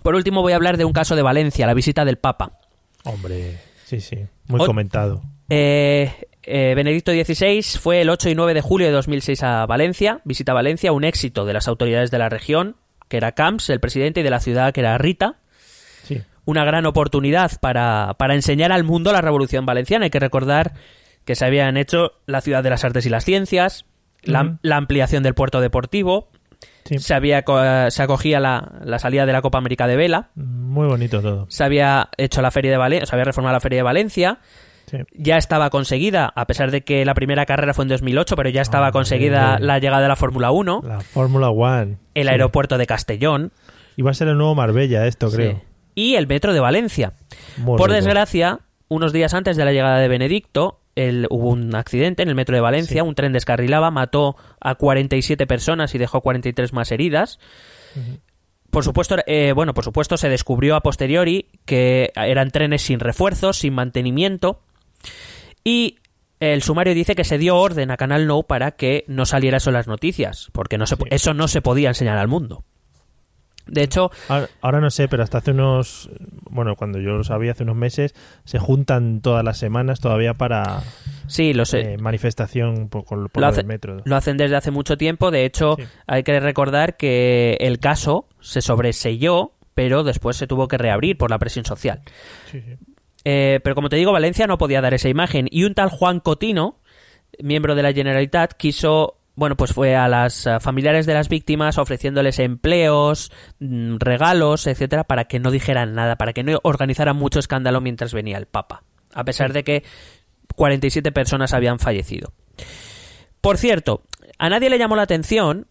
Por 0.05 0.17
último, 0.17 0.43
voy 0.43 0.53
a 0.53 0.57
hablar 0.57 0.77
de 0.77 0.85
un 0.85 0.93
caso 0.93 1.17
de 1.17 1.23
Valencia, 1.23 1.67
la 1.67 1.73
visita 1.73 2.05
del 2.05 2.19
Papa. 2.19 2.59
Hombre, 3.05 3.59
sí, 3.87 4.01
sí, 4.01 4.19
muy 4.49 4.61
comentado. 4.67 5.23
Eh, 5.49 6.13
eh, 6.43 6.75
Benedicto 6.77 7.11
XVI 7.11 7.63
fue 7.81 8.03
el 8.03 8.11
8 8.11 8.29
y 8.29 8.35
9 8.35 8.53
de 8.53 8.61
julio 8.61 8.87
de 8.87 8.93
2006 8.93 9.43
a 9.43 9.65
Valencia, 9.65 10.21
visita 10.25 10.53
a 10.53 10.57
Valencia, 10.57 10.93
un 10.93 11.05
éxito 11.05 11.47
de 11.47 11.55
las 11.55 11.69
autoridades 11.69 12.11
de 12.11 12.19
la 12.19 12.29
región, 12.29 12.77
que 13.09 13.17
era 13.17 13.33
Camps, 13.33 13.71
el 13.71 13.81
presidente, 13.81 14.21
y 14.21 14.23
de 14.25 14.29
la 14.29 14.41
ciudad, 14.41 14.75
que 14.75 14.81
era 14.81 14.99
Rita. 14.99 15.39
Sí, 16.03 16.21
Una 16.45 16.67
gran 16.67 16.85
oportunidad 16.85 17.53
para, 17.63 18.15
para 18.19 18.35
enseñar 18.35 18.73
al 18.73 18.85
mundo 18.85 19.11
la 19.11 19.23
revolución 19.23 19.65
valenciana. 19.65 20.05
Hay 20.05 20.11
que 20.11 20.21
recordar 20.21 20.75
que 21.25 21.35
se 21.35 21.47
habían 21.47 21.79
hecho 21.79 22.13
la 22.27 22.43
ciudad 22.43 22.63
de 22.63 22.69
las 22.69 22.85
artes 22.85 23.07
y 23.07 23.09
las 23.09 23.25
ciencias, 23.25 23.87
la 24.21 24.77
ampliación 24.77 25.23
del 25.23 25.33
puerto 25.33 25.63
deportivo, 25.63 26.29
sí. 26.85 26.99
se, 26.99 27.15
había, 27.15 27.45
se 27.91 28.03
acogía 28.03 28.41
la, 28.41 28.73
la 28.85 28.99
salida 28.99 29.27
de 29.27 29.33
la 29.33 29.43
Copa 29.43 29.59
América 29.59 29.87
de 29.87 29.97
Vela, 29.97 30.31
Muy 30.35 30.87
bonito 30.87 31.21
todo. 31.23 31.47
se 31.49 31.65
había 31.65 32.09
hecho 32.17 32.43
la 32.43 32.51
feria 32.51 32.71
de 32.71 32.77
Valencia, 32.79 33.07
se 33.07 33.15
había 33.15 33.25
reformado 33.25 33.53
la 33.55 33.61
feria 33.61 33.79
de 33.79 33.83
Valencia, 33.85 34.39
Sí. 34.87 34.99
ya 35.15 35.39
estaba 35.39 35.71
conseguida, 35.71 36.31
a 36.37 36.47
pesar 36.47 36.71
de 36.71 36.83
que 36.85 37.07
la 37.07 37.15
primera 37.15 37.47
carrera 37.47 37.73
fue 37.73 37.85
en 37.87 37.89
2008, 37.89 38.37
pero 38.37 38.51
ya 38.51 38.61
estaba 38.61 38.93
conseguida 38.93 39.59
la 39.59 39.79
llegada 39.79 40.03
de 40.03 40.09
la 40.09 40.17
Fórmula 40.17 40.51
1, 40.51 40.83
La 40.87 41.01
Fórmula 41.01 41.49
One. 41.49 41.97
el 42.15 42.25
Sí. 42.27 42.29
aeropuerto 42.29 42.77
de 42.77 42.87
Castellón 42.87 43.51
Iba 43.97 44.11
a 44.11 44.15
ser 44.15 44.29
el 44.29 44.37
nuevo 44.37 44.55
Marbella, 44.55 45.07
esto 45.07 45.31
creo. 45.31 45.63
y 45.95 46.17
el 46.17 46.27
metro 46.27 46.53
de 46.53 46.61
Valencia. 46.61 47.15
Muy 47.57 47.79
Por 47.79 47.89
rico. 47.89 47.95
desgracia, 47.95 48.59
unos 48.89 49.13
días 49.15 49.33
antes 49.33 49.57
de 49.57 49.65
la 49.65 49.73
llegada 49.73 49.99
de 50.01 50.09
Benedicto, 50.09 50.81
el- 50.97 51.27
hubo 51.31 51.51
un 51.51 51.75
accidente 51.75 52.23
en 52.23 52.29
el 52.29 52.35
metro 52.35 52.55
de 52.55 52.61
Valencia, 52.61 53.03
Sí. 53.03 53.09
un 53.09 53.15
tren 53.15 53.33
descarrilaba, 53.33 53.91
mató 53.91 54.37
a 54.61 54.75
47 54.77 55.47
personas 55.47 55.95
y 55.95 55.99
dejó 55.99 56.21
43 56.21 56.73
más 56.73 56.91
heridas. 56.93 57.39
Por 58.71 58.83
supuesto, 58.85 59.17
eh, 59.27 59.53
bueno, 59.55 59.73
por 59.75 59.85
supuesto 59.85 60.17
se 60.17 60.29
descubrió 60.29 60.75
a 60.75 60.81
posteriori 60.81 61.47
que 61.65 62.11
eran 62.17 62.51
trenes 62.51 62.83
sin 62.83 62.99
refuerzos, 63.01 63.59
sin 63.59 63.73
mantenimiento 63.75 64.61
y 65.63 65.99
el 66.41 66.63
sumario 66.63 66.93
dice 66.95 67.15
que 67.15 67.23
se 67.25 67.39
dio 67.39 67.57
orden 67.57 67.91
a 67.93 67.97
Canal 67.97 68.27
No 68.27 68.43
para 68.43 68.73
que 68.73 69.05
no 69.07 69.27
saliera 69.27 69.59
eso 69.59 69.71
en 69.71 69.75
las 69.75 69.87
noticias, 69.87 70.49
porque 70.53 70.77
no 70.77 70.87
se, 70.87 70.97
Sí. 70.97 71.03
eso 71.11 71.35
no 71.35 71.47
se 71.49 71.63
podía 71.63 71.89
enseñar 71.89 72.19
al 72.19 72.29
mundo. 72.29 72.65
De 73.67 73.83
hecho, 73.83 74.11
Ahora, 74.29 74.49
ahora 74.61 74.81
no 74.81 74.91
sé, 74.91 75.09
pero 75.09 75.23
hasta 75.23 75.39
hace 75.39 75.53
unos. 75.53 76.11
Bueno, 76.51 76.77
cuando 76.77 76.99
yo 77.01 77.13
lo 77.13 77.25
sabía, 77.25 77.53
hace 77.53 77.63
unos 77.63 77.77
meses, 77.77 78.15
se 78.45 78.59
juntan 78.59 79.21
todas 79.23 79.43
las 79.43 79.57
semanas 79.59 80.01
todavía 80.01 80.35
para 80.35 80.83
sí, 81.27 81.55
lo 81.55 81.65
sé. 81.65 81.95
eh, 81.95 81.99
manifestación 81.99 82.89
por, 82.91 83.05
por 83.05 83.19
Lo 83.19 83.29
lo 83.35 83.47
hace- 83.47 83.57
del 83.59 83.67
metro. 83.67 83.97
Lo 84.05 84.17
hacen 84.17 84.37
desde 84.37 84.57
hace 84.57 84.71
mucho 84.71 84.97
tiempo. 84.99 85.31
De 85.31 85.45
hecho, 85.47 85.77
Sí. 85.79 85.85
hay 86.07 86.23
que 86.25 86.39
recordar 86.41 86.97
que 86.99 87.57
el 87.61 87.79
caso 87.79 88.29
se 88.41 88.61
sobreselló, 88.61 89.53
pero 89.75 90.05
después 90.05 90.37
se 90.37 90.47
tuvo 90.47 90.69
que 90.69 90.77
reabrir 90.79 91.17
por 91.17 91.31
la 91.31 91.39
presión 91.39 91.65
social. 91.65 92.03
Sí, 92.51 92.61
sí. 92.61 92.77
Eh, 93.25 93.61
pero 93.65 93.75
como 93.75 93.89
te 93.89 93.97
digo, 93.97 94.13
Valencia 94.13 94.47
no 94.47 94.59
podía 94.59 94.83
dar 94.83 94.93
esa 94.93 95.09
imagen. 95.09 95.49
Y 95.51 95.65
un 95.65 95.73
tal 95.75 95.89
Juan 95.89 96.21
Cotino, 96.21 96.77
miembro 97.43 97.75
de 97.75 97.83
la 97.83 97.93
Generalitat, 97.95 98.53
quiso. 98.53 99.17
Bueno, 99.37 99.57
pues 99.57 99.73
fue 99.73 99.97
a 99.97 100.09
las 100.09 100.47
eh, 100.47 100.61
familiares 100.61 101.07
de 101.07 101.15
las 101.15 101.29
víctimas 101.29 101.79
ofreciéndoles 101.79 102.39
empleos, 102.39 103.33
mm, 103.59 103.97
regalos, 103.99 104.67
etcétera, 104.67 105.05
para 105.05 105.25
que 105.25 105.41
no 105.41 105.51
dijeran 105.51 105.95
nada, 105.95 106.17
para 106.17 106.33
que 106.33 106.45
no 106.45 106.61
organizaran 106.63 107.17
mucho 107.17 107.41
escándalo 107.41 107.81
mientras 107.81 108.15
venía 108.15 108.39
el 108.39 108.47
Papa. 108.47 108.85
A 109.13 109.25
pesar 109.25 109.53
de 109.53 109.65
que 109.65 109.85
47 110.55 111.11
personas 111.13 111.53
habían 111.53 111.79
fallecido. 111.79 112.33
Por 113.41 113.59
cierto, 113.59 114.03
a 114.39 114.49
nadie 114.49 114.71
le 114.71 114.79
llamó 114.79 114.97
la 114.97 115.03
atención 115.03 115.67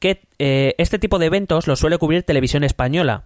que 0.00 0.22
eh, 0.38 0.74
este 0.78 0.98
tipo 0.98 1.18
de 1.18 1.26
eventos 1.26 1.66
lo 1.66 1.76
suele 1.76 1.98
cubrir 1.98 2.24
Televisión 2.24 2.64
Española. 2.64 3.24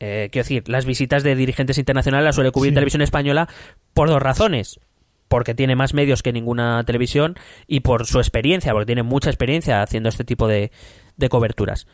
Eh, 0.00 0.28
quiero 0.30 0.44
decir, 0.44 0.68
las 0.68 0.86
visitas 0.86 1.24
de 1.24 1.34
dirigentes 1.34 1.76
internacionales 1.76 2.24
las 2.24 2.34
suele 2.36 2.52
cubrir 2.52 2.70
Sí. 2.70 2.74
Televisión 2.74 3.02
Española 3.02 3.48
por 3.94 4.08
dos 4.08 4.22
razones. 4.22 4.80
Porque 5.28 5.54
tiene 5.54 5.76
más 5.76 5.94
medios 5.94 6.22
que 6.22 6.32
ninguna 6.32 6.82
televisión 6.84 7.36
y 7.66 7.80
por 7.80 8.06
su 8.06 8.18
experiencia, 8.18 8.72
porque 8.72 8.86
tiene 8.86 9.02
mucha 9.02 9.30
experiencia 9.30 9.82
haciendo 9.82 10.08
este 10.08 10.24
tipo 10.24 10.48
de, 10.48 10.72
de 11.16 11.28
coberturas. 11.28 11.86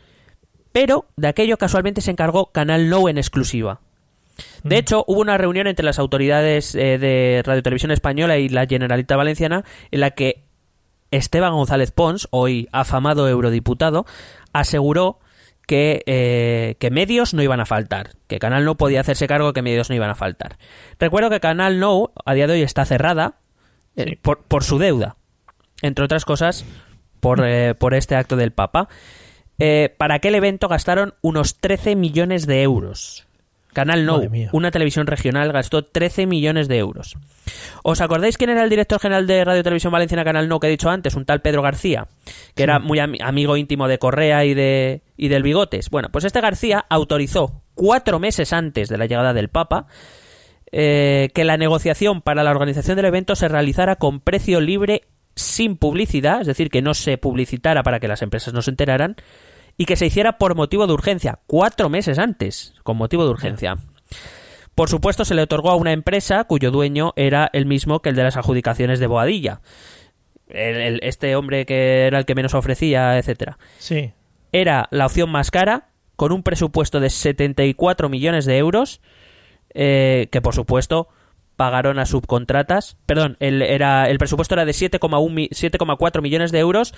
Pero 0.72 1.06
de 1.16 1.28
aquello 1.28 1.56
casualmente 1.56 2.00
se 2.00 2.10
encargó 2.10 2.52
Canal 2.52 2.88
No 2.88 3.08
en 3.08 3.18
exclusiva. 3.18 3.80
De 4.62 4.78
hecho, 4.78 5.04
hubo 5.06 5.20
una 5.20 5.38
reunión 5.38 5.66
entre 5.66 5.84
las 5.84 5.98
autoridades 5.98 6.74
eh, 6.74 6.98
de 6.98 7.42
Radio 7.44 7.62
Televisión 7.62 7.92
Española 7.92 8.38
y 8.38 8.48
la 8.48 8.66
Generalitat 8.66 9.16
Valenciana 9.16 9.64
en 9.90 10.00
la 10.00 10.10
que 10.10 10.42
Esteban 11.10 11.52
González 11.52 11.92
Pons, 11.92 12.26
hoy 12.30 12.68
afamado 12.72 13.28
eurodiputado, 13.28 14.06
aseguró 14.52 15.18
que, 15.66 16.02
eh, 16.06 16.76
que 16.78 16.90
medios 16.90 17.34
no 17.34 17.42
iban 17.42 17.60
a 17.60 17.66
faltar, 17.66 18.10
que 18.26 18.38
Canal 18.38 18.64
No 18.64 18.76
podía 18.76 19.00
hacerse 19.00 19.26
cargo 19.26 19.48
de 19.48 19.52
que 19.54 19.62
medios 19.62 19.88
no 19.88 19.96
iban 19.96 20.10
a 20.10 20.14
faltar. 20.14 20.56
Recuerdo 20.98 21.30
que 21.30 21.40
Canal 21.40 21.80
No 21.80 22.12
a 22.24 22.34
día 22.34 22.46
de 22.46 22.54
hoy 22.54 22.62
está 22.62 22.84
cerrada 22.84 23.38
eh, 23.96 24.18
por, 24.20 24.42
por 24.44 24.64
su 24.64 24.78
deuda, 24.78 25.16
entre 25.82 26.04
otras 26.04 26.24
cosas 26.24 26.64
por, 27.20 27.44
eh, 27.46 27.74
por 27.78 27.94
este 27.94 28.16
acto 28.16 28.36
del 28.36 28.52
Papa. 28.52 28.88
Para 29.98 30.14
aquel 30.16 30.34
evento 30.34 30.66
gastaron 30.68 31.14
unos 31.22 31.58
13 31.58 31.94
millones 31.94 32.46
de 32.46 32.62
euros. 32.62 33.26
Canal 33.74 34.06
No, 34.06 34.20
una 34.52 34.70
televisión 34.70 35.06
regional, 35.06 35.52
gastó 35.52 35.84
13 35.84 36.26
millones 36.26 36.66
de 36.68 36.78
euros. 36.78 37.16
¿Os 37.82 38.00
acordáis 38.00 38.38
quién 38.38 38.48
era 38.48 38.64
el 38.64 38.70
director 38.70 38.98
general 38.98 39.26
de 39.26 39.44
Radio 39.44 39.62
Televisión 39.62 39.92
Valenciana 39.92 40.24
Canal 40.24 40.48
No 40.48 40.58
que 40.60 40.68
he 40.68 40.70
dicho 40.70 40.88
antes? 40.88 41.14
Un 41.14 41.26
tal 41.26 41.42
Pedro 41.42 41.60
García, 41.60 42.06
que 42.54 42.62
era 42.62 42.78
muy 42.78 42.98
ami- 42.98 43.18
amigo 43.22 43.58
íntimo 43.58 43.86
de 43.88 43.98
Correa 43.98 44.46
y, 44.46 44.54
de, 44.54 45.02
y 45.18 45.28
del 45.28 45.42
Bigotes. 45.42 45.90
Bueno, 45.90 46.08
pues 46.10 46.24
este 46.24 46.40
García 46.40 46.86
autorizó 46.88 47.60
cuatro 47.74 48.18
meses 48.18 48.52
antes 48.54 48.88
de 48.88 48.96
la 48.96 49.04
llegada 49.06 49.34
del 49.34 49.48
Papa 49.50 49.86
eh, 50.72 51.28
que 51.34 51.44
la 51.44 51.56
negociación 51.56 52.22
para 52.22 52.42
la 52.42 52.50
organización 52.50 52.96
del 52.96 53.06
evento 53.06 53.36
se 53.36 53.48
realizara 53.48 53.96
con 53.96 54.20
precio 54.20 54.60
libre 54.60 55.02
sin 55.36 55.76
publicidad, 55.76 56.40
es 56.40 56.46
decir, 56.46 56.70
que 56.70 56.80
no 56.82 56.94
se 56.94 57.18
publicitara 57.18 57.82
para 57.82 57.98
que 58.00 58.08
las 58.08 58.22
empresas 58.22 58.54
no 58.54 58.62
se 58.62 58.70
enteraran, 58.70 59.16
y 59.76 59.86
que 59.86 59.96
se 59.96 60.06
hiciera 60.06 60.38
por 60.38 60.54
motivo 60.54 60.86
de 60.86 60.92
urgencia, 60.92 61.40
cuatro 61.46 61.88
meses 61.88 62.18
antes, 62.18 62.74
con 62.82 62.96
motivo 62.96 63.24
de 63.24 63.30
urgencia. 63.30 63.76
Por 64.74 64.88
supuesto, 64.88 65.24
se 65.24 65.34
le 65.34 65.42
otorgó 65.42 65.70
a 65.70 65.76
una 65.76 65.92
empresa 65.92 66.44
cuyo 66.44 66.70
dueño 66.70 67.12
era 67.16 67.48
el 67.52 67.66
mismo 67.66 68.00
que 68.00 68.08
el 68.08 68.16
de 68.16 68.24
las 68.24 68.36
adjudicaciones 68.36 68.98
de 68.98 69.06
Boadilla. 69.06 69.60
El- 70.48 70.80
el- 70.80 71.00
este 71.02 71.36
hombre 71.36 71.64
que 71.64 72.06
era 72.06 72.18
el 72.18 72.24
que 72.26 72.34
menos 72.34 72.54
ofrecía, 72.54 73.16
etcétera 73.18 73.58
Sí. 73.78 74.12
era 74.52 74.88
la 74.90 75.06
opción 75.06 75.30
más 75.30 75.50
cara, 75.50 75.88
con 76.16 76.32
un 76.32 76.42
presupuesto 76.42 77.00
de 77.00 77.10
74 77.10 78.08
millones 78.08 78.44
de 78.44 78.58
euros, 78.58 79.00
eh, 79.74 80.28
que 80.30 80.40
por 80.40 80.54
supuesto 80.54 81.08
pagaron 81.56 81.98
a 81.98 82.06
subcontratas. 82.06 82.96
Perdón, 83.06 83.36
el, 83.40 83.62
era, 83.62 84.08
el 84.08 84.18
presupuesto 84.18 84.54
era 84.54 84.64
de 84.64 84.72
7,1 84.72 85.32
mi- 85.32 85.48
7,4 85.52 86.20
millones 86.22 86.52
de 86.52 86.58
euros. 86.58 86.94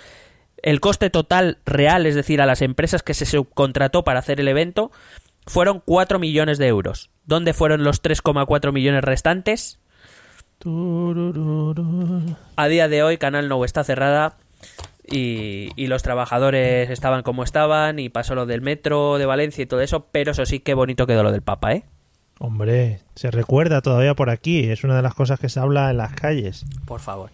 El 0.63 0.81
coste 0.81 1.11
total 1.11 1.59
real, 1.67 2.07
es 2.07 2.15
decir, 2.15 2.41
a 2.41 2.47
las 2.47 2.63
empresas 2.63 3.03
que 3.03 3.15
se 3.15 3.27
subcontrató 3.27 4.05
para 4.05 4.21
hacer 4.21 4.41
el 4.41 4.49
evento, 4.49 4.91
fueron 5.47 5.83
4 5.85 6.19
millones 6.19 6.59
de 6.59 6.67
euros. 6.67 7.11
¿Dónde 7.25 7.53
fueron 7.53 7.85
los 7.85 8.03
3,4 8.03 8.73
millones 8.73 9.05
restantes? 9.05 9.79
A 12.57 12.69
día 12.69 12.89
de 12.89 13.03
hoy 13.03 13.19
Canal 13.19 13.49
No 13.49 13.65
está 13.65 13.85
cerrada 13.85 14.39
y, 15.07 15.69
y 15.77 15.87
los 15.87 16.03
trabajadores 16.03 16.91
estaban 16.91 17.23
como 17.23 17.45
estaban 17.45 17.99
y 17.99 18.09
pasó 18.09 18.35
lo 18.35 18.47
del 18.47 18.63
metro 18.63 19.19
de 19.19 19.27
Valencia 19.27 19.63
y 19.63 19.67
todo 19.67 19.81
eso, 19.81 20.07
pero 20.11 20.33
eso 20.33 20.47
sí, 20.47 20.61
qué 20.61 20.75
bonito 20.75 21.07
quedó 21.07 21.23
lo 21.23 21.31
del 21.31 21.43
Papa, 21.43 21.75
¿eh? 21.75 21.85
Hombre, 22.39 23.01
se 23.15 23.31
recuerda 23.31 23.81
todavía 23.81 24.15
por 24.15 24.31
aquí. 24.31 24.71
Es 24.71 24.85
una 24.85 24.97
de 24.97 25.03
las 25.03 25.15
cosas 25.15 25.41
que 25.41 25.49
se 25.49 25.59
habla 25.61 25.91
en 25.91 25.97
las 25.97 26.13
calles. 26.13 26.67
Por 26.85 27.01
favor. 27.01 27.31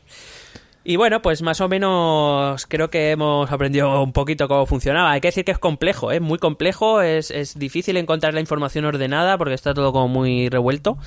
Y 0.85 0.97
bueno, 0.97 1.23
pues 1.23 1.43
más 1.43 1.61
o 1.61 1.69
menos 1.69 2.67
creo 2.67 2.91
que 2.91 3.13
hemos 3.13 3.51
aprendido 3.53 4.03
un 4.03 4.13
poquito 4.13 4.49
cómo 4.49 4.67
funcionaba. 4.67 5.13
Hay 5.13 5.21
que 5.21 5.29
decir 5.29 5.45
que 5.45 5.53
es 5.53 5.59
complejo, 5.59 6.11
es 6.11 6.21
muy 6.21 6.39
complejo, 6.39 7.03
es, 7.03 7.31
es 7.31 7.57
difícil 7.59 7.97
encontrar 7.97 8.35
la 8.35 8.41
información 8.41 8.85
ordenada 8.85 9.39
porque 9.39 9.55
está 9.55 9.75
todo 9.75 9.93
como 9.93 10.09
muy 10.09 10.49
revuelto. 10.49 10.99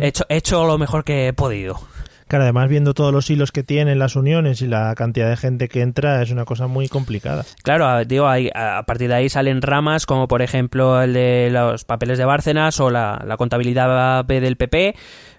He 0.00 0.08
hecho, 0.08 0.24
he 0.28 0.36
hecho 0.38 0.66
lo 0.66 0.78
mejor 0.78 1.04
que 1.04 1.28
he 1.28 1.32
podido. 1.32 1.78
Claro, 2.26 2.44
además 2.44 2.70
viendo 2.70 2.94
todos 2.94 3.12
los 3.12 3.28
hilos 3.28 3.52
que 3.52 3.62
tienen 3.62 3.98
las 3.98 4.16
uniones 4.16 4.62
y 4.62 4.66
la 4.66 4.94
cantidad 4.96 5.28
de 5.28 5.36
gente 5.36 5.68
que 5.68 5.82
entra, 5.82 6.22
es 6.22 6.30
una 6.30 6.46
cosa 6.46 6.66
muy 6.66 6.88
complicada. 6.88 7.44
Claro, 7.62 8.02
digo, 8.06 8.26
hay- 8.26 8.50
a 8.54 8.78
a 8.78 8.82
partir 8.84 9.08
de 9.08 9.14
ahí 9.14 9.28
salen 9.28 9.60
ramas 9.60 10.06
como 10.06 10.26
por 10.26 10.40
ejemplo 10.40 11.02
el 11.02 11.12
de 11.12 11.50
los 11.52 11.84
papeles 11.84 12.16
de 12.16 12.24
Bárcenas 12.24 12.80
o 12.80 12.90
la, 12.90 13.22
la 13.26 13.36
contabilidad 13.36 14.24
B 14.24 14.40
del 14.40 14.56
PP. 14.56 14.96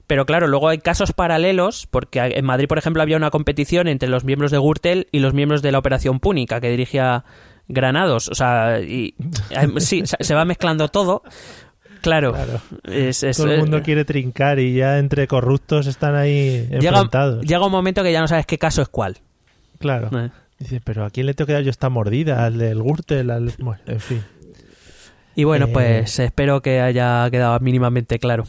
Pero 0.08 0.26
claro, 0.26 0.48
luego 0.48 0.70
hay 0.70 0.78
casos 0.78 1.14
paralelos, 1.14 1.88
porque 1.90 2.20
en 2.20 2.46
Madrid, 2.46 2.68
por 2.68 2.78
ejemplo, 2.78 3.02
había 3.02 3.18
una 3.18 3.32
competición 3.32 3.88
entre 3.88 4.08
los 4.10 4.24
miembros 4.24 4.52
de 4.52 4.58
Gürtel 4.60 5.08
y 5.12 5.20
los 5.20 5.34
miembros 5.34 5.62
de 5.62 5.72
la 5.72 5.80
Operación 5.80 6.20
Púnica, 6.20 6.62
que 6.62 6.70
dirigía 6.70 7.24
Granados. 7.68 8.28
O 8.30 8.36
sea, 8.36 8.80
y, 8.82 9.16
sí, 9.78 10.04
se 10.06 10.36
va 10.36 10.46
mezclando 10.46 10.88
todo. 10.90 11.24
Claro, 12.02 12.34
Claro. 12.34 12.62
es- 12.84 13.24
es- 13.24 13.38
Todo 13.38 13.52
el 13.52 13.62
mundo 13.62 13.78
eh, 13.78 13.82
quiere 13.82 14.06
trincar 14.06 14.60
y 14.60 14.76
ya 14.76 15.00
entre 15.00 15.26
corruptos 15.28 15.88
están 15.88 16.16
ahí 16.16 16.68
enfrentados. 16.70 17.44
llega 17.44 17.66
un 17.66 17.72
momento 17.72 18.04
que 18.04 18.12
ya 18.12 18.22
no 18.22 18.28
sabes 18.28 18.46
qué 18.46 18.60
caso 18.60 18.84
es 18.84 18.90
cuál. 18.90 19.18
Claro. 19.80 20.10
Eh. 20.16 20.80
Pero 20.84 21.04
¿a 21.06 21.10
quién 21.10 21.26
le 21.26 21.34
tengo 21.34 21.48
que 21.48 21.54
dar 21.54 21.64
yo 21.64 21.72
esta 21.72 21.90
mordida? 21.90 22.46
¿Al 22.46 22.60
del 22.60 22.84
Gürtel? 22.84 23.32
Al... 23.32 23.52
Bueno, 23.58 23.82
en 23.88 24.00
fin. 24.00 24.24
Y 25.36 25.44
bueno, 25.46 25.66
Eh. 25.66 25.70
pues 25.74 26.20
espero 26.20 26.62
que 26.62 26.80
haya 26.80 27.28
quedado 27.32 27.60
mínimamente 27.60 28.20
claro. 28.20 28.44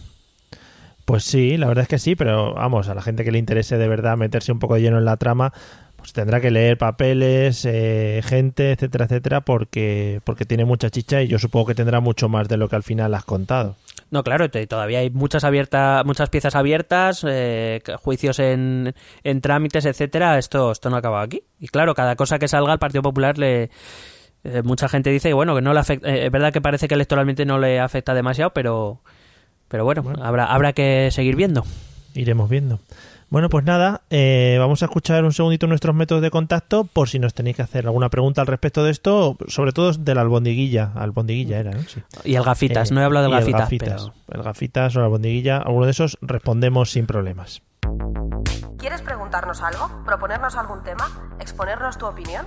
Pues 1.07 1.22
sí, 1.22 1.57
la 1.57 1.68
verdad 1.68 1.82
es 1.82 1.88
que 1.88 1.98
sí, 1.98 2.16
pero 2.16 2.54
vamos, 2.54 2.88
a 2.88 2.94
la 2.94 3.00
gente 3.00 3.24
que 3.24 3.30
le 3.30 3.38
interese 3.38 3.78
de 3.78 3.88
verdad 3.88 4.16
meterse 4.16 4.50
un 4.50 4.59
poco 4.59 4.74
de 4.74 4.82
lleno 4.82 4.98
en 4.98 5.04
la 5.04 5.16
trama, 5.16 5.52
pues 5.96 6.12
tendrá 6.12 6.40
que 6.40 6.50
leer 6.50 6.78
papeles, 6.78 7.64
eh, 7.64 8.22
gente, 8.24 8.72
etcétera, 8.72 9.04
etcétera, 9.04 9.40
porque, 9.42 10.20
porque 10.24 10.44
tiene 10.44 10.64
mucha 10.64 10.90
chicha 10.90 11.22
y 11.22 11.28
yo 11.28 11.38
supongo 11.38 11.66
que 11.66 11.74
tendrá 11.76 12.00
mucho 12.00 12.28
más 12.28 12.48
de 12.48 12.57
lo 12.57 12.68
que 12.68 12.74
al 12.74 12.82
final 12.82 13.14
has 13.14 13.24
contado. 13.24 13.76
No, 14.11 14.24
claro, 14.24 14.50
todavía 14.50 14.98
hay 14.98 15.11
muchas 15.11 15.44
abiertas, 15.44 16.04
muchas 16.04 16.28
piezas 16.28 16.57
abiertas, 16.57 17.24
eh, 17.28 17.80
juicios 18.02 18.40
en, 18.40 18.92
en 19.22 19.40
trámites, 19.40 19.84
etcétera. 19.84 20.38
Esto, 20.38 20.72
esto 20.72 20.90
no 20.90 20.96
acaba 20.96 21.22
aquí. 21.22 21.42
Y 21.61 21.68
claro, 21.68 21.94
cada 21.94 22.16
cosa 22.16 22.38
que 22.40 22.48
salga 22.48 22.72
al 22.72 22.78
Partido 22.80 23.02
Popular 23.02 23.38
le 23.38 23.70
eh, 24.44 24.62
mucha 24.62 24.88
gente 24.88 25.11
dice 25.11 25.32
bueno 25.32 25.54
que 25.54 25.62
no 25.62 25.72
le 25.72 25.80
afecta. 25.80 26.09
eh, 26.09 26.26
es 26.26 26.32
verdad 26.32 26.52
que 26.52 26.61
parece 26.61 26.88
que 26.88 26.94
electoralmente 26.94 27.44
no 27.44 27.59
le 27.59 27.80
afecta 27.80 28.14
demasiado, 28.14 28.50
pero 28.50 29.02
pero 29.69 29.85
bueno, 29.85 30.03
Bueno. 30.03 30.25
habrá 30.25 30.47
habrá 30.47 30.73
que 30.73 31.09
seguir 31.12 31.37
viendo. 31.37 31.64
Iremos 32.14 32.49
viendo. 32.49 32.81
Bueno, 33.29 33.49
pues 33.49 33.64
nada, 33.64 34.03
eh, 34.09 34.57
vamos 34.61 34.83
a 34.83 34.87
escuchar 34.87 35.25
un 35.25 35.33
segundito 35.33 35.67
nuestros 35.67 35.97
métodos 35.97 36.23
de 36.23 36.31
contacto 36.31 36.85
por 36.85 37.09
si 37.09 37.19
nos 37.19 37.35
tenéis 37.35 37.57
que 37.57 37.62
hacer 37.62 37.85
alguna 37.87 38.09
pregunta 38.09 38.41
al 38.41 38.47
respecto 38.47 38.85
de 38.85 38.93
esto, 38.93 39.37
sobre 39.49 39.73
todo 39.73 39.93
de 39.93 40.14
la 40.14 40.21
albondiguilla. 40.21 40.93
Albondiguilla 40.95 41.59
era, 41.59 41.73
¿no? 41.73 41.81
Sí. 41.83 42.01
Y 42.25 42.37
el 42.37 42.45
gafitas, 42.45 42.93
Eh, 42.93 42.95
no 42.95 43.01
he 43.01 43.05
hablado 43.05 43.25
del 43.25 43.33
y 43.33 43.37
el 43.37 43.41
gafitas, 43.53 43.61
gafitas. 43.62 44.11
pero 44.27 44.39
El 44.41 44.45
gafitas 44.45 44.95
o 44.95 45.01
la 45.01 45.07
albondiguilla, 45.07 45.57
alguno 45.59 45.87
de 45.87 45.91
esos 45.91 46.19
respondemos 46.23 46.93
sin 46.93 47.07
problemas. 47.07 47.62
¿Quieres 48.79 49.03
preguntarnos 49.03 49.61
algo? 49.61 49.91
¿Proponernos 50.05 50.55
algún 50.55 50.85
tema? 50.85 51.09
¿Exponernos 51.41 51.99
tu 51.99 52.07
opinión? 52.07 52.47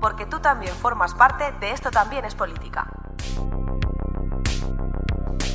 Porque 0.00 0.26
tú 0.26 0.38
también 0.40 0.72
formas 0.74 1.14
parte 1.14 1.44
de 1.60 1.72
Esto 1.72 1.90
también 1.90 2.24
es 2.24 2.34
política. 2.34 2.88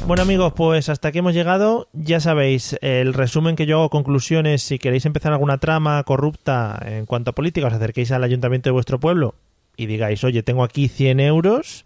Bueno 0.05 0.23
amigos, 0.23 0.51
pues 0.53 0.89
hasta 0.89 1.07
aquí 1.07 1.19
hemos 1.19 1.33
llegado. 1.33 1.87
Ya 1.93 2.19
sabéis, 2.19 2.77
el 2.81 3.13
resumen 3.13 3.55
que 3.55 3.65
yo 3.65 3.77
hago, 3.77 3.89
conclusiones, 3.89 4.61
si 4.61 4.77
queréis 4.77 5.05
empezar 5.05 5.31
alguna 5.31 5.59
trama 5.59 6.03
corrupta 6.03 6.77
en 6.85 7.05
cuanto 7.05 7.31
a 7.31 7.33
política, 7.33 7.67
os 7.67 7.73
acerquéis 7.73 8.11
al 8.11 8.23
ayuntamiento 8.25 8.67
de 8.67 8.73
vuestro 8.73 8.99
pueblo 8.99 9.35
y 9.77 9.85
digáis, 9.85 10.21
oye, 10.25 10.43
tengo 10.43 10.65
aquí 10.65 10.89
100 10.89 11.21
euros, 11.21 11.85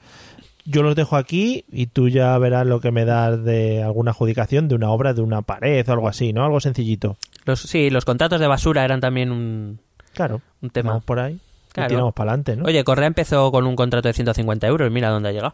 yo 0.66 0.82
los 0.82 0.96
dejo 0.96 1.16
aquí 1.16 1.64
y 1.72 1.88
tú 1.88 2.10
ya 2.10 2.36
verás 2.40 2.66
lo 2.66 2.82
que 2.82 2.92
me 2.92 3.06
das 3.06 3.44
de 3.44 3.84
alguna 3.84 4.12
adjudicación, 4.12 4.68
de 4.68 4.74
una 4.74 4.90
obra, 4.90 5.14
de 5.14 5.22
una 5.22 5.44
pared 5.44 5.88
o 5.88 5.94
algo 5.94 6.08
así, 6.08 6.34
¿no? 6.34 6.44
Algo 6.44 6.60
sencillito. 6.60 7.18
los 7.46 7.62
sí, 7.62 7.92
los 7.92 8.04
contratos 8.04 8.40
de 8.40 8.48
basura 8.48 8.84
eran 8.84 9.00
también 9.00 9.32
un, 9.32 9.80
Claro, 10.14 10.42
un 10.62 10.72
tema. 10.72 10.90
vamos 10.90 11.04
por 11.04 11.20
ahí 11.20 11.40
Claro. 11.78 11.88
y 11.88 11.96
tiramos 11.96 12.14
para 12.14 12.32
adelante, 12.32 12.56
¿no? 12.56 12.66
Oye, 12.66 12.84
Correa 12.84 13.08
empezó 13.08 13.52
con 13.52 13.66
un 13.68 13.76
contrato 13.76 14.08
de 14.08 14.14
150 14.14 14.68
euros, 14.68 14.92
mira 14.92 15.10
dónde 15.10 15.30
ha 15.30 15.32
llegado. 15.32 15.54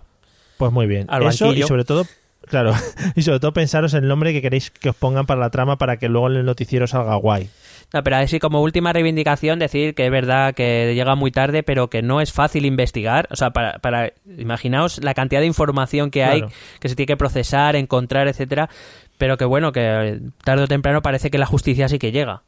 Pues 0.57 0.71
muy 0.71 0.87
bien. 0.87 1.05
Al 1.09 1.23
Eso 1.23 1.53
y 1.53 1.63
sobre 1.63 1.83
todo, 1.83 2.05
claro, 2.47 2.73
y 3.15 3.21
sobre 3.23 3.39
todo 3.39 3.51
pensaros 3.53 3.93
el 3.93 4.07
nombre 4.07 4.31
que 4.33 4.41
queréis 4.41 4.71
que 4.71 4.89
os 4.89 4.95
pongan 4.95 5.25
para 5.25 5.39
la 5.41 5.49
trama 5.49 5.77
para 5.77 5.97
que 5.97 6.07
luego 6.09 6.29
en 6.29 6.37
el 6.37 6.45
noticiero 6.45 6.87
salga 6.87 7.15
guay. 7.15 7.49
No, 7.91 8.03
pero 8.03 8.15
así 8.15 8.39
como 8.39 8.61
última 8.61 8.91
reivindicación 8.91 9.59
decir 9.59 9.93
que 9.93 10.05
es 10.05 10.11
verdad 10.11 10.55
que 10.55 10.95
llega 10.95 11.13
muy 11.15 11.29
tarde, 11.29 11.61
pero 11.61 11.89
que 11.91 12.01
no 12.01 12.21
es 12.21 12.31
fácil 12.33 12.65
investigar. 12.65 13.27
O 13.29 13.35
sea, 13.35 13.51
para, 13.51 13.77
para 13.79 14.13
imaginaos 14.37 15.03
la 15.03 15.13
cantidad 15.13 15.41
de 15.41 15.45
información 15.47 16.09
que 16.09 16.23
hay, 16.23 16.39
Claro. 16.41 16.53
que 16.79 16.89
se 16.89 16.95
tiene 16.95 17.05
que 17.07 17.17
procesar, 17.17 17.75
encontrar, 17.75 18.27
etcétera. 18.27 18.67
Pero 19.19 19.37
que 19.37 19.45
bueno, 19.45 19.71
que 19.71 20.21
tarde 20.43 20.63
o 20.63 20.67
temprano 20.67 21.03
parece 21.03 21.29
que 21.29 21.37
la 21.37 21.45
justicia 21.45 21.87
sí 21.87 21.99
que 21.99 22.11
llega. 22.11 22.41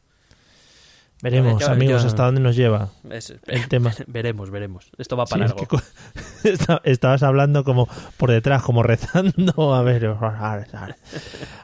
Veremos, 1.22 1.61
Yo- 1.61 1.72
amigos, 1.72 2.01
yo- 2.03 2.07
hasta 2.09 2.26
dónde 2.26 2.41
nos 2.41 2.55
lleva 2.55 2.89
Es- 3.09 3.34
el 3.47 3.68
tema. 3.68 3.91
veremos, 4.07 4.51
veremos. 4.51 4.91
Esto 4.97 5.16
va 5.18 5.26
Sí, 5.26 5.32
para 5.34 5.45
es 5.45 5.53
que 5.53 5.66
esta- 6.49 6.82
estabas 6.84 7.24
hablando 7.24 7.63
como 7.63 7.88
por 8.18 8.30
detrás, 8.32 8.61
como 8.61 8.84
rezando. 8.84 9.74
A 9.76 9.82
ver, 9.82 10.16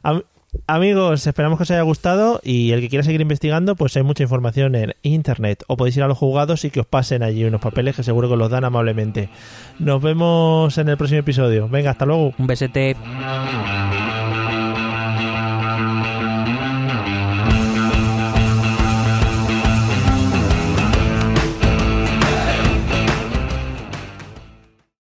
Am- 0.04 0.24
amigos, 0.68 1.28
esperamos 1.28 1.58
que 1.58 1.64
os 1.64 1.72
haya 1.72 1.82
gustado 1.82 2.40
y 2.44 2.72
el 2.72 2.80
que 2.82 2.90
quiera 2.90 3.04
seguir 3.04 3.22
investigando, 3.22 3.76
pues 3.76 3.96
hay 3.98 4.04
mucha 4.04 4.24
información 4.24 4.74
en 4.76 4.96
internet. 5.04 5.64
O 5.68 5.78
podéis 5.78 5.98
ir 5.98 6.04
a 6.04 6.08
los 6.08 6.18
juzgados 6.18 6.64
y 6.66 6.72
que 6.72 6.80
os 6.80 6.88
pasen 6.88 7.22
allí 7.22 7.44
unos 7.44 7.62
papeles 7.62 7.96
que 7.96 8.04
seguro 8.04 8.28
que 8.30 8.34
os 8.34 8.40
los 8.40 8.50
dan 8.50 8.64
amablemente. 8.64 9.30
Nos 9.80 10.02
vemos 10.02 10.78
en 10.78 10.90
el 10.90 10.98
próximo 10.98 11.20
episodio. 11.20 11.68
Venga, 11.70 11.92
hasta 11.92 12.06
luego. 12.06 12.34
Un 12.38 12.48
besete. 12.48 12.96